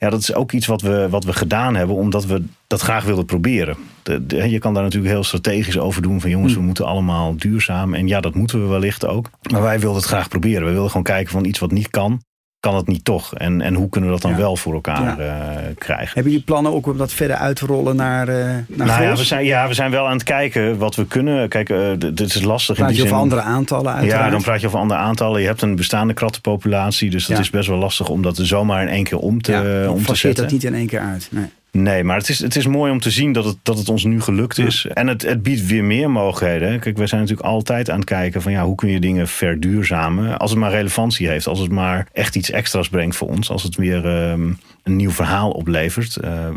ja, 0.00 0.10
dat 0.10 0.20
is 0.20 0.34
ook 0.34 0.52
iets 0.52 0.66
wat 0.66 0.80
we, 0.80 1.08
wat 1.10 1.24
we 1.24 1.32
gedaan 1.32 1.74
hebben, 1.74 1.96
omdat 1.96 2.26
we 2.26 2.44
dat 2.66 2.80
graag 2.80 3.04
wilden 3.04 3.24
proberen. 3.24 3.76
De, 4.02 4.26
de, 4.26 4.50
je 4.50 4.58
kan 4.58 4.74
daar 4.74 4.82
natuurlijk 4.82 5.12
heel 5.12 5.24
strategisch 5.24 5.78
over 5.78 6.02
doen 6.02 6.20
van 6.20 6.30
jongens, 6.30 6.54
we 6.54 6.60
moeten 6.60 6.86
allemaal 6.86 7.36
duurzaam. 7.36 7.94
En 7.94 8.08
ja, 8.08 8.20
dat 8.20 8.34
moeten 8.34 8.62
we 8.62 8.68
wellicht 8.68 9.06
ook. 9.06 9.30
Maar 9.50 9.62
wij 9.62 9.80
wilden 9.80 10.00
het 10.00 10.10
graag 10.10 10.28
proberen. 10.28 10.64
We 10.64 10.72
wilden 10.72 10.90
gewoon 10.90 11.02
kijken 11.02 11.32
van 11.32 11.44
iets 11.44 11.58
wat 11.58 11.70
niet 11.70 11.90
kan 11.90 12.20
kan 12.60 12.76
het 12.76 12.86
niet 12.86 13.04
toch? 13.04 13.34
En, 13.34 13.60
en 13.60 13.74
hoe 13.74 13.88
kunnen 13.88 14.10
we 14.10 14.14
dat 14.14 14.24
dan 14.24 14.38
ja. 14.38 14.42
wel 14.42 14.56
voor 14.56 14.74
elkaar 14.74 15.20
ja. 15.20 15.56
uh, 15.58 15.74
krijgen? 15.78 16.14
Hebben 16.14 16.32
jullie 16.32 16.46
plannen 16.46 16.72
ook 16.72 16.86
om 16.86 16.96
dat 16.96 17.12
verder 17.12 17.36
uit 17.36 17.56
te 17.56 17.66
rollen 17.66 17.96
naar, 17.96 18.28
uh, 18.28 18.34
naar 18.34 18.86
nou 18.86 19.02
ja 19.02 19.16
we, 19.16 19.24
zijn, 19.24 19.44
ja, 19.44 19.68
we 19.68 19.74
zijn 19.74 19.90
wel 19.90 20.06
aan 20.06 20.12
het 20.12 20.22
kijken 20.22 20.78
wat 20.78 20.94
we 20.94 21.06
kunnen. 21.06 21.48
Kijk, 21.48 21.68
uh, 21.68 21.90
dit 21.98 22.20
is 22.20 22.42
lastig. 22.42 22.76
Praat 22.76 22.90
in 22.90 22.94
je 22.94 23.02
die 23.02 23.12
over 23.12 23.22
zin. 23.22 23.30
andere 23.30 23.50
aantallen 23.50 23.92
uiteraard? 23.92 24.24
Ja, 24.24 24.30
dan 24.30 24.42
praat 24.42 24.60
je 24.60 24.66
over 24.66 24.78
andere 24.78 25.00
aantallen. 25.00 25.40
Je 25.40 25.46
hebt 25.46 25.62
een 25.62 25.76
bestaande 25.76 26.14
krattenpopulatie. 26.14 27.10
Dus 27.10 27.26
dat 27.26 27.38
is 27.38 27.50
best 27.50 27.68
wel 27.68 27.78
lastig 27.78 28.08
om 28.08 28.22
dat 28.22 28.36
zomaar 28.36 28.82
in 28.82 28.88
één 28.88 29.04
keer 29.04 29.18
om 29.18 29.42
te, 29.42 29.52
ja, 29.52 29.90
om 29.90 30.04
te 30.04 30.14
zetten. 30.14 30.42
dat 30.42 30.52
niet 30.52 30.64
in 30.64 30.74
één 30.74 30.86
keer 30.86 31.00
uit. 31.00 31.28
Nee. 31.30 31.50
Nee, 31.72 32.04
maar 32.04 32.16
het 32.16 32.28
is, 32.28 32.38
het 32.38 32.56
is 32.56 32.66
mooi 32.66 32.92
om 32.92 33.00
te 33.00 33.10
zien 33.10 33.32
dat 33.32 33.44
het, 33.44 33.56
dat 33.62 33.78
het 33.78 33.88
ons 33.88 34.04
nu 34.04 34.20
gelukt 34.20 34.58
is. 34.58 34.82
Ja. 34.82 34.90
En 34.90 35.06
het, 35.06 35.22
het 35.22 35.42
biedt 35.42 35.66
weer 35.66 35.84
meer 35.84 36.10
mogelijkheden. 36.10 36.80
Kijk, 36.80 36.96
wij 36.96 37.06
zijn 37.06 37.20
natuurlijk 37.20 37.48
altijd 37.48 37.90
aan 37.90 37.98
het 37.98 38.08
kijken 38.08 38.42
van 38.42 38.52
ja, 38.52 38.64
hoe 38.64 38.74
kun 38.74 38.90
je 38.90 39.00
dingen 39.00 39.28
verduurzamen. 39.28 40.38
Als 40.38 40.50
het 40.50 40.60
maar 40.60 40.70
relevantie 40.70 41.28
heeft, 41.28 41.46
als 41.46 41.58
het 41.58 41.70
maar 41.70 42.08
echt 42.12 42.36
iets 42.36 42.50
extra's 42.50 42.88
brengt 42.88 43.16
voor 43.16 43.28
ons. 43.28 43.50
Als 43.50 43.62
het 43.62 43.76
weer 43.76 44.06
um, 44.06 44.58
een 44.82 44.96
nieuw 44.96 45.10
verhaal 45.10 45.50
oplevert. 45.50 46.18
Uh, 46.24 46.48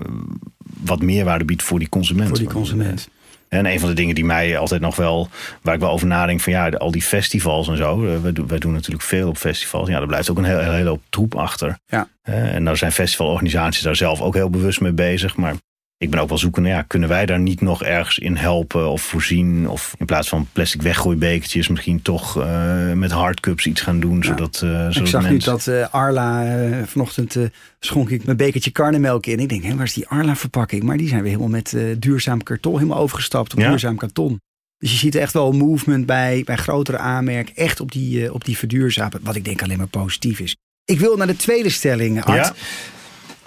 wat 0.83 1.01
meerwaarde 1.01 1.45
biedt 1.45 1.63
voor 1.63 1.79
die 1.79 1.89
consument. 1.89 2.29
Voor 2.29 2.37
die 2.37 2.47
consument. 2.47 3.09
En 3.53 3.65
een 3.65 3.79
van 3.79 3.89
de 3.89 3.95
dingen 3.95 4.15
die 4.15 4.25
mij 4.25 4.57
altijd 4.57 4.81
nog 4.81 4.95
wel, 4.95 5.29
waar 5.61 5.73
ik 5.73 5.79
wel 5.79 5.91
over 5.91 6.07
nadenk, 6.07 6.41
van 6.41 6.53
ja, 6.53 6.69
al 6.69 6.91
die 6.91 7.01
festivals 7.01 7.67
en 7.67 7.77
zo. 7.77 8.21
Wij, 8.21 8.33
wij 8.47 8.59
doen 8.59 8.73
natuurlijk 8.73 9.03
veel 9.03 9.27
op 9.27 9.37
festivals. 9.37 9.89
Ja, 9.89 9.99
er 9.99 10.07
blijft 10.07 10.29
ook 10.29 10.37
een 10.37 10.43
hele, 10.43 10.61
hele 10.61 10.89
hoop 10.89 11.01
troep 11.09 11.35
achter. 11.35 11.77
Ja. 11.85 12.07
En 12.21 12.65
daar 12.65 12.77
zijn 12.77 12.91
festivalorganisaties 12.91 13.81
daar 13.81 13.95
zelf 13.95 14.21
ook 14.21 14.33
heel 14.33 14.49
bewust 14.49 14.81
mee 14.81 14.91
bezig. 14.91 15.35
Maar 15.35 15.55
ik 15.97 16.09
ben 16.09 16.19
ook 16.19 16.29
wel 16.29 16.37
zoeken, 16.37 16.65
ja, 16.65 16.81
kunnen 16.81 17.09
wij 17.09 17.25
daar 17.25 17.39
niet 17.39 17.61
nog 17.61 17.83
ergens 17.83 18.17
in 18.17 18.35
helpen 18.35 18.89
of 18.89 19.01
voorzien? 19.01 19.69
Of 19.69 19.95
in 19.97 20.05
plaats 20.05 20.29
van 20.29 20.47
plastic 20.51 20.81
weggooibekertjes 20.81 21.67
misschien 21.67 22.01
toch 22.01 22.37
uh, 22.37 22.91
met 22.91 23.11
hardcups 23.11 23.65
iets 23.65 23.81
gaan 23.81 23.99
doen. 23.99 24.17
Ja. 24.17 24.23
Zodat, 24.23 24.61
uh, 24.63 24.71
zodat 24.71 24.95
ik 24.95 25.07
zag 25.07 25.21
mensen... 25.21 25.31
nu 25.31 25.39
dat 25.39 25.67
uh, 25.67 25.93
Arla, 25.93 26.45
vanochtend 26.85 27.37
schonk 27.79 28.09
ik 28.09 28.25
mijn 28.25 28.37
bekertje 28.37 28.71
karnemelk 28.71 29.25
in. 29.25 29.39
Ik 29.39 29.49
denk, 29.49 29.63
hé, 29.63 29.75
waar 29.75 29.85
is 29.85 29.93
die 29.93 30.07
Arla 30.07 30.35
verpakking? 30.35 30.83
Maar 30.83 30.97
die 30.97 31.07
zijn 31.07 31.21
weer 31.21 31.31
helemaal 31.31 31.51
met 31.51 31.75
duurzaam 31.99 32.43
karton 32.43 32.73
helemaal 32.73 32.97
overgestapt 32.99 33.53
op 33.53 33.59
ja. 33.59 33.69
duurzaam 33.69 33.97
karton. 33.97 34.39
Dus 34.77 34.91
je 34.91 34.97
ziet 34.97 35.15
echt 35.15 35.33
wel 35.33 35.49
een 35.49 35.57
movement 35.57 36.05
bij, 36.05 36.41
bij 36.45 36.55
grotere 36.55 36.97
aanmerken. 36.97 37.55
Echt 37.55 37.79
op 37.79 37.91
die, 37.91 38.33
op 38.33 38.45
die 38.45 38.57
verduurzamen. 38.57 39.19
Wat 39.23 39.35
ik 39.35 39.45
denk 39.45 39.61
alleen 39.61 39.77
maar 39.77 39.87
positief 39.87 40.39
is. 40.39 40.55
Ik 40.85 40.99
wil 40.99 41.17
naar 41.17 41.27
de 41.27 41.35
tweede 41.35 41.69
stelling, 41.69 42.23
Art. 42.23 42.45
Ja? 42.45 42.53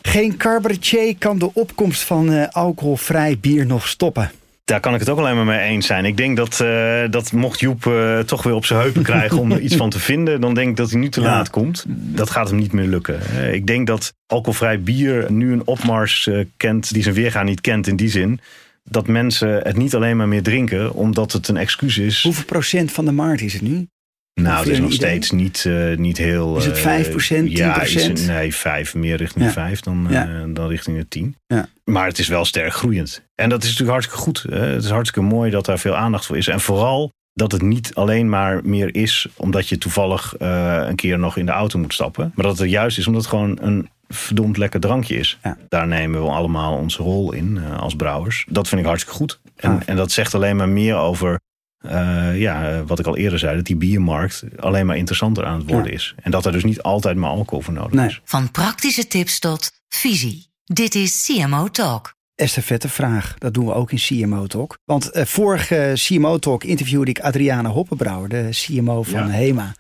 Geen 0.06 0.36
cabaretier 0.36 1.16
kan 1.18 1.38
de 1.38 1.50
opkomst 1.54 2.02
van 2.02 2.32
uh, 2.32 2.46
alcoholvrij 2.50 3.38
bier 3.40 3.66
nog 3.66 3.88
stoppen. 3.88 4.30
Daar 4.64 4.80
kan 4.80 4.94
ik 4.94 5.00
het 5.00 5.08
ook 5.08 5.18
alleen 5.18 5.36
maar 5.36 5.44
mee 5.44 5.58
eens 5.58 5.86
zijn. 5.86 6.04
Ik 6.04 6.16
denk 6.16 6.36
dat, 6.36 6.60
uh, 6.62 7.02
dat 7.10 7.32
mocht 7.32 7.60
Joep 7.60 7.84
uh, 7.84 8.18
toch 8.18 8.42
weer 8.42 8.54
op 8.54 8.64
zijn 8.64 8.80
heupen 8.80 9.02
krijgen 9.02 9.38
om 9.38 9.52
er 9.52 9.60
iets 9.60 9.76
van 9.76 9.90
te 9.90 9.98
vinden, 9.98 10.40
dan 10.40 10.54
denk 10.54 10.70
ik 10.70 10.76
dat 10.76 10.90
hij 10.90 11.00
nu 11.00 11.08
te 11.08 11.20
ja. 11.20 11.26
laat 11.26 11.50
komt. 11.50 11.84
Dat 11.88 12.30
gaat 12.30 12.48
hem 12.48 12.58
niet 12.58 12.72
meer 12.72 12.86
lukken. 12.86 13.20
Uh, 13.32 13.52
ik 13.52 13.66
denk 13.66 13.86
dat 13.86 14.14
alcoholvrij 14.26 14.80
bier 14.80 15.32
nu 15.32 15.52
een 15.52 15.66
opmars 15.66 16.30
kent 16.56 16.92
die 16.92 17.02
zijn 17.02 17.14
weerga 17.14 17.42
niet 17.42 17.60
kent 17.60 17.86
in 17.86 17.96
die 17.96 18.10
zin. 18.10 18.40
Dat 18.84 19.06
mensen 19.06 19.48
het 19.48 19.76
niet 19.76 19.94
alleen 19.94 20.16
maar 20.16 20.28
meer 20.28 20.42
drinken 20.42 20.94
omdat 20.94 21.32
het 21.32 21.48
een 21.48 21.56
excuus 21.56 21.98
is. 21.98 22.22
Hoeveel 22.22 22.44
procent 22.44 22.92
van 22.92 23.04
de 23.04 23.12
markt 23.12 23.40
is 23.40 23.52
het 23.52 23.62
nu? 23.62 23.86
Nou, 24.40 24.59
het 24.59 24.68
is 24.68 24.79
nog 24.79 24.92
steeds 24.92 25.31
niet, 25.31 25.64
uh, 25.66 25.96
niet 25.96 26.18
heel... 26.18 26.57
Is 26.57 26.64
het 26.64 26.79
5 26.79 27.11
procent, 27.11 27.46
10 27.46 27.57
Ja, 27.57 27.83
is 27.83 28.05
het, 28.05 28.27
nee, 28.27 28.55
5. 28.55 28.94
Meer 28.94 29.16
richting 29.16 29.44
ja. 29.44 29.51
5 29.51 29.81
dan, 29.81 30.07
ja. 30.11 30.29
uh, 30.29 30.55
dan 30.55 30.68
richting 30.68 30.99
de 30.99 31.09
10. 31.09 31.37
Ja. 31.46 31.68
Maar 31.85 32.07
het 32.07 32.18
is 32.18 32.29
wel 32.29 32.44
sterk 32.44 32.72
groeiend. 32.72 33.22
En 33.35 33.49
dat 33.49 33.62
is 33.62 33.68
natuurlijk 33.68 33.90
hartstikke 33.90 34.22
goed. 34.22 34.46
Hè? 34.49 34.66
Het 34.66 34.85
is 34.85 34.90
hartstikke 34.90 35.29
mooi 35.29 35.51
dat 35.51 35.64
daar 35.64 35.79
veel 35.79 35.96
aandacht 35.96 36.27
voor 36.27 36.37
is. 36.37 36.49
En 36.49 36.61
vooral 36.61 37.12
dat 37.33 37.53
het 37.53 37.62
niet 37.62 37.94
alleen 37.94 38.29
maar 38.29 38.61
meer 38.64 38.94
is 38.94 39.27
omdat 39.37 39.68
je 39.68 39.79
toevallig 39.79 40.35
uh, 40.38 40.83
een 40.87 40.96
keer 40.96 41.18
nog 41.18 41.37
in 41.37 41.46
de 41.46 41.53
auto 41.53 41.79
moet 41.79 41.94
stappen. 41.94 42.33
Maar 42.35 42.46
dat 42.46 42.59
het 42.59 42.70
juist 42.70 42.99
is 42.99 43.07
omdat 43.07 43.22
het 43.22 43.31
gewoon 43.31 43.59
een 43.61 43.88
verdomd 44.09 44.57
lekker 44.57 44.81
drankje 44.81 45.16
is. 45.16 45.38
Ja. 45.42 45.57
Daar 45.68 45.87
nemen 45.87 46.22
we 46.22 46.29
allemaal 46.29 46.77
onze 46.77 47.03
rol 47.03 47.33
in 47.33 47.61
als 47.79 47.96
brouwers. 47.96 48.46
Dat 48.49 48.68
vind 48.68 48.81
ik 48.81 48.87
hartstikke 48.87 49.18
goed. 49.18 49.40
En, 49.57 49.70
ah. 49.70 49.83
en 49.87 49.96
dat 49.96 50.12
zegt 50.12 50.35
alleen 50.35 50.57
maar 50.57 50.68
meer 50.68 50.96
over 50.96 51.40
uh, 51.80 52.40
ja, 52.40 52.84
wat 52.84 52.98
ik 52.98 53.06
al 53.06 53.16
eerder 53.16 53.38
zei, 53.38 53.56
dat 53.56 53.64
die 53.64 53.76
biermarkt 53.76 54.44
alleen 54.56 54.86
maar 54.86 54.96
interessanter 54.96 55.44
aan 55.44 55.58
het 55.58 55.70
worden 55.70 55.90
ja. 55.90 55.96
is. 55.96 56.14
En 56.22 56.30
dat 56.30 56.46
er 56.46 56.52
dus 56.52 56.64
niet 56.64 56.82
altijd 56.82 57.16
maar 57.16 57.30
alcohol 57.30 57.60
voor 57.60 57.74
nodig 57.74 57.92
nee. 57.92 58.06
is. 58.06 58.20
Van 58.24 58.50
praktische 58.50 59.06
tips 59.06 59.38
tot 59.38 59.70
visie. 59.88 60.46
Dit 60.64 60.94
is 60.94 61.24
CMO 61.24 61.68
Talk. 61.68 62.14
Estafette 62.34 62.88
vraag. 62.88 63.34
Dat 63.38 63.54
doen 63.54 63.66
we 63.66 63.74
ook 63.74 63.92
in 63.92 63.98
CMO 63.98 64.46
Talk. 64.46 64.78
Want 64.84 65.16
uh, 65.16 65.24
vorige 65.24 65.92
CMO 65.94 66.38
Talk 66.38 66.64
interviewde 66.64 67.10
ik 67.10 67.20
Adriana 67.20 67.68
Hoppenbrouwer, 67.68 68.28
de 68.28 68.48
CMO 68.50 69.02
van 69.02 69.26
ja. 69.26 69.32
HEMA. 69.32 69.74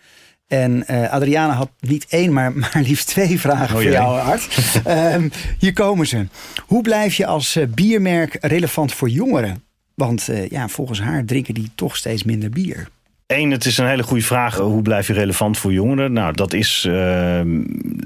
En 0.46 0.84
uh, 0.90 1.10
Adriana 1.10 1.52
had 1.52 1.70
niet 1.80 2.06
één, 2.08 2.32
maar, 2.32 2.52
maar 2.58 2.72
liefst 2.74 3.06
twee 3.06 3.40
vragen 3.40 3.76
oh, 3.76 3.82
voor 3.82 3.90
jou, 3.90 4.20
Art. 4.20 4.48
um, 4.86 5.30
hier 5.58 5.72
komen 5.72 6.06
ze. 6.06 6.26
Hoe 6.66 6.82
blijf 6.82 7.14
je 7.14 7.26
als 7.26 7.56
uh, 7.56 7.66
biermerk 7.66 8.38
relevant 8.40 8.92
voor 8.92 9.08
jongeren? 9.08 9.65
Want 9.96 10.28
uh, 10.30 10.48
ja, 10.48 10.68
volgens 10.68 11.00
haar 11.00 11.24
drinken 11.24 11.54
die 11.54 11.70
toch 11.74 11.96
steeds 11.96 12.24
minder 12.24 12.50
bier. 12.50 12.88
Eén, 13.26 13.50
het 13.50 13.64
is 13.64 13.78
een 13.78 13.86
hele 13.86 14.02
goede 14.02 14.24
vraag. 14.24 14.56
Hoe 14.56 14.82
blijf 14.82 15.06
je 15.06 15.12
relevant 15.12 15.58
voor 15.58 15.72
jongeren? 15.72 16.12
Nou, 16.12 16.32
dat 16.32 16.52
is 16.52 16.86
uh, 16.88 17.40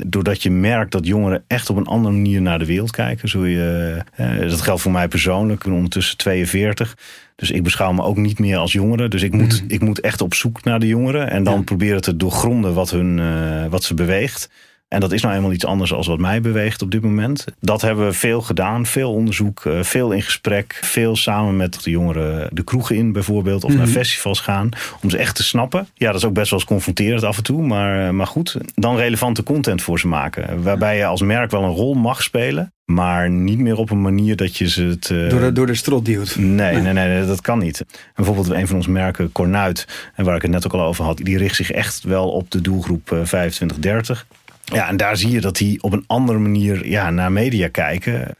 doordat 0.06 0.42
je 0.42 0.50
merkt 0.50 0.92
dat 0.92 1.06
jongeren 1.06 1.44
echt 1.46 1.70
op 1.70 1.76
een 1.76 1.86
andere 1.86 2.14
manier 2.14 2.42
naar 2.42 2.58
de 2.58 2.64
wereld 2.64 2.90
kijken. 2.90 3.28
Zul 3.28 3.44
je, 3.44 3.96
uh, 4.20 4.50
dat 4.50 4.60
geldt 4.60 4.82
voor 4.82 4.92
mij 4.92 5.08
persoonlijk. 5.08 5.58
Ik 5.58 5.64
ben 5.64 5.74
ondertussen 5.74 6.16
42. 6.16 6.96
Dus 7.36 7.50
ik 7.50 7.62
beschouw 7.62 7.92
me 7.92 8.02
ook 8.02 8.16
niet 8.16 8.38
meer 8.38 8.56
als 8.56 8.72
jongere. 8.72 9.08
Dus 9.08 9.22
ik 9.22 9.32
moet, 9.32 9.62
mm. 9.62 9.70
ik 9.70 9.80
moet 9.80 10.00
echt 10.00 10.20
op 10.20 10.34
zoek 10.34 10.64
naar 10.64 10.80
de 10.80 10.86
jongeren. 10.86 11.30
En 11.30 11.42
dan 11.42 11.56
ja. 11.56 11.62
proberen 11.62 12.00
te 12.00 12.16
doorgronden 12.16 12.74
wat, 12.74 12.90
hun, 12.90 13.18
uh, 13.18 13.66
wat 13.66 13.84
ze 13.84 13.94
beweegt. 13.94 14.50
En 14.90 15.00
dat 15.00 15.12
is 15.12 15.22
nou 15.22 15.34
eenmaal 15.34 15.52
iets 15.52 15.64
anders 15.64 15.90
dan 15.90 16.04
wat 16.04 16.18
mij 16.18 16.40
beweegt 16.40 16.82
op 16.82 16.90
dit 16.90 17.02
moment. 17.02 17.44
Dat 17.60 17.80
hebben 17.80 18.06
we 18.06 18.12
veel 18.12 18.40
gedaan. 18.40 18.86
Veel 18.86 19.12
onderzoek, 19.12 19.62
veel 19.80 20.12
in 20.12 20.22
gesprek. 20.22 20.78
Veel 20.80 21.16
samen 21.16 21.56
met 21.56 21.82
de 21.82 21.90
jongeren 21.90 22.48
de 22.52 22.64
kroegen 22.64 22.96
in 22.96 23.12
bijvoorbeeld. 23.12 23.64
Of 23.64 23.70
mm 23.70 23.76
-hmm. 23.76 23.84
naar 23.84 23.94
festivals 23.94 24.40
gaan. 24.40 24.68
Om 25.02 25.10
ze 25.10 25.16
echt 25.16 25.36
te 25.36 25.42
snappen. 25.42 25.88
Ja, 25.94 26.06
dat 26.06 26.20
is 26.20 26.24
ook 26.24 26.34
best 26.34 26.50
wel 26.50 26.58
eens 26.58 26.68
confronterend 26.68 27.24
af 27.24 27.36
en 27.36 27.42
toe. 27.42 27.62
Maar, 27.62 28.14
maar 28.14 28.26
goed, 28.26 28.56
dan 28.74 28.96
relevante 28.96 29.42
content 29.42 29.82
voor 29.82 29.98
ze 29.98 30.08
maken. 30.08 30.62
Waarbij 30.62 30.96
je 30.96 31.06
als 31.06 31.22
merk 31.22 31.50
wel 31.50 31.62
een 31.62 31.74
rol 31.74 31.94
mag 31.94 32.22
spelen. 32.22 32.72
Maar 32.84 33.30
niet 33.30 33.58
meer 33.58 33.76
op 33.76 33.90
een 33.90 34.02
manier 34.02 34.36
dat 34.36 34.56
je 34.56 34.68
ze 34.68 34.82
het... 34.82 35.10
Uh... 35.10 35.30
Door, 35.30 35.40
de, 35.40 35.52
door 35.52 35.66
de 35.66 35.74
strot 35.74 36.04
duwt. 36.04 36.36
Nee, 36.36 36.76
nee, 36.76 36.92
nee, 36.92 37.08
nee, 37.08 37.26
dat 37.26 37.40
kan 37.40 37.58
niet. 37.58 37.80
En 37.80 37.86
bijvoorbeeld 38.14 38.50
een 38.50 38.66
van 38.66 38.76
onze 38.76 38.90
merken, 38.90 39.32
Cornuit, 39.32 40.10
en 40.14 40.24
waar 40.24 40.36
ik 40.36 40.42
het 40.42 40.50
net 40.50 40.66
ook 40.66 40.72
al 40.72 40.80
over 40.80 41.04
had, 41.04 41.16
die 41.16 41.38
richt 41.38 41.56
zich 41.56 41.70
echt 41.70 42.02
wel 42.02 42.30
op 42.30 42.50
de 42.50 42.60
doelgroep 42.60 43.10
uh, 43.12 43.50
25-30. 44.14 44.26
Ja, 44.72 44.88
en 44.88 44.96
daar 44.96 45.16
zie 45.16 45.30
je 45.30 45.40
dat 45.40 45.56
die 45.56 45.82
op 45.82 45.92
een 45.92 46.04
andere 46.06 46.38
manier 46.38 46.86
ja, 46.86 47.10
naar 47.10 47.32
media 47.32 47.68
kijken. 47.68 48.36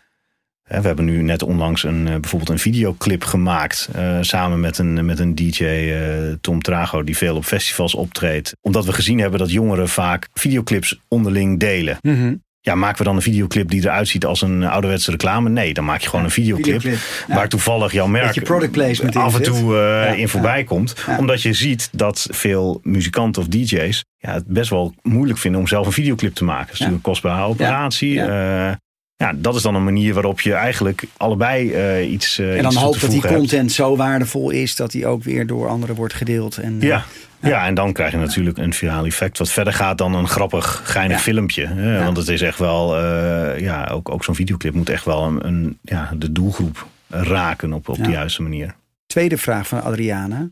We 0.63 0.87
hebben 0.87 1.05
nu 1.05 1.23
net 1.23 1.43
onlangs 1.43 1.85
een, 1.85 2.05
bijvoorbeeld 2.05 2.51
een 2.51 2.59
videoclip 2.59 3.25
gemaakt. 3.25 3.89
Uh, 3.97 4.19
samen 4.21 4.61
met 4.61 4.79
een, 4.79 5.05
met 5.05 5.19
een 5.19 5.35
DJ, 5.35 5.93
Tom 6.41 6.63
Trago, 6.63 7.05
die 7.05 7.17
veel 7.17 7.37
op 7.37 7.45
festivals 7.45 7.95
optreedt. 7.95 8.57
Omdat 8.61 8.85
we 8.85 8.93
gezien 8.93 9.19
hebben 9.19 9.39
dat 9.39 9.51
jongeren 9.51 9.89
vaak 9.89 10.29
videoclips 10.33 11.01
onderling 11.09 11.59
delen. 11.59 11.97
Mm. 12.01 12.43
Ja, 12.63 12.75
maken 12.75 12.99
we 12.99 13.05
dan 13.05 13.17
een 13.17 13.23
videoclip 13.23 13.71
die 13.71 13.83
eruit 13.83 14.09
ziet 14.09 14.25
als 14.25 14.43
een 14.43 14.65
ouderwetse 14.65 15.11
reclame? 15.11 15.49
Nee, 15.49 15.75
dan 15.75 15.85
maak 15.85 16.01
je 16.01 16.09
gewoon 16.09 16.25
een 16.25 16.31
videoclip, 16.31 16.81
videoclip. 16.81 17.25
Ja. 17.29 17.35
waar 17.35 17.49
toevallig 17.49 17.93
jouw 17.93 18.07
merk 18.07 18.45
product 18.45 19.17
af 19.17 19.37
en 19.37 19.43
toe 19.43 19.73
uh, 19.73 19.79
ja. 19.79 20.07
in 20.07 20.29
voorbij 20.29 20.65
komt. 20.65 20.95
Omdat 21.19 21.43
je 21.43 21.53
ziet 21.53 21.89
dat 21.93 22.27
veel 22.31 22.81
muzikanten 22.83 23.43
of 23.43 23.49
DJ's 23.49 24.05
ja, 24.17 24.33
het 24.33 24.47
best 24.47 24.71
wel 24.71 24.95
moeilijk 25.03 25.39
vinden 25.39 25.61
om 25.61 25.67
zelf 25.67 25.87
een 25.87 25.93
videoclip 25.93 26.35
te 26.35 26.45
maken. 26.45 26.67
Dat 26.67 26.75
is 26.75 26.79
natuurlijk 26.79 27.07
een 27.07 27.13
kostbare 27.13 27.45
operatie. 27.45 28.13
Ja. 28.13 28.69
Uh, 28.69 28.75
ja, 29.17 29.33
dat 29.37 29.55
is 29.55 29.63
dan 29.63 29.75
een 29.75 29.85
manier 29.85 30.15
waarop 30.15 30.41
je 30.41 30.53
eigenlijk 30.53 31.05
allebei 31.17 31.75
uh, 32.01 32.13
iets. 32.13 32.39
Uh, 32.39 32.57
en 32.57 32.63
dan 32.63 32.75
hoop 32.75 33.01
dat 33.01 33.11
die 33.11 33.21
content 33.21 33.51
hebt. 33.51 33.73
zo 33.73 33.97
waardevol 33.97 34.51
is 34.51 34.77
dat 34.77 34.91
die 34.91 35.07
ook 35.07 35.23
weer 35.23 35.47
door 35.47 35.69
anderen 35.69 35.97
wordt 35.97 36.15
gedeeld. 36.15 36.57
En, 36.57 36.77
ja. 36.81 37.05
Ja. 37.41 37.49
Ja, 37.49 37.67
en 37.67 37.75
dan 37.75 37.93
krijg 37.93 38.13
je 38.13 38.19
natuurlijk 38.19 38.59
een 38.59 38.73
viraal 38.73 39.05
effect. 39.05 39.39
Wat 39.39 39.51
verder 39.51 39.73
gaat 39.73 39.99
dan 39.99 40.15
een 40.15 40.29
grappig, 40.29 40.83
geinig 40.85 41.17
ja. 41.17 41.23
filmpje. 41.23 41.67
Hè? 41.67 41.97
Ja. 41.97 42.05
Want 42.05 42.17
het 42.17 42.29
is 42.29 42.43
echt 42.43 42.59
wel, 42.59 42.99
uh, 42.99 43.59
ja, 43.59 43.87
ook, 43.87 44.09
ook 44.09 44.25
zo'n 44.25 44.35
videoclip 44.35 44.75
moet 44.75 44.89
echt 44.89 45.05
wel 45.05 45.23
een, 45.23 45.47
een, 45.47 45.79
ja, 45.83 46.11
de 46.17 46.33
doelgroep 46.33 46.87
raken 47.09 47.73
op, 47.73 47.89
op 47.89 48.05
de 48.05 48.11
juiste 48.11 48.43
manier. 48.43 48.75
Tweede 49.07 49.39
vraag 49.39 49.69
van 49.69 49.83
Adriana 49.83 50.51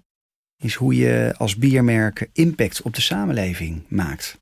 is 0.57 0.75
hoe 0.75 0.97
je 0.97 1.35
als 1.37 1.57
biermerk 1.57 2.29
impact 2.33 2.83
op 2.83 2.95
de 2.95 3.01
samenleving 3.01 3.83
maakt. 3.89 4.39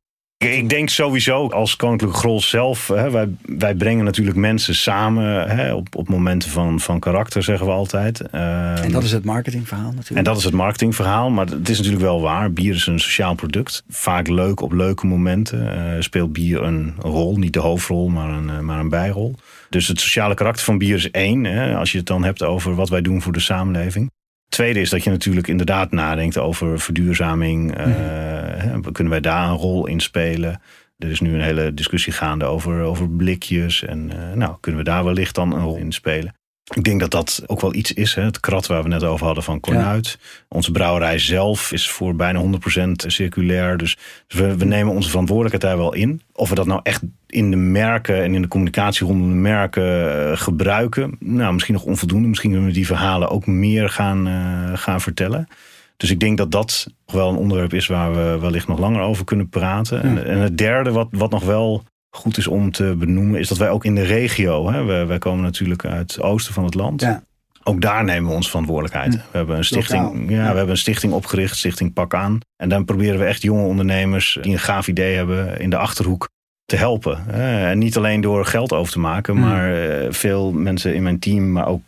Ik 0.52 0.68
denk 0.68 0.88
sowieso 0.88 1.48
als 1.48 1.76
Koninklijke 1.76 2.16
Grol 2.16 2.40
zelf, 2.40 2.88
hè, 2.88 3.10
wij, 3.10 3.28
wij 3.42 3.74
brengen 3.74 4.04
natuurlijk 4.04 4.36
mensen 4.36 4.74
samen 4.74 5.48
hè, 5.48 5.74
op, 5.74 5.96
op 5.96 6.08
momenten 6.08 6.50
van, 6.50 6.80
van 6.80 7.00
karakter, 7.00 7.42
zeggen 7.42 7.66
we 7.66 7.72
altijd. 7.72 8.20
Um, 8.20 8.30
en 8.32 8.92
dat 8.92 9.02
is 9.02 9.12
het 9.12 9.24
marketingverhaal 9.24 9.90
natuurlijk. 9.90 10.16
En 10.16 10.24
dat 10.24 10.36
is 10.36 10.44
het 10.44 10.54
marketingverhaal, 10.54 11.30
maar 11.30 11.46
het 11.46 11.68
is 11.68 11.76
natuurlijk 11.76 12.04
wel 12.04 12.20
waar. 12.20 12.52
Bier 12.52 12.74
is 12.74 12.86
een 12.86 13.00
sociaal 13.00 13.34
product. 13.34 13.84
Vaak 13.88 14.28
leuk 14.28 14.60
op 14.60 14.72
leuke 14.72 15.06
momenten 15.06 15.78
uh, 15.78 15.82
speelt 15.98 16.32
bier 16.32 16.62
een 16.62 16.94
rol, 16.98 17.36
niet 17.36 17.52
de 17.52 17.60
hoofdrol, 17.60 18.08
maar 18.08 18.30
een, 18.30 18.48
uh, 18.48 18.58
maar 18.58 18.78
een 18.78 18.88
bijrol. 18.88 19.34
Dus 19.70 19.88
het 19.88 20.00
sociale 20.00 20.34
karakter 20.34 20.64
van 20.64 20.78
bier 20.78 20.94
is 20.94 21.10
één, 21.10 21.44
hè, 21.44 21.76
als 21.76 21.92
je 21.92 21.98
het 21.98 22.06
dan 22.06 22.24
hebt 22.24 22.42
over 22.42 22.74
wat 22.74 22.88
wij 22.88 23.02
doen 23.02 23.22
voor 23.22 23.32
de 23.32 23.40
samenleving. 23.40 24.10
Tweede 24.48 24.80
is 24.80 24.90
dat 24.90 25.04
je 25.04 25.10
natuurlijk 25.10 25.48
inderdaad 25.48 25.90
nadenkt 25.90 26.38
over 26.38 26.80
verduurzaming. 26.80 27.78
Mm. 27.78 27.92
Uh, 27.92 28.92
kunnen 28.92 29.12
wij 29.12 29.20
daar 29.20 29.48
een 29.48 29.56
rol 29.56 29.86
in 29.86 30.00
spelen? 30.00 30.60
Er 30.98 31.10
is 31.10 31.20
nu 31.20 31.34
een 31.34 31.40
hele 31.40 31.74
discussie 31.74 32.12
gaande 32.12 32.44
over, 32.44 32.82
over 32.82 33.10
blikjes. 33.10 33.84
En 33.84 34.10
uh, 34.14 34.32
nou, 34.32 34.56
kunnen 34.60 34.80
we 34.80 34.90
daar 34.90 35.04
wellicht 35.04 35.34
dan 35.34 35.52
een 35.52 35.62
rol 35.62 35.76
in 35.76 35.92
spelen? 35.92 36.35
Ik 36.74 36.84
denk 36.84 37.00
dat 37.00 37.10
dat 37.10 37.42
ook 37.46 37.60
wel 37.60 37.74
iets 37.74 37.92
is. 37.92 38.14
Hè? 38.14 38.22
Het 38.22 38.40
krat 38.40 38.66
waar 38.66 38.82
we 38.82 38.88
net 38.88 39.04
over 39.04 39.26
hadden 39.26 39.44
van 39.44 39.60
Cornuit. 39.60 40.18
Ja. 40.20 40.44
Onze 40.48 40.70
brouwerij 40.70 41.18
zelf 41.18 41.72
is 41.72 41.90
voor 41.90 42.16
bijna 42.16 42.42
100% 42.42 42.90
circulair. 42.96 43.76
Dus 43.76 43.98
we, 44.28 44.56
we, 44.56 44.64
nemen 44.64 44.94
onze 44.94 45.08
verantwoordelijkheid 45.08 45.72
daar 45.72 45.82
wel 45.82 45.94
in. 45.94 46.22
Of 46.32 46.48
we 46.48 46.54
dat 46.54 46.66
nou 46.66 46.80
echt 46.82 47.02
in 47.26 47.50
de 47.50 47.56
merken 47.56 48.22
en 48.22 48.34
in 48.34 48.42
de 48.42 48.48
communicatie 48.48 49.06
rondom 49.06 49.28
de 49.28 49.34
merken 49.34 49.82
uh, 49.82 50.36
gebruiken. 50.36 51.16
Nou, 51.20 51.52
misschien 51.52 51.74
nog 51.74 51.84
onvoldoende. 51.84 52.28
Misschien 52.28 52.50
kunnen 52.50 52.68
we 52.68 52.74
die 52.74 52.86
verhalen 52.86 53.30
ook 53.30 53.46
meer 53.46 53.88
gaan, 53.88 54.28
uh, 54.28 54.70
gaan 54.74 55.00
vertellen. 55.00 55.48
Dus 55.96 56.10
ik 56.10 56.20
denk 56.20 56.38
dat 56.38 56.50
dat 56.50 56.86
wel 57.06 57.28
een 57.28 57.36
onderwerp 57.36 57.74
is 57.74 57.86
waar 57.86 58.14
we 58.14 58.38
wellicht 58.40 58.68
nog 58.68 58.78
langer 58.78 59.00
over 59.00 59.24
kunnen 59.24 59.48
praten. 59.48 59.96
Ja. 59.96 60.02
En, 60.02 60.26
en 60.26 60.38
het 60.38 60.58
derde, 60.58 60.90
wat, 60.90 61.08
wat 61.10 61.30
nog 61.30 61.44
wel 61.44 61.84
goed 62.16 62.36
is 62.36 62.46
om 62.46 62.70
te 62.70 62.94
benoemen, 62.98 63.40
is 63.40 63.48
dat 63.48 63.58
wij 63.58 63.70
ook 63.70 63.84
in 63.84 63.94
de 63.94 64.04
regio, 64.04 64.70
hè, 64.70 64.84
wij, 64.84 65.06
wij 65.06 65.18
komen 65.18 65.42
natuurlijk 65.42 65.84
uit 65.84 66.14
het 66.14 66.22
oosten 66.22 66.54
van 66.54 66.64
het 66.64 66.74
land. 66.74 67.00
Ja. 67.00 67.24
Ook 67.62 67.80
daar 67.80 68.04
nemen 68.04 68.30
we 68.30 68.36
onze 68.36 68.48
verantwoordelijkheid. 68.48 69.14
Hm. 69.14 69.18
We 69.18 69.36
hebben 69.36 69.56
een 69.56 69.64
stichting, 69.64 70.30
ja, 70.30 70.36
ja, 70.36 70.50
we 70.50 70.56
hebben 70.56 70.68
een 70.68 70.76
stichting 70.76 71.12
opgericht, 71.12 71.56
Stichting 71.56 71.92
Pak 71.92 72.14
aan. 72.14 72.38
En 72.56 72.68
dan 72.68 72.84
proberen 72.84 73.18
we 73.18 73.24
echt 73.24 73.42
jonge 73.42 73.62
ondernemers 73.62 74.38
die 74.42 74.52
een 74.52 74.58
gaaf 74.58 74.88
idee 74.88 75.16
hebben 75.16 75.60
in 75.60 75.70
de 75.70 75.76
achterhoek 75.76 76.28
te 76.64 76.76
helpen. 76.76 77.28
En 77.28 77.78
niet 77.78 77.96
alleen 77.96 78.20
door 78.20 78.44
geld 78.44 78.72
over 78.72 78.92
te 78.92 78.98
maken, 78.98 79.34
hm. 79.34 79.40
maar 79.40 79.72
veel 80.12 80.52
mensen 80.52 80.94
in 80.94 81.02
mijn 81.02 81.18
team, 81.18 81.52
maar 81.52 81.66
ook 81.66 81.82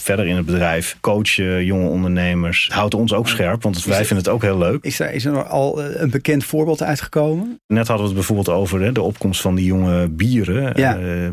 verder 0.00 0.26
in 0.26 0.36
het 0.36 0.46
bedrijf 0.46 0.96
coachen 1.00 1.64
jonge 1.64 1.88
ondernemers. 1.88 2.68
Houdt 2.72 2.94
ons 2.94 3.12
ook 3.12 3.28
scherp, 3.28 3.62
want 3.62 3.84
wij 3.84 3.96
vinden 3.96 4.16
het 4.16 4.28
ook 4.28 4.42
heel 4.42 4.58
leuk. 4.58 4.84
Is 4.84 5.00
er, 5.00 5.12
is 5.12 5.24
er 5.24 5.44
al 5.44 5.84
een 5.84 6.10
bekend 6.10 6.44
voorbeeld 6.44 6.82
uitgekomen? 6.82 7.60
Net 7.66 7.88
hadden 7.88 8.06
we 8.06 8.12
het 8.12 8.26
bijvoorbeeld 8.26 8.48
over 8.48 8.80
hè, 8.80 8.92
de 8.92 9.02
opkomst 9.02 9.40
van 9.40 9.54
die 9.54 9.64
jonge 9.64 10.08
bieren. 10.08 10.72
Ja. 10.76 10.98
Uh, 10.98 11.28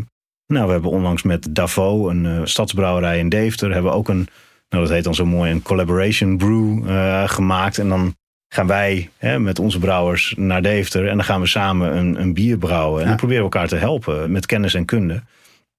nou, 0.48 0.66
we 0.66 0.72
hebben 0.72 0.92
onlangs 0.92 1.24
met 1.24 1.56
Davo, 1.56 2.10
een 2.10 2.26
uh, 2.26 2.40
stadsbrouwerij 2.44 3.20
in 3.20 3.30
Deventer, 3.30 3.74
hebben 3.74 3.94
ook 3.94 4.10
een, 4.10 4.28
nou 4.70 4.84
dat 4.84 4.94
heet 4.94 5.04
dan 5.04 5.16
zo 5.16 5.26
mooi, 5.26 5.52
een 5.52 5.62
collaboration 5.62 6.38
brew 6.38 6.90
uh, 6.90 7.28
gemaakt. 7.28 7.78
En 7.78 7.90
dan 7.90 8.16
gaan 8.54 8.68
wij 8.68 9.10
hè, 9.18 9.40
met 9.40 9.60
onze 9.60 9.80
brouwers 9.80 10.34
naar 10.38 10.62
Deventer 10.62 11.08
en 11.08 11.16
dan 11.16 11.26
gaan 11.26 11.42
we 11.42 11.48
samen 11.48 11.98
een, 11.98 12.22
een 12.22 12.34
bier 12.34 12.58
brouwen. 12.58 12.98
En 12.98 13.04
ja. 13.04 13.08
dan 13.08 13.18
proberen 13.18 13.44
we 13.44 13.50
elkaar 13.52 13.68
te 13.68 13.76
helpen 13.76 14.32
met 14.32 14.46
kennis 14.46 14.74
en 14.74 14.86
kunde. 14.86 15.22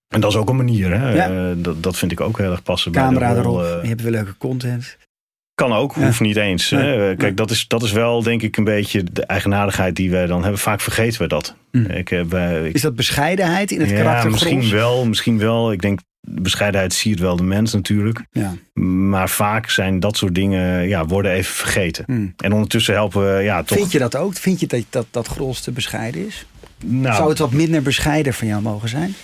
En 0.09 0.21
dat 0.21 0.31
is 0.31 0.37
ook 0.37 0.49
een 0.49 0.57
manier. 0.57 1.01
Hè? 1.01 1.15
Ja. 1.15 1.31
Uh, 1.31 1.51
dat, 1.57 1.83
dat 1.83 1.97
vind 1.97 2.13
ik 2.13 2.21
ook 2.21 2.39
heel 2.39 2.51
erg 2.51 2.63
passen 2.63 2.93
Camera 2.93 3.33
bij 3.33 3.35
de 3.35 3.49
rol. 3.49 3.65
erop. 3.65 3.77
Uh, 3.77 3.83
je 3.83 3.89
hebt 3.89 4.03
weer 4.03 4.11
leuke 4.11 4.37
content. 4.39 4.97
Kan 5.55 5.73
ook, 5.73 5.95
ja. 5.95 6.05
hoeft 6.05 6.21
niet 6.21 6.37
eens. 6.37 6.71
Nee. 6.71 6.99
Hè? 6.99 7.17
Kijk, 7.17 7.37
dat 7.37 7.51
is, 7.51 7.69
dat 7.69 7.83
is 7.83 7.93
wel 7.93 8.23
denk 8.23 8.43
ik 8.43 8.57
een 8.57 8.65
beetje 8.65 9.05
de 9.13 9.27
eigenaardigheid 9.27 9.97
die 9.97 10.11
wij 10.11 10.27
dan 10.27 10.43
hebben. 10.43 10.61
Vaak 10.61 10.81
vergeten 10.81 11.21
we 11.21 11.29
dat. 11.29 11.55
Mm. 11.73 11.85
Ik, 11.85 12.11
ik, 12.11 12.33
is 12.75 12.81
dat 12.81 12.95
bescheidenheid 12.95 13.71
in 13.71 13.81
het 13.81 13.91
ja, 13.91 13.97
karakter? 13.97 14.31
Misschien 14.31 14.71
wel, 14.71 15.07
misschien 15.07 15.39
wel. 15.39 15.73
Ik 15.73 15.81
denk 15.81 16.01
bescheidenheid 16.21 16.93
siert 16.93 17.19
wel 17.19 17.37
de 17.37 17.43
mens 17.43 17.73
natuurlijk. 17.73 18.25
Ja. 18.31 18.55
Maar 18.83 19.29
vaak 19.29 19.71
zijn 19.71 20.01
dat 20.01 20.17
soort 20.17 20.35
dingen, 20.35 20.89
ja, 20.89 21.07
worden 21.07 21.33
even 21.33 21.55
vergeten. 21.55 22.05
Mm. 22.07 22.33
En 22.37 22.53
ondertussen 22.53 22.95
helpen 22.95 23.35
we, 23.35 23.43
ja, 23.43 23.63
toch... 23.63 23.79
Vind 23.79 23.93
je 23.93 23.99
dat 23.99 24.17
ook? 24.17 24.35
Vind 24.35 24.61
je 24.61 24.67
dat 24.67 24.85
dat, 24.91 25.07
dat 25.11 25.27
Grols 25.27 25.61
te 25.61 25.71
bescheiden 25.71 26.27
is? 26.27 26.47
Nou, 26.85 27.17
Zou 27.17 27.29
het 27.29 27.39
wat 27.39 27.53
minder 27.53 27.83
bescheiden 27.83 28.35
van 28.35 28.47
jou 28.47 28.63
mogen 28.63 28.89
zijn? 28.89 29.15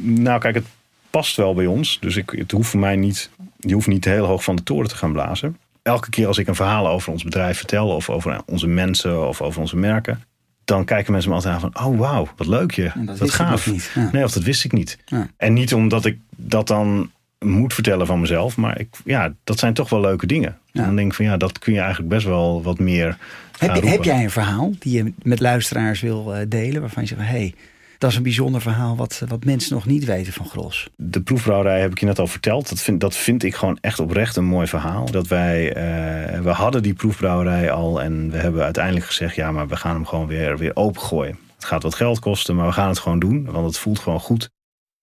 Nou, 0.00 0.40
kijk, 0.40 0.54
het 0.54 0.66
past 1.10 1.36
wel 1.36 1.54
bij 1.54 1.66
ons. 1.66 1.98
Dus 2.00 2.16
ik, 2.16 2.30
het 2.30 2.50
hoeft 2.50 2.70
voor 2.70 2.80
mij 2.80 2.96
niet. 2.96 3.30
Je 3.56 3.74
hoeft 3.74 3.86
niet 3.86 4.04
heel 4.04 4.26
hoog 4.26 4.44
van 4.44 4.56
de 4.56 4.62
toren 4.62 4.88
te 4.88 4.96
gaan 4.96 5.12
blazen. 5.12 5.56
Elke 5.82 6.10
keer 6.10 6.26
als 6.26 6.38
ik 6.38 6.46
een 6.46 6.54
verhaal 6.54 6.88
over 6.88 7.12
ons 7.12 7.24
bedrijf 7.24 7.58
vertel, 7.58 7.88
of 7.88 8.10
over 8.10 8.40
onze 8.46 8.66
mensen, 8.66 9.28
of 9.28 9.40
over 9.40 9.60
onze 9.60 9.76
merken, 9.76 10.22
dan 10.64 10.84
kijken 10.84 11.12
mensen 11.12 11.30
me 11.30 11.36
altijd 11.36 11.54
aan 11.54 11.60
van: 11.60 11.86
oh 11.86 11.98
wauw, 11.98 12.28
wat 12.36 12.46
leuk 12.46 12.70
je. 12.70 12.90
Dat 12.96 13.18
wat 13.18 13.30
gaaf. 13.30 13.70
Niet. 13.70 13.90
Ja. 13.94 14.08
Nee, 14.12 14.24
of 14.24 14.32
dat 14.32 14.42
wist 14.42 14.64
ik 14.64 14.72
niet. 14.72 14.98
Ja. 15.06 15.28
En 15.36 15.52
niet 15.52 15.74
omdat 15.74 16.04
ik 16.04 16.18
dat 16.36 16.66
dan 16.66 17.10
moet 17.38 17.74
vertellen 17.74 18.06
van 18.06 18.20
mezelf, 18.20 18.56
maar 18.56 18.80
ik, 18.80 18.88
ja, 19.04 19.32
dat 19.44 19.58
zijn 19.58 19.74
toch 19.74 19.88
wel 19.88 20.00
leuke 20.00 20.26
dingen. 20.26 20.58
Dan 20.72 20.96
denk 20.96 21.10
ik 21.10 21.16
van 21.16 21.24
ja, 21.24 21.36
dat 21.36 21.58
kun 21.58 21.72
je 21.72 21.78
eigenlijk 21.78 22.08
best 22.08 22.26
wel 22.26 22.62
wat 22.62 22.78
meer. 22.78 23.16
Heb, 23.58 23.82
heb 23.82 24.04
jij 24.04 24.22
een 24.22 24.30
verhaal 24.30 24.72
die 24.78 24.92
je 24.92 25.12
met 25.22 25.40
luisteraars 25.40 26.00
wil 26.00 26.34
delen, 26.48 26.80
waarvan 26.80 27.02
je 27.02 27.08
zegt: 27.08 27.20
hé, 27.20 27.26
hey, 27.26 27.54
dat 27.98 28.10
is 28.10 28.16
een 28.16 28.22
bijzonder 28.22 28.60
verhaal 28.60 28.96
wat, 28.96 29.22
wat 29.28 29.44
mensen 29.44 29.74
nog 29.74 29.86
niet 29.86 30.04
weten 30.04 30.32
van 30.32 30.46
Gros. 30.46 30.88
De 30.96 31.20
proefbrouwerij 31.20 31.80
heb 31.80 31.90
ik 31.90 32.00
je 32.00 32.06
net 32.06 32.18
al 32.18 32.26
verteld. 32.26 32.68
Dat 32.68 32.80
vind, 32.80 33.00
dat 33.00 33.16
vind 33.16 33.42
ik 33.42 33.54
gewoon 33.54 33.78
echt 33.80 34.00
oprecht 34.00 34.36
een 34.36 34.44
mooi 34.44 34.66
verhaal. 34.66 35.10
Dat 35.10 35.26
wij, 35.26 35.66
uh, 35.68 36.40
we 36.40 36.50
hadden 36.50 36.82
die 36.82 36.94
proefbrouwerij 36.94 37.70
al 37.70 38.02
en 38.02 38.30
we 38.30 38.36
hebben 38.36 38.64
uiteindelijk 38.64 39.06
gezegd... 39.06 39.34
ja, 39.34 39.52
maar 39.52 39.68
we 39.68 39.76
gaan 39.76 39.94
hem 39.94 40.06
gewoon 40.06 40.26
weer, 40.26 40.58
weer 40.58 40.76
opengooien. 40.76 41.38
Het 41.54 41.64
gaat 41.64 41.82
wat 41.82 41.94
geld 41.94 42.18
kosten, 42.18 42.56
maar 42.56 42.66
we 42.66 42.72
gaan 42.72 42.88
het 42.88 42.98
gewoon 42.98 43.18
doen. 43.18 43.44
Want 43.44 43.66
het 43.66 43.78
voelt 43.78 43.98
gewoon 43.98 44.20
goed 44.20 44.50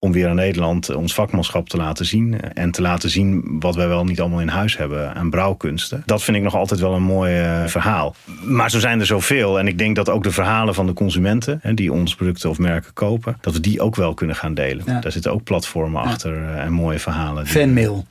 om 0.06 0.12
weer 0.12 0.28
aan 0.28 0.36
Nederland 0.36 0.94
ons 0.94 1.14
vakmanschap 1.14 1.68
te 1.68 1.76
laten 1.76 2.06
zien. 2.06 2.40
En 2.40 2.70
te 2.70 2.82
laten 2.82 3.10
zien 3.10 3.56
wat 3.60 3.74
wij 3.74 3.88
wel 3.88 4.04
niet 4.04 4.20
allemaal 4.20 4.40
in 4.40 4.48
huis 4.48 4.76
hebben 4.76 5.14
aan 5.14 5.30
brouwkunsten. 5.30 6.02
Dat 6.06 6.22
vind 6.22 6.36
ik 6.36 6.42
nog 6.42 6.54
altijd 6.54 6.80
wel 6.80 6.94
een 6.94 7.02
mooi 7.02 7.40
uh, 7.40 7.66
verhaal. 7.66 8.14
Maar 8.44 8.70
zo 8.70 8.78
zijn 8.78 9.00
er 9.00 9.06
zoveel. 9.06 9.58
En 9.58 9.66
ik 9.66 9.78
denk 9.78 9.96
dat 9.96 10.08
ook 10.08 10.22
de 10.22 10.30
verhalen 10.30 10.74
van 10.74 10.86
de 10.86 10.92
consumenten 10.92 11.58
hè, 11.62 11.74
die 11.74 11.92
onze 11.92 12.16
producten 12.16 12.50
of 12.50 12.58
merken 12.58 12.92
kopen, 12.92 13.36
dat 13.40 13.52
we 13.52 13.60
die 13.60 13.80
ook 13.80 13.96
wel 13.96 14.14
kunnen 14.14 14.36
gaan 14.36 14.54
delen. 14.54 14.84
Ja. 14.86 15.00
Daar 15.00 15.12
zitten 15.12 15.32
ook 15.32 15.44
platformen 15.44 16.02
ja. 16.02 16.08
achter 16.08 16.32
uh, 16.32 16.58
en 16.58 16.72
mooie 16.72 16.98
verhalen. 16.98 17.46
Fanmail. 17.46 18.06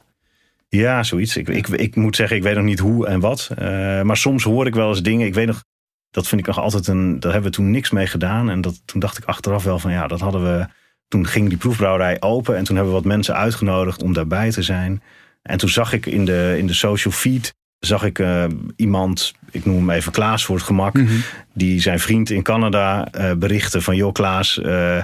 Ja, 0.68 1.04
zoiets. 1.04 1.38
Ik, 1.38 1.48
ik, 1.50 1.68
ik 1.68 1.96
moet 1.96 2.16
zeggen, 2.16 2.38
ik 2.38 2.44
weet 2.44 2.56
nog 2.56 2.64
niet 2.64 2.80
hoe 2.80 3.08
en 3.08 3.20
wat. 3.20 3.50
Uh, 3.52 4.02
maar 4.02 4.18
soms 4.18 4.44
hoor 4.44 4.68
ik 4.68 4.76
wel 4.76 4.90
eens 4.90 5.02
dingen. 5.02 5.28
Ik 5.28 5.34
weet 5.34 5.48
nog, 5.48 5.64
dat 6.12 6.28
vind 6.28 6.42
ik 6.42 6.48
nog 6.48 6.60
altijd 6.60 6.88
een. 6.88 7.20
Daar 7.20 7.32
hebben 7.32 7.52
we 7.52 7.58
toen 7.58 7.72
niks 7.72 7.92
mee 7.92 8.08
gedaan. 8.08 8.50
En 8.50 8.62
dat, 8.62 8.82
toen 8.86 9.00
dacht 9.00 9.18
ik 9.18 9.26
achteraf 9.26 9.64
wel 9.64 9.80
van 9.80 9.92
ja, 9.92 10.08
dat 10.08 10.20
hadden 10.20 10.44
we. 10.44 10.68
Toen 11.08 11.28
ging 11.28 11.50
die 11.50 11.58
proefbrouwerij 11.58 12.22
open. 12.22 12.58
En 12.58 12.64
toen 12.64 12.76
hebben 12.76 12.94
we 12.94 13.00
wat 13.00 13.08
mensen 13.08 13.36
uitgenodigd 13.36 14.04
om 14.04 14.14
daarbij 14.14 14.52
te 14.52 14.62
zijn. 14.62 15.02
En 15.42 15.58
toen 15.58 15.70
zag 15.70 15.94
ik 15.94 16.06
in 16.06 16.26
de, 16.26 16.56
in 16.58 16.68
de 16.68 16.74
social 16.74 17.14
feed. 17.14 17.56
Zag 17.80 18.04
ik 18.04 18.20
uh, 18.20 18.46
iemand, 18.76 19.34
ik 19.52 19.66
noem 19.66 19.76
hem 19.76 19.90
even 19.90 20.12
Klaas 20.12 20.46
voor 20.46 20.56
het 20.56 20.66
gemak. 20.66 20.94
Mm 20.94 21.08
-hmm. 21.08 21.22
Die 21.54 21.82
zijn 21.82 22.00
vriend 22.00 22.30
in 22.30 22.44
Canada 22.44 23.08
uh, 23.18 23.32
berichtte 23.34 23.82
van: 23.82 23.96
Joh, 23.96 24.14
Klaas. 24.14 24.60
Uh, 24.64 25.04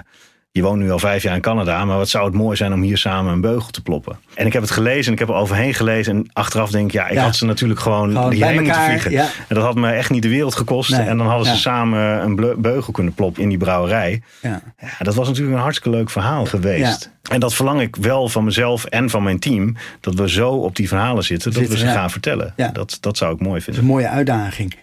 je 0.54 0.62
woont 0.62 0.80
nu 0.80 0.92
al 0.92 1.00
vijf 1.00 1.24
jaar 1.24 1.36
in 1.36 1.42
Canada, 1.42 1.86
maar 1.86 1.98
wat 1.98 2.10
zou 2.10 2.26
het 2.26 2.34
mooi 2.34 2.56
zijn 2.58 2.74
om 2.74 2.82
hier 2.82 2.98
samen 2.98 3.34
een 3.34 3.42
beugel 3.42 3.72
te 3.72 3.82
ploppen. 3.82 4.20
En 4.34 4.46
ik 4.46 4.54
heb 4.54 4.62
het 4.62 4.72
gelezen 4.72 5.06
en 5.06 5.14
ik 5.14 5.20
heb 5.20 5.30
er 5.30 5.36
overheen 5.36 5.74
gelezen. 5.74 6.16
En 6.16 6.30
achteraf 6.34 6.72
denk 6.72 6.86
ik, 6.86 6.92
ja, 6.92 7.08
ik 7.08 7.14
ja. 7.14 7.24
had 7.24 7.36
ze 7.36 7.46
natuurlijk 7.46 7.80
gewoon, 7.80 8.12
gewoon 8.12 8.32
hierheen 8.32 8.64
moeten 8.64 8.84
vliegen. 8.84 9.12
Ja. 9.12 9.24
En 9.24 9.56
dat 9.56 9.64
had 9.64 9.76
me 9.76 9.92
echt 9.92 10.10
niet 10.10 10.22
de 10.22 10.30
wereld 10.30 10.56
gekost. 10.56 10.92
Nee. 10.92 11.08
En 11.08 11.18
dan 11.18 11.28
hadden 11.28 11.46
ze 11.46 11.52
ja. 11.52 11.58
samen 11.58 12.24
een 12.24 12.56
beugel 12.58 12.94
kunnen 12.94 13.14
ploppen 13.14 13.44
in 13.44 13.50
die 13.50 13.58
brouwerij. 13.58 14.22
Ja. 14.42 14.62
dat 15.00 15.16
was 15.16 15.28
natuurlijk 15.28 15.56
een 15.56 15.62
hartstikke 15.62 15.98
leuk 15.98 16.10
verhaal 16.10 16.46
geweest. 16.46 17.12
En 17.30 17.40
dat 17.40 17.54
verlang 17.54 17.82
ik 17.82 17.96
wel 17.96 18.30
van 18.30 18.44
mezelf 18.44 18.86
en 18.86 19.10
van 19.10 19.24
mijn 19.24 19.40
team. 19.40 19.76
Dat 20.00 20.14
we 20.14 20.30
zo 20.30 20.50
op 20.50 20.76
die 20.76 20.88
verhalen 20.88 21.24
zitten, 21.24 21.54
dat 21.54 21.68
we 21.68 21.78
ze 21.78 21.88
gaan 21.88 22.12
vertellen. 22.12 22.54
Dat, 22.74 22.98
dat 23.00 23.18
zou 23.18 23.34
ik 23.34 23.40
mooi 23.40 23.62
vinden. 23.62 23.66
Dat 23.66 23.74
is 23.74 23.90
een 23.90 23.96
mooie 23.96 24.16
uitdaging. 24.16 24.76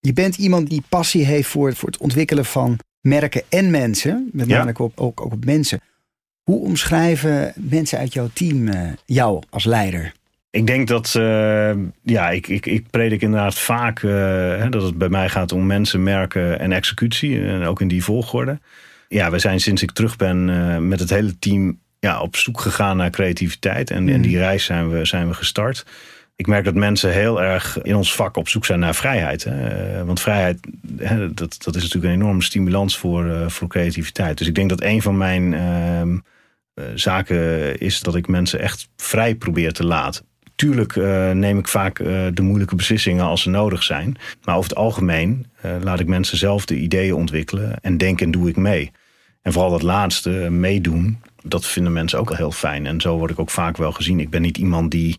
Je 0.00 0.12
bent 0.12 0.36
iemand 0.36 0.70
die 0.70 0.82
passie 0.88 1.24
heeft 1.24 1.48
voor, 1.48 1.74
voor 1.74 1.88
het 1.88 1.98
ontwikkelen 1.98 2.44
van 2.44 2.78
merken 3.02 3.42
en 3.48 3.70
mensen, 3.70 4.28
met 4.32 4.46
name 4.46 4.72
ja. 4.76 4.84
ook, 4.84 5.00
ook, 5.00 5.20
ook 5.20 5.32
op 5.32 5.44
mensen. 5.44 5.80
Hoe 6.42 6.60
omschrijven 6.60 7.52
mensen 7.56 7.98
uit 7.98 8.12
jouw 8.12 8.28
team 8.32 8.68
uh, 8.68 8.80
jou 9.04 9.42
als 9.50 9.64
leider? 9.64 10.12
Ik 10.50 10.66
denk 10.66 10.88
dat, 10.88 11.14
uh, 11.18 11.72
ja, 12.02 12.30
ik, 12.30 12.48
ik, 12.48 12.66
ik 12.66 12.90
predik 12.90 13.22
inderdaad 13.22 13.58
vaak 13.58 14.02
uh, 14.02 14.12
hè, 14.58 14.68
dat 14.68 14.82
het 14.82 14.98
bij 14.98 15.08
mij 15.08 15.28
gaat 15.28 15.52
om 15.52 15.66
mensen, 15.66 16.02
merken 16.02 16.58
en 16.58 16.72
executie. 16.72 17.44
En 17.44 17.62
ook 17.62 17.80
in 17.80 17.88
die 17.88 18.04
volgorde. 18.04 18.58
Ja, 19.08 19.30
we 19.30 19.38
zijn 19.38 19.60
sinds 19.60 19.82
ik 19.82 19.90
terug 19.90 20.16
ben 20.16 20.88
met 20.88 21.00
het 21.00 21.10
hele 21.10 21.38
team 21.38 21.78
ja, 21.98 22.20
op 22.20 22.36
zoek 22.36 22.60
gegaan 22.60 22.96
naar 22.96 23.10
creativiteit. 23.10 23.90
En, 23.90 24.02
mm. 24.02 24.08
en 24.08 24.22
die 24.22 24.38
reis 24.38 24.64
zijn 24.64 24.90
we, 24.90 25.04
zijn 25.04 25.28
we 25.28 25.34
gestart 25.34 25.84
ik 26.36 26.46
merk 26.46 26.64
dat 26.64 26.74
mensen 26.74 27.12
heel 27.12 27.42
erg 27.42 27.82
in 27.82 27.96
ons 27.96 28.14
vak 28.14 28.36
op 28.36 28.48
zoek 28.48 28.64
zijn 28.64 28.80
naar 28.80 28.94
vrijheid. 28.94 29.44
Hè? 29.44 30.04
Want 30.04 30.20
vrijheid, 30.20 30.58
hè, 30.96 31.34
dat, 31.34 31.56
dat 31.64 31.74
is 31.74 31.82
natuurlijk 31.82 32.14
een 32.14 32.20
enorme 32.20 32.42
stimulans 32.42 32.98
voor, 32.98 33.24
uh, 33.24 33.48
voor 33.48 33.68
creativiteit. 33.68 34.38
Dus 34.38 34.46
ik 34.46 34.54
denk 34.54 34.68
dat 34.68 34.82
een 34.82 35.02
van 35.02 35.16
mijn 35.16 35.52
uh, 35.52 36.02
uh, 36.04 36.84
zaken 36.94 37.78
is 37.78 38.00
dat 38.00 38.14
ik 38.14 38.28
mensen 38.28 38.60
echt 38.60 38.88
vrij 38.96 39.34
probeer 39.34 39.72
te 39.72 39.84
laten. 39.84 40.24
Tuurlijk 40.54 40.96
neem 41.34 41.58
ik 41.58 41.68
vaak 41.68 41.96
de 42.34 42.42
moeilijke 42.42 42.74
beslissingen 42.74 43.24
als 43.24 43.42
ze 43.42 43.50
nodig 43.50 43.82
zijn. 43.82 44.16
Maar 44.44 44.56
over 44.56 44.70
het 44.70 44.78
algemeen 44.78 45.46
laat 45.82 46.00
ik 46.00 46.06
mensen 46.06 46.38
zelf 46.38 46.66
de 46.66 46.76
ideeën 46.76 47.14
ontwikkelen. 47.14 47.80
En 47.80 47.96
denk 47.96 48.20
en 48.20 48.30
doe 48.30 48.48
ik 48.48 48.56
mee. 48.56 48.90
En 49.42 49.52
vooral 49.52 49.70
dat 49.70 49.82
laatste, 49.82 50.30
meedoen, 50.50 51.18
dat 51.42 51.66
vinden 51.66 51.92
mensen 51.92 52.18
ook 52.18 52.30
al 52.30 52.36
heel 52.36 52.52
fijn. 52.52 52.86
En 52.86 53.00
zo 53.00 53.16
word 53.16 53.30
ik 53.30 53.38
ook 53.38 53.50
vaak 53.50 53.76
wel 53.76 53.92
gezien. 53.92 54.20
Ik 54.20 54.30
ben 54.30 54.42
niet 54.42 54.58
iemand 54.58 54.90
die 54.90 55.18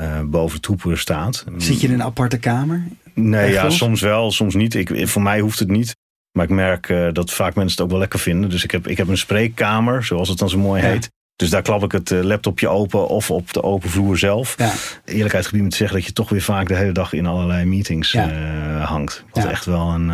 uh, 0.00 0.20
boven 0.22 0.60
troepen 0.60 0.98
staat. 0.98 1.44
Zit 1.56 1.80
je 1.80 1.86
in 1.86 1.94
een 1.94 2.02
aparte 2.02 2.38
kamer? 2.38 2.82
Nee, 3.14 3.52
ja, 3.52 3.70
soms 3.70 4.00
wel, 4.00 4.30
soms 4.30 4.54
niet. 4.54 4.74
Ik, 4.74 5.08
voor 5.08 5.22
mij 5.22 5.40
hoeft 5.40 5.58
het 5.58 5.68
niet. 5.68 5.96
Maar 6.32 6.44
ik 6.44 6.50
merk 6.50 6.88
uh, 6.88 7.08
dat 7.12 7.30
vaak 7.30 7.54
mensen 7.54 7.76
het 7.76 7.84
ook 7.84 7.90
wel 7.90 7.98
lekker 7.98 8.18
vinden. 8.18 8.50
Dus 8.50 8.64
ik 8.64 8.70
heb, 8.70 8.88
ik 8.88 8.96
heb 8.96 9.08
een 9.08 9.18
spreekkamer, 9.18 10.04
zoals 10.04 10.28
het 10.28 10.38
dan 10.38 10.50
zo 10.50 10.58
mooi 10.58 10.82
ja. 10.82 10.88
heet. 10.88 11.10
Dus 11.36 11.50
daar 11.50 11.62
klap 11.62 11.82
ik 11.82 11.92
het 11.92 12.10
uh, 12.10 12.22
laptopje 12.22 12.68
open 12.68 13.08
of 13.08 13.30
op 13.30 13.52
de 13.52 13.62
open 13.62 13.90
vloer 13.90 14.18
zelf. 14.18 14.54
Ja. 14.58 14.72
Eerlijkheid 15.04 15.46
gebied 15.46 15.70
te 15.70 15.76
zeggen 15.76 15.96
dat 15.96 16.06
je 16.06 16.12
toch 16.12 16.28
weer 16.28 16.42
vaak 16.42 16.68
de 16.68 16.74
hele 16.74 16.92
dag 16.92 17.12
in 17.12 17.26
allerlei 17.26 17.64
meetings 17.64 18.12
ja. 18.12 18.28
hangt. 18.78 19.24
Wat 19.32 19.44
echt 19.44 19.64
wel 19.64 19.88
een 19.88 20.10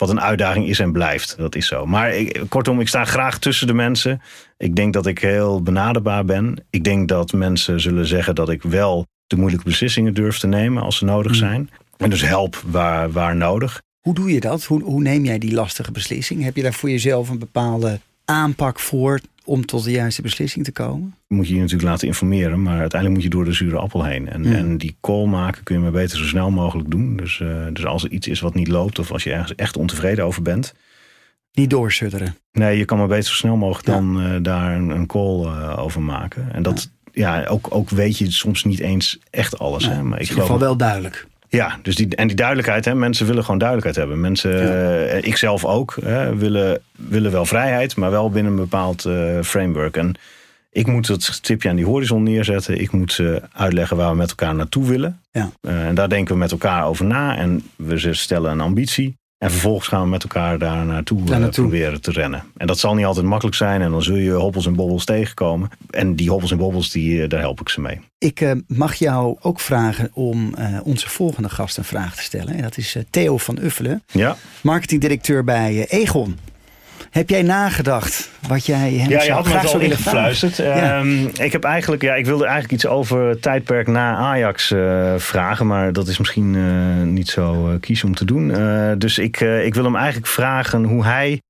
wat 0.00 0.10
een 0.10 0.20
uitdaging 0.20 0.68
is 0.68 0.78
en 0.78 0.92
blijft. 0.92 1.34
Dat 1.38 1.54
is 1.54 1.66
zo. 1.66 1.86
Maar 1.86 2.14
ik, 2.14 2.42
kortom, 2.48 2.80
ik 2.80 2.88
sta 2.88 3.04
graag 3.04 3.38
tussen 3.38 3.66
de 3.66 3.72
mensen. 3.72 4.22
Ik 4.56 4.76
denk 4.76 4.92
dat 4.92 5.06
ik 5.06 5.18
heel 5.18 5.62
benaderbaar 5.62 6.24
ben. 6.24 6.64
Ik 6.70 6.84
denk 6.84 7.08
dat 7.08 7.32
mensen 7.32 7.80
zullen 7.80 8.06
zeggen 8.06 8.34
dat 8.34 8.48
ik 8.48 8.62
wel 8.62 9.06
de 9.26 9.36
moeilijke 9.36 9.64
beslissingen 9.64 10.14
durf 10.14 10.38
te 10.38 10.46
nemen 10.46 10.82
als 10.82 10.96
ze 10.96 11.04
nodig 11.04 11.34
zijn. 11.34 11.70
En 11.96 12.10
dus 12.10 12.22
help 12.22 12.62
waar, 12.66 13.10
waar 13.10 13.36
nodig. 13.36 13.82
Hoe 14.00 14.14
doe 14.14 14.32
je 14.32 14.40
dat? 14.40 14.64
Hoe, 14.64 14.82
hoe 14.82 15.02
neem 15.02 15.24
jij 15.24 15.38
die 15.38 15.54
lastige 15.54 15.92
beslissing? 15.92 16.42
Heb 16.42 16.56
je 16.56 16.62
daar 16.62 16.72
voor 16.72 16.90
jezelf 16.90 17.28
een 17.28 17.38
bepaalde 17.38 18.00
aanpak 18.24 18.80
voor 18.80 19.20
om 19.50 19.66
tot 19.66 19.84
de 19.84 19.90
juiste 19.90 20.22
beslissing 20.22 20.64
te 20.64 20.72
komen? 20.72 21.14
Moet 21.28 21.48
je 21.48 21.54
je 21.54 21.60
natuurlijk 21.60 21.88
laten 21.88 22.06
informeren, 22.06 22.62
maar 22.62 22.78
uiteindelijk 22.78 23.14
moet 23.14 23.22
je 23.22 23.36
door 23.36 23.44
de 23.44 23.52
zure 23.52 23.76
appel 23.76 24.04
heen. 24.04 24.28
En, 24.28 24.44
ja. 24.44 24.52
en 24.52 24.78
die 24.78 24.96
call 25.00 25.26
maken 25.26 25.62
kun 25.62 25.74
je 25.74 25.80
maar 25.82 25.90
beter 25.90 26.18
zo 26.18 26.24
snel 26.24 26.50
mogelijk 26.50 26.90
doen. 26.90 27.16
Dus, 27.16 27.38
uh, 27.38 27.66
dus 27.72 27.84
als 27.84 28.04
er 28.04 28.10
iets 28.10 28.28
is 28.28 28.40
wat 28.40 28.54
niet 28.54 28.68
loopt 28.68 28.98
of 28.98 29.12
als 29.12 29.22
je 29.22 29.32
ergens 29.32 29.54
echt 29.54 29.76
ontevreden 29.76 30.24
over 30.24 30.42
bent. 30.42 30.74
Niet 31.52 31.70
doorsudderen. 31.70 32.36
Nee, 32.52 32.78
je 32.78 32.84
kan 32.84 32.98
maar 32.98 33.06
beter 33.06 33.24
zo 33.24 33.34
snel 33.34 33.56
mogelijk 33.56 33.86
ja. 33.86 33.92
dan 33.94 34.26
uh, 34.26 34.36
daar 34.42 34.76
een, 34.76 34.88
een 34.88 35.06
call 35.06 35.44
uh, 35.44 35.78
over 35.78 36.02
maken. 36.02 36.52
En 36.52 36.62
dat, 36.62 36.90
ja, 37.12 37.40
ja 37.40 37.46
ook, 37.46 37.66
ook 37.70 37.90
weet 37.90 38.18
je 38.18 38.30
soms 38.30 38.64
niet 38.64 38.80
eens 38.80 39.18
echt 39.30 39.58
alles. 39.58 39.86
Nee, 39.86 39.94
hè? 39.94 40.02
Maar 40.02 40.20
ik 40.20 40.22
in 40.22 40.28
ieder 40.28 40.42
geval 40.42 40.58
wel 40.58 40.76
duidelijk. 40.76 41.26
Ja, 41.50 41.78
dus 41.82 41.96
die, 41.96 42.16
en 42.16 42.26
die 42.26 42.36
duidelijkheid, 42.36 42.84
hè, 42.84 42.94
mensen 42.94 43.26
willen 43.26 43.44
gewoon 43.44 43.58
duidelijkheid 43.58 43.98
hebben. 43.98 44.20
Mensen, 44.20 44.50
ja. 44.50 45.14
uh, 45.14 45.22
ik 45.22 45.36
zelf 45.36 45.64
ook, 45.64 45.96
hè, 46.02 46.36
willen, 46.36 46.80
willen 46.92 47.32
wel 47.32 47.46
vrijheid, 47.46 47.96
maar 47.96 48.10
wel 48.10 48.30
binnen 48.30 48.52
een 48.52 48.58
bepaald 48.58 49.04
uh, 49.04 49.42
framework. 49.42 49.96
En 49.96 50.14
ik 50.70 50.86
moet 50.86 51.08
het 51.08 51.22
stipje 51.22 51.68
aan 51.68 51.76
die 51.76 51.84
horizon 51.84 52.22
neerzetten. 52.22 52.80
Ik 52.80 52.92
moet 52.92 53.12
ze 53.12 53.42
uitleggen 53.52 53.96
waar 53.96 54.10
we 54.10 54.16
met 54.16 54.30
elkaar 54.30 54.54
naartoe 54.54 54.86
willen. 54.86 55.20
Ja. 55.30 55.50
Uh, 55.62 55.86
en 55.86 55.94
daar 55.94 56.08
denken 56.08 56.34
we 56.34 56.40
met 56.40 56.50
elkaar 56.50 56.84
over 56.86 57.04
na. 57.04 57.36
En 57.36 57.62
we 57.76 58.14
stellen 58.14 58.50
een 58.50 58.60
ambitie. 58.60 59.18
En 59.40 59.50
vervolgens 59.50 59.88
gaan 59.88 60.02
we 60.02 60.08
met 60.08 60.22
elkaar 60.22 60.58
daar 60.58 60.86
naartoe, 60.86 61.24
daar 61.24 61.40
naartoe. 61.40 61.66
Proberen 61.66 62.00
te 62.00 62.12
rennen. 62.12 62.42
En 62.56 62.66
dat 62.66 62.78
zal 62.78 62.94
niet 62.94 63.04
altijd 63.04 63.26
makkelijk 63.26 63.56
zijn. 63.56 63.82
En 63.82 63.90
dan 63.90 64.02
zul 64.02 64.16
je 64.16 64.30
hobbels 64.30 64.66
en 64.66 64.74
bobbels 64.74 65.04
tegenkomen. 65.04 65.70
En 65.90 66.14
die 66.14 66.30
hobbels 66.30 66.50
en 66.50 66.58
bobbels, 66.58 66.90
die, 66.90 67.26
daar 67.26 67.40
help 67.40 67.60
ik 67.60 67.68
ze 67.68 67.80
mee. 67.80 68.00
Ik 68.18 68.40
uh, 68.40 68.52
mag 68.66 68.94
jou 68.94 69.36
ook 69.40 69.60
vragen 69.60 70.10
om 70.12 70.54
uh, 70.58 70.80
onze 70.84 71.08
volgende 71.08 71.48
gast 71.48 71.76
een 71.76 71.84
vraag 71.84 72.16
te 72.16 72.22
stellen. 72.22 72.54
En 72.54 72.62
dat 72.62 72.76
is 72.76 72.96
Theo 73.10 73.36
van 73.36 73.58
Uffelen. 73.62 74.02
Ja. 74.12 74.36
Marketingdirecteur 74.60 75.44
bij 75.44 75.86
Egon. 75.88 76.38
Heb 77.10 77.28
jij 77.28 77.42
nagedacht 77.42 78.30
wat 78.48 78.66
jij 78.66 78.92
hem 78.92 79.10
ja, 79.10 79.22
je 79.22 79.32
had 79.32 79.46
graag 79.46 79.68
zo 79.68 79.78
ingefluisterd. 79.78 80.56
Ja. 80.56 80.98
Um, 80.98 81.30
ik 81.40 81.52
heb 81.52 81.64
eigenlijk, 81.64 82.02
ja, 82.02 82.14
ik 82.14 82.26
wilde 82.26 82.44
eigenlijk 82.44 82.72
iets 82.72 82.86
over 82.86 83.28
het 83.28 83.42
tijdperk 83.42 83.86
na 83.86 84.16
Ajax 84.16 84.70
uh, 84.70 85.14
vragen, 85.16 85.66
maar 85.66 85.92
dat 85.92 86.08
is 86.08 86.18
misschien 86.18 86.54
uh, 86.54 87.02
niet 87.02 87.28
zo 87.28 87.68
uh, 87.68 87.80
kies 87.80 88.04
om 88.04 88.14
te 88.14 88.24
doen. 88.24 88.48
dus 88.98 89.18
ik, 89.18 89.40
ik 89.40 89.74
wil 89.74 89.84
hem 89.84 89.96
eigenlijk 89.96 90.26
vragen 90.26 90.84
hoe 90.84 91.04
hij 91.04 91.40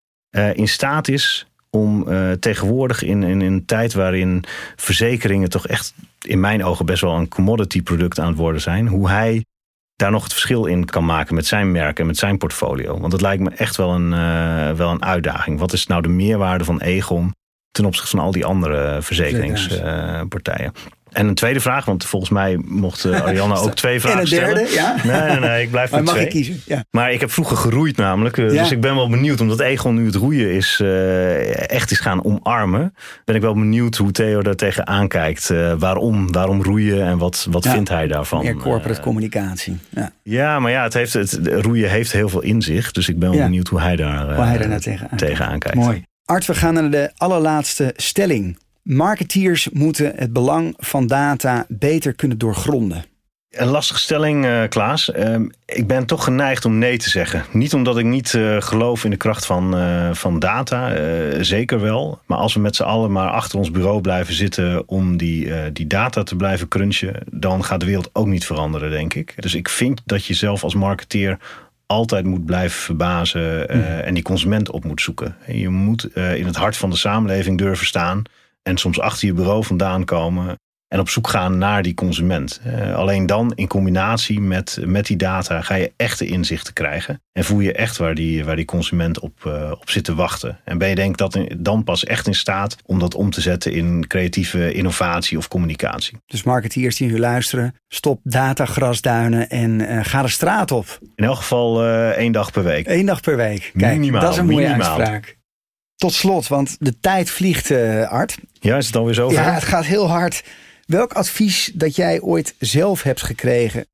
in 0.55 0.68
staat 0.68 1.09
is 1.09 1.46
om 1.70 2.07
tegenwoordig 2.40 3.03
in, 3.03 3.23
in, 3.23 3.42
in 3.42 3.53
een 3.53 3.64
tijd 3.64 3.92
waarin 3.92 4.44
verzekeringen 4.77 5.49
toch 5.49 5.66
echt 5.66 5.94
in 6.20 6.40
mijn 6.40 6.64
ogen 6.64 6.87
best 6.87 7.01
wel 7.01 7.16
een 7.16 7.29
commodity 7.29 7.83
product 7.83 8.18
aan 8.18 8.29
het 8.29 8.37
worden 8.37 8.61
zijn, 8.61 8.87
hoe 8.87 9.09
hij 9.09 9.44
daar 10.00 10.10
nog 10.10 10.22
het 10.22 10.32
verschil 10.32 10.66
in 10.66 10.84
kan 10.84 11.04
maken 11.04 11.34
met 11.34 11.46
zijn 11.46 11.72
merk 11.72 11.98
en 11.98 12.06
met 12.06 12.16
zijn 12.16 12.38
portfolio. 12.38 13.00
Want 13.00 13.12
het 13.12 13.20
lijkt 13.20 13.42
me 13.42 13.50
echt 13.50 13.76
wel 13.76 13.94
een, 13.94 14.12
uh, 14.12 14.70
wel 14.70 14.90
een 14.90 15.04
uitdaging. 15.04 15.58
Wat 15.58 15.72
is 15.72 15.86
nou 15.86 16.02
de 16.02 16.08
meerwaarde 16.08 16.64
van 16.64 16.80
Egon 16.80 17.34
ten 17.70 17.84
opzichte 17.84 18.10
van 18.10 18.18
al 18.18 18.32
die 18.32 18.44
andere 18.44 19.02
verzekeringspartijen? 19.02 20.72
Uh, 20.76 20.82
en 21.12 21.27
een 21.27 21.35
tweede 21.35 21.61
vraag, 21.61 21.85
want 21.85 22.05
volgens 22.05 22.31
mij 22.31 22.62
mocht 22.64 23.05
uh, 23.05 23.20
Arianna 23.20 23.55
ook 23.64 23.75
twee 23.75 24.01
vragen 24.01 24.27
stellen. 24.27 24.49
En 24.49 24.51
een 24.51 24.57
derde, 24.57 24.75
ja. 24.75 24.96
Nee, 25.05 25.31
nee, 25.31 25.49
nee, 25.49 25.62
ik 25.62 25.70
blijf 25.70 25.90
maar 25.90 26.01
met 26.01 26.09
mag 26.09 26.14
twee. 26.14 26.27
ik 26.27 26.33
kiezen? 26.33 26.61
Ja. 26.66 26.85
Maar 26.90 27.12
ik 27.12 27.20
heb 27.20 27.31
vroeger 27.31 27.57
geroeid 27.57 27.96
namelijk. 27.96 28.37
Ja. 28.37 28.49
Dus 28.49 28.70
ik 28.70 28.81
ben 28.81 28.94
wel 28.94 29.09
benieuwd, 29.09 29.40
omdat 29.40 29.61
Egon 29.61 29.94
nu 29.94 30.07
het 30.07 30.14
roeien 30.14 30.53
is, 30.53 30.81
uh, 30.83 31.70
echt 31.70 31.90
is 31.90 32.01
gaan 32.01 32.25
omarmen. 32.25 32.94
Ben 33.25 33.35
ik 33.35 33.40
wel 33.42 33.55
benieuwd 33.55 33.96
hoe 33.96 34.11
Theo 34.11 34.42
daar 34.42 34.55
tegen 34.55 34.87
aankijkt. 34.87 35.53
waarom, 35.79 36.33
waarom 36.33 36.62
roeien 36.62 37.07
en 37.07 37.18
wat, 37.18 37.46
wat 37.51 37.64
ja. 37.64 37.73
vindt 37.73 37.88
hij 37.88 38.07
daarvan? 38.07 38.42
Meer 38.42 38.57
corporate 38.57 39.01
communicatie. 39.01 39.79
Ja. 39.88 40.12
ja, 40.23 40.59
maar 40.59 40.70
ja, 40.70 40.83
het 40.83 40.94
heeft, 40.94 41.12
het, 41.12 41.38
roeien 41.42 41.90
heeft 41.90 42.12
heel 42.12 42.29
veel 42.29 42.42
inzicht. 42.42 42.94
Dus 42.94 43.09
ik 43.09 43.18
ben 43.18 43.31
wel 43.31 43.42
benieuwd 43.42 43.68
hoe 43.68 43.81
hij 43.81 43.96
daar, 43.96 44.35
hoe 44.35 44.44
hij 44.44 44.59
daar 44.59 44.68
nou 44.68 44.81
tegen, 44.81 45.09
tegen 45.16 45.46
aankijkt. 45.46 45.77
Mooi. 45.77 46.05
Art, 46.25 46.46
we 46.46 46.55
gaan 46.55 46.75
naar 46.75 46.90
de 46.90 47.11
allerlaatste 47.16 47.92
stelling. 47.96 48.59
Marketeers 48.90 49.68
moeten 49.72 50.12
het 50.16 50.33
belang 50.33 50.74
van 50.79 51.07
data 51.07 51.66
beter 51.68 52.14
kunnen 52.14 52.38
doorgronden. 52.38 53.05
Een 53.50 53.66
lastige 53.66 54.00
stelling, 54.00 54.44
uh, 54.44 54.62
Klaas. 54.68 55.12
Ehm, 55.12 55.46
ik 55.64 55.87
ben 55.87 56.07
toch 56.07 56.24
geneigd 56.24 56.64
om 56.64 56.79
nee 56.79 56.98
te 56.98 57.11
zeggen. 57.11 57.44
Niet 57.53 57.74
omdat 57.74 57.98
ik 57.98 58.05
niet 58.05 58.33
uh, 58.33 58.61
geloof 58.61 59.05
in 59.05 59.11
de 59.11 59.16
kracht 59.16 59.46
van, 59.46 59.79
uh, 59.79 60.12
van 60.12 60.38
data, 60.38 60.92
zeker 61.42 61.81
wel. 61.81 62.20
Maar 62.26 62.38
als 62.38 62.55
we 62.55 62.61
met 62.61 62.76
z'n 62.76 62.83
allen 62.83 63.12
maar 63.12 63.31
achter 63.31 63.59
ons 63.59 63.70
bureau 63.70 64.00
blijven 64.00 64.35
zitten 64.35 64.88
om 64.88 65.16
die, 65.16 65.72
die 65.72 65.87
data 65.87 66.22
te 66.22 66.37
blijven 66.37 66.68
crunchen, 66.68 67.22
dan 67.31 67.64
gaat 67.64 67.81
de 67.81 67.87
wereld 67.87 68.11
ook 68.12 68.26
niet 68.26 68.46
veranderen, 68.46 68.90
denk 68.90 69.14
ik. 69.14 69.35
Dus 69.37 69.55
ik 69.55 69.68
vind 69.68 70.00
dat 70.05 70.24
je 70.24 70.35
zelf 70.35 70.64
als 70.64 70.74
marketeer 70.74 71.38
altijd 71.87 72.24
moet 72.24 72.44
blijven 72.44 72.81
verbazen 72.81 73.68
en 74.05 74.14
die 74.14 74.22
consument 74.22 74.70
op 74.70 74.85
moet 74.85 75.00
zoeken. 75.00 75.37
Je 75.46 75.68
moet 75.68 76.14
in 76.14 76.46
het 76.46 76.57
hart 76.57 76.76
van 76.76 76.90
de 76.90 76.96
samenleving 76.96 77.59
durven 77.59 77.87
staan 77.87 78.24
en 78.62 78.77
soms 78.77 79.01
achter 79.01 79.27
je 79.27 79.35
bureau 79.35 79.64
vandaan 79.64 80.05
komen 80.05 80.57
en 80.92 81.01
op 81.01 81.09
zoek 81.09 81.29
gaan 81.29 81.59
naar 81.59 81.83
die 81.83 81.94
consument. 81.94 82.61
Uh, 82.66 82.94
alleen 82.94 83.27
dan 83.27 83.53
in 83.55 83.66
combinatie 83.66 84.40
met, 84.40 84.79
met 84.85 85.07
die 85.07 85.16
data 85.16 85.61
ga 85.61 85.75
je 85.75 85.92
echte 85.96 86.27
inzichten 86.27 86.73
krijgen. 86.73 87.23
En 87.33 87.44
voel 87.44 87.61
je 87.61 87.73
echt 87.73 87.96
waar 87.96 88.14
die, 88.14 88.44
waar 88.44 88.57
die 88.57 88.64
consument 88.64 89.18
op, 89.18 89.44
uh, 89.46 89.70
op 89.81 89.90
zit 89.90 90.05
te 90.05 90.14
wachten. 90.14 90.59
En 90.64 90.79
ben 90.79 90.88
je 90.88 90.94
denk 90.94 91.16
dat 91.16 91.38
dan 91.57 91.85
pas 91.85 92.05
echt 92.05 92.27
in 92.27 92.35
staat 92.35 92.77
om 92.87 92.99
dat 92.99 93.14
om 93.14 93.31
te 93.31 93.40
zetten 93.40 93.73
in 93.73 94.07
creatieve 94.07 94.73
innovatie 94.73 95.38
of 95.38 95.49
communicatie. 95.49 96.18
Dus 96.27 96.42
marketeers 96.42 96.96
die 96.96 97.11
nu 97.11 97.18
luisteren, 97.18 97.75
stop 97.88 98.20
datagrasduinen 98.23 99.49
en 99.49 99.81
uh, 99.81 100.05
ga 100.05 100.23
de 100.23 100.29
straat 100.29 100.70
op. 100.70 100.99
In 101.14 101.25
elk 101.25 101.37
geval 101.37 101.85
één 102.12 102.33
dag 102.33 102.53
per 102.53 102.64
week. 102.64 102.87
Eén 102.88 103.07
dag 103.07 103.20
per 103.20 103.37
week. 103.37 103.73
Kijk, 103.77 103.99
minimaal, 103.99 104.20
dat 104.20 104.33
is 104.33 104.38
een 104.38 104.46
mooie 104.46 104.66
minimaal. 104.66 104.99
uitspraak. 104.99 105.38
Tot 106.00 106.12
slot, 106.12 106.48
want 106.48 106.76
de 106.78 107.00
tijd 107.00 107.30
vliegt, 107.30 107.70
Art. 108.08 108.38
Ja, 108.52 108.76
is 108.76 108.86
het 108.86 108.96
alweer 108.96 109.14
zo? 109.14 109.30
Ja, 109.30 109.52
het 109.52 109.64
gaat 109.64 109.84
heel 109.84 110.08
hard. 110.08 110.44
Welk 110.86 111.12
advies 111.12 111.70
dat 111.74 111.96
jij 111.96 112.20
ooit 112.20 112.54
zelf 112.58 113.02
hebt 113.02 113.22
gekregen, 113.22 113.86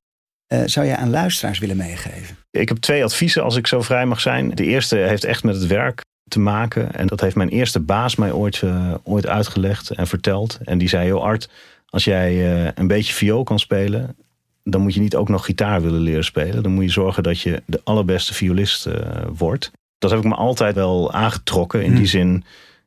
uh, 0.53 0.63
zou 0.65 0.87
jij 0.87 0.97
aan 0.97 1.11
luisteraars 1.11 1.59
willen 1.59 1.77
meegeven? 1.77 2.37
Ik 2.51 2.69
heb 2.69 2.79
twee 2.79 3.05
adviezen 3.05 3.43
als 3.43 3.57
ik 3.57 3.67
zo 3.67 3.81
vrij 3.81 4.07
mag 4.07 4.21
zijn. 4.21 4.51
De 4.51 4.65
eerste 4.65 4.97
heeft 4.97 5.25
echt 5.25 5.45
met 5.45 5.55
het 5.55 5.67
werk 5.67 6.05
te 6.29 6.39
maken. 6.39 6.95
En 6.95 7.07
dat 7.07 7.21
heeft 7.21 7.37
mijn 7.37 7.49
eerste 7.49 7.81
baas 7.81 8.17
mij 8.17 8.33
ooit, 8.33 8.63
uh, 8.63 8.95
ooit 9.03 9.27
uitgelegd 9.27 9.91
en 9.91 10.07
verteld. 10.07 10.59
En 10.65 10.79
die 10.79 10.89
zei, 10.89 11.05
heel 11.05 11.25
Art, 11.25 11.49
als 11.87 12.05
jij 12.05 12.35
uh, 12.35 12.71
een 12.75 12.87
beetje 12.87 13.15
viool 13.15 13.43
kan 13.43 13.59
spelen... 13.59 14.17
dan 14.65 14.81
moet 14.81 14.95
je 14.95 15.01
niet 15.01 15.17
ook 15.17 15.29
nog 15.29 15.45
gitaar 15.45 15.83
willen 15.83 16.01
leren 16.01 16.25
spelen. 16.25 16.63
Dan 16.63 16.73
moet 16.73 16.85
je 16.85 16.91
zorgen 16.91 17.23
dat 17.23 17.41
je 17.41 17.63
de 17.67 17.81
allerbeste 17.85 18.35
violist 18.35 18.89
wordt. 19.33 19.71
Dat 19.99 20.11
heb 20.11 20.19
ik 20.19 20.27
me 20.27 20.35
altijd 20.35 20.75
wel 20.75 21.13
aangetrokken. 21.13 21.83
In 21.83 21.91
die 21.91 21.97
hmm. 21.97 22.07
zin 22.07 22.45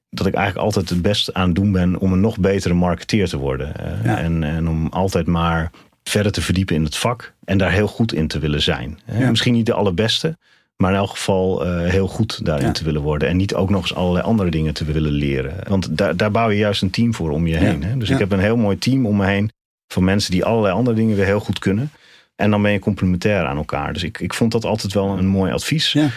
dat 0.10 0.26
ik 0.26 0.34
eigenlijk 0.34 0.66
altijd 0.66 0.90
het 0.90 1.02
best 1.02 1.34
aan 1.34 1.46
het 1.46 1.56
doen 1.56 1.72
ben 1.72 2.00
om 2.00 2.14
een 2.14 2.20
nog 2.20 2.40
betere 2.40 2.74
marketeer 2.74 3.28
te 3.28 3.38
worden. 3.38 3.74
Uh, 4.04 4.24
en, 4.24 4.44
en 4.44 4.68
om 4.68 4.88
altijd 4.88 5.28
maar 5.28 5.72
verder 6.04 6.32
te 6.32 6.42
verdiepen 6.42 6.76
in 6.76 6.84
het 6.84 6.98
vak 6.98 7.34
en 7.46 7.58
daar 7.58 7.72
heel 7.72 7.88
goed 7.88 8.14
in 8.14 8.28
te 8.28 8.40
willen 8.40 8.62
zijn. 8.62 9.00
Ja. 9.20 9.30
Misschien 9.30 9.54
niet 9.54 9.66
de 9.66 9.74
allerbeste, 9.74 10.38
maar 10.76 10.92
in 10.92 10.98
elk 10.98 11.10
geval 11.10 11.68
uh, 11.68 11.88
heel 11.88 12.08
goed 12.08 12.46
daarin 12.46 12.66
ja. 12.66 12.72
te 12.72 12.84
willen 12.84 13.02
worden. 13.02 13.30
En 13.30 13.38
niet 13.38 13.56
ook 13.56 13.70
nog 13.70 13.82
eens 13.82 13.96
allerlei 13.96 14.26
andere 14.26 14.50
dingen 14.50 14.74
te 14.74 14.86
willen 14.86 15.12
leren. 15.12 15.56
Want 15.68 15.98
daar, 15.98 16.18
daar 16.18 16.32
bouw 16.32 16.50
je 16.50 16.58
juist 16.58 16.82
een 16.82 16.90
team 16.90 17.14
voor 17.14 17.32
om 17.32 17.48
je 17.48 17.56
heen. 17.56 17.84
Hè? 17.84 17.98
Dus 17.98 18.10
ik 18.10 18.20
heb 18.20 18.32
een 18.32 18.40
heel 18.40 18.58
mooi 18.58 18.78
team 18.78 19.06
om 19.06 19.16
me 19.16 19.26
heen 19.26 19.52
van 19.88 20.04
mensen 20.04 20.32
die 20.32 20.46
allerlei 20.46 20.74
andere 20.74 20.96
dingen 20.96 21.16
weer 21.16 21.26
heel 21.26 21.40
goed 21.40 21.60
kunnen. 21.60 21.92
En 22.36 22.52
dan 22.52 22.62
ben 22.62 22.72
je 22.72 22.80
complementair 22.80 23.46
aan 23.46 23.58
elkaar. 23.58 23.94
Dus 23.94 24.04
ik, 24.04 24.20
ik 24.20 24.34
vond 24.34 24.52
dat 24.52 24.66
altijd 24.66 24.94
wel 24.94 25.18
een 25.18 25.28
mooi 25.28 25.52
advies. 25.52 25.92
Ja. 25.92 26.10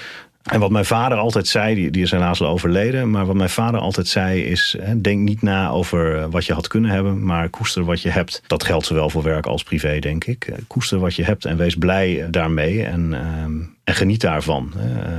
En 0.43 0.61
wat 0.61 0.71
mijn 0.71 0.85
vader 0.85 1.19
altijd 1.19 1.47
zei, 1.47 1.75
die, 1.75 1.91
die 1.91 2.03
is 2.03 2.11
helaas 2.11 2.41
al 2.41 2.49
overleden, 2.49 3.11
maar 3.11 3.27
wat 3.27 3.37
mijn 3.37 3.51
vader 3.51 3.81
altijd 3.81 4.09
zei 4.09 4.43
is: 4.43 4.77
hè, 4.81 5.01
denk 5.01 5.21
niet 5.21 5.43
na 5.43 5.69
over 5.69 6.19
eh, 6.19 6.27
wat 6.31 6.45
je 6.45 6.53
had 6.53 6.69
kunnen 6.69 6.91
hebben, 6.91 7.25
maar 7.25 7.49
koester 7.49 7.85
wat 7.85 8.03
je 8.03 8.11
hebt. 8.11 8.43
Dat 8.47 8.65
geldt 8.65 8.87
zowel 8.87 9.11
voor 9.11 9.23
werk 9.23 9.47
als 9.47 9.63
privé, 9.63 9.99
denk 9.99 10.25
ik. 10.25 10.45
Eh, 10.45 10.59
koester 10.67 10.99
wat 10.99 11.15
je 11.15 11.25
hebt 11.25 11.45
en 11.45 11.57
wees 11.57 11.75
blij 11.75 12.23
eh, 12.23 12.29
daarmee 12.31 12.85
en, 12.85 13.15
ehm, 13.15 13.61
en 13.85 13.95
geniet 13.95 14.21
daarvan. 14.21 14.73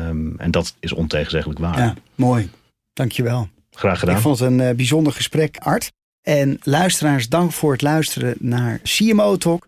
Um, 0.08 0.34
en 0.38 0.52
dat 0.52 0.76
is 0.80 0.94
ontegenzeggelijk 0.94 1.60
waar. 1.60 1.78
Ja, 1.78 1.96
mooi. 2.16 2.50
Dankjewel. 2.94 3.50
Graag 3.72 4.00
gedaan. 4.00 4.16
Ik 4.16 4.22
vond 4.22 4.40
het 4.40 4.52
een 4.52 4.76
bijzonder 4.76 5.14
gesprek, 5.14 5.58
Art. 5.58 5.92
En 6.22 6.60
luisteraars, 6.62 7.30
dank 7.30 7.52
voor 7.52 7.72
het 7.72 7.82
luisteren 7.82 8.36
naar 8.40 8.80
CMO 8.84 9.38
Talk. 9.38 9.68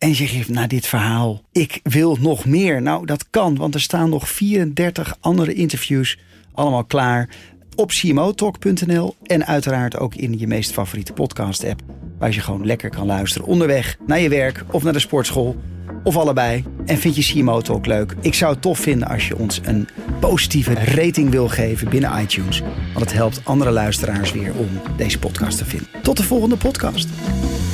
En 0.00 0.08
je 0.08 0.26
geeft 0.26 0.48
na 0.48 0.66
dit 0.66 0.86
verhaal, 0.86 1.42
ik 1.52 1.80
wil 1.82 2.16
nog 2.20 2.44
meer. 2.44 2.82
Nou, 2.82 3.06
dat 3.06 3.30
kan, 3.30 3.56
want 3.56 3.74
er 3.74 3.80
staan 3.80 4.10
nog 4.10 4.28
34 4.28 5.16
andere 5.20 5.54
interviews 5.54 6.18
allemaal 6.54 6.84
klaar 6.84 7.28
op 7.76 7.88
cmotalk.nl 7.88 9.16
en 9.22 9.46
uiteraard 9.46 9.98
ook 9.98 10.14
in 10.14 10.38
je 10.38 10.46
meest 10.46 10.72
favoriete 10.72 11.12
podcast 11.12 11.64
app. 11.64 11.82
Waar 12.18 12.32
je 12.32 12.40
gewoon 12.40 12.66
lekker 12.66 12.90
kan 12.90 13.06
luisteren 13.06 13.46
onderweg 13.46 13.96
naar 14.06 14.20
je 14.20 14.28
werk 14.28 14.64
of 14.70 14.82
naar 14.82 14.92
de 14.92 14.98
sportschool 14.98 15.56
of 16.02 16.16
allebei. 16.16 16.64
En 16.86 16.98
vind 16.98 17.16
je 17.16 17.22
CMO 17.22 17.60
Talk 17.60 17.86
leuk? 17.86 18.14
Ik 18.20 18.34
zou 18.34 18.52
het 18.52 18.62
tof 18.62 18.78
vinden 18.78 19.08
als 19.08 19.28
je 19.28 19.38
ons 19.38 19.60
een 19.64 19.88
positieve 20.20 20.74
rating 20.74 21.30
wil 21.30 21.48
geven 21.48 21.88
binnen 21.88 22.20
iTunes. 22.20 22.60
Want 22.94 23.04
het 23.04 23.12
helpt 23.12 23.40
andere 23.44 23.70
luisteraars 23.70 24.32
weer 24.32 24.52
om 24.54 24.68
deze 24.96 25.18
podcast 25.18 25.58
te 25.58 25.64
vinden. 25.64 25.88
Tot 26.02 26.16
de 26.16 26.22
volgende 26.22 26.56
podcast. 26.56 27.08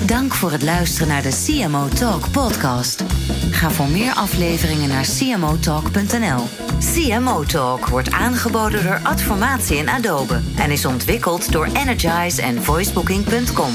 Dank 0.07 0.35
voor 0.35 0.53
het 0.53 0.63
luisteren 0.63 1.09
naar 1.09 1.23
de 1.23 1.45
CMO 1.47 1.89
Talk 1.89 2.31
podcast. 2.31 3.05
Ga 3.51 3.71
voor 3.71 3.89
meer 3.89 4.13
afleveringen 4.13 4.89
naar 4.89 5.07
cmotalk.nl. 5.19 6.43
CMO 6.81 7.43
Talk 7.43 7.87
wordt 7.87 8.11
aangeboden 8.11 8.83
door 8.83 9.01
Adformatie 9.03 9.79
en 9.79 9.89
Adobe 9.89 10.41
en 10.57 10.71
is 10.71 10.85
ontwikkeld 10.85 11.53
door 11.53 11.69
Energize 11.75 12.43
en 12.43 12.63
voicebooking.com. 12.63 13.73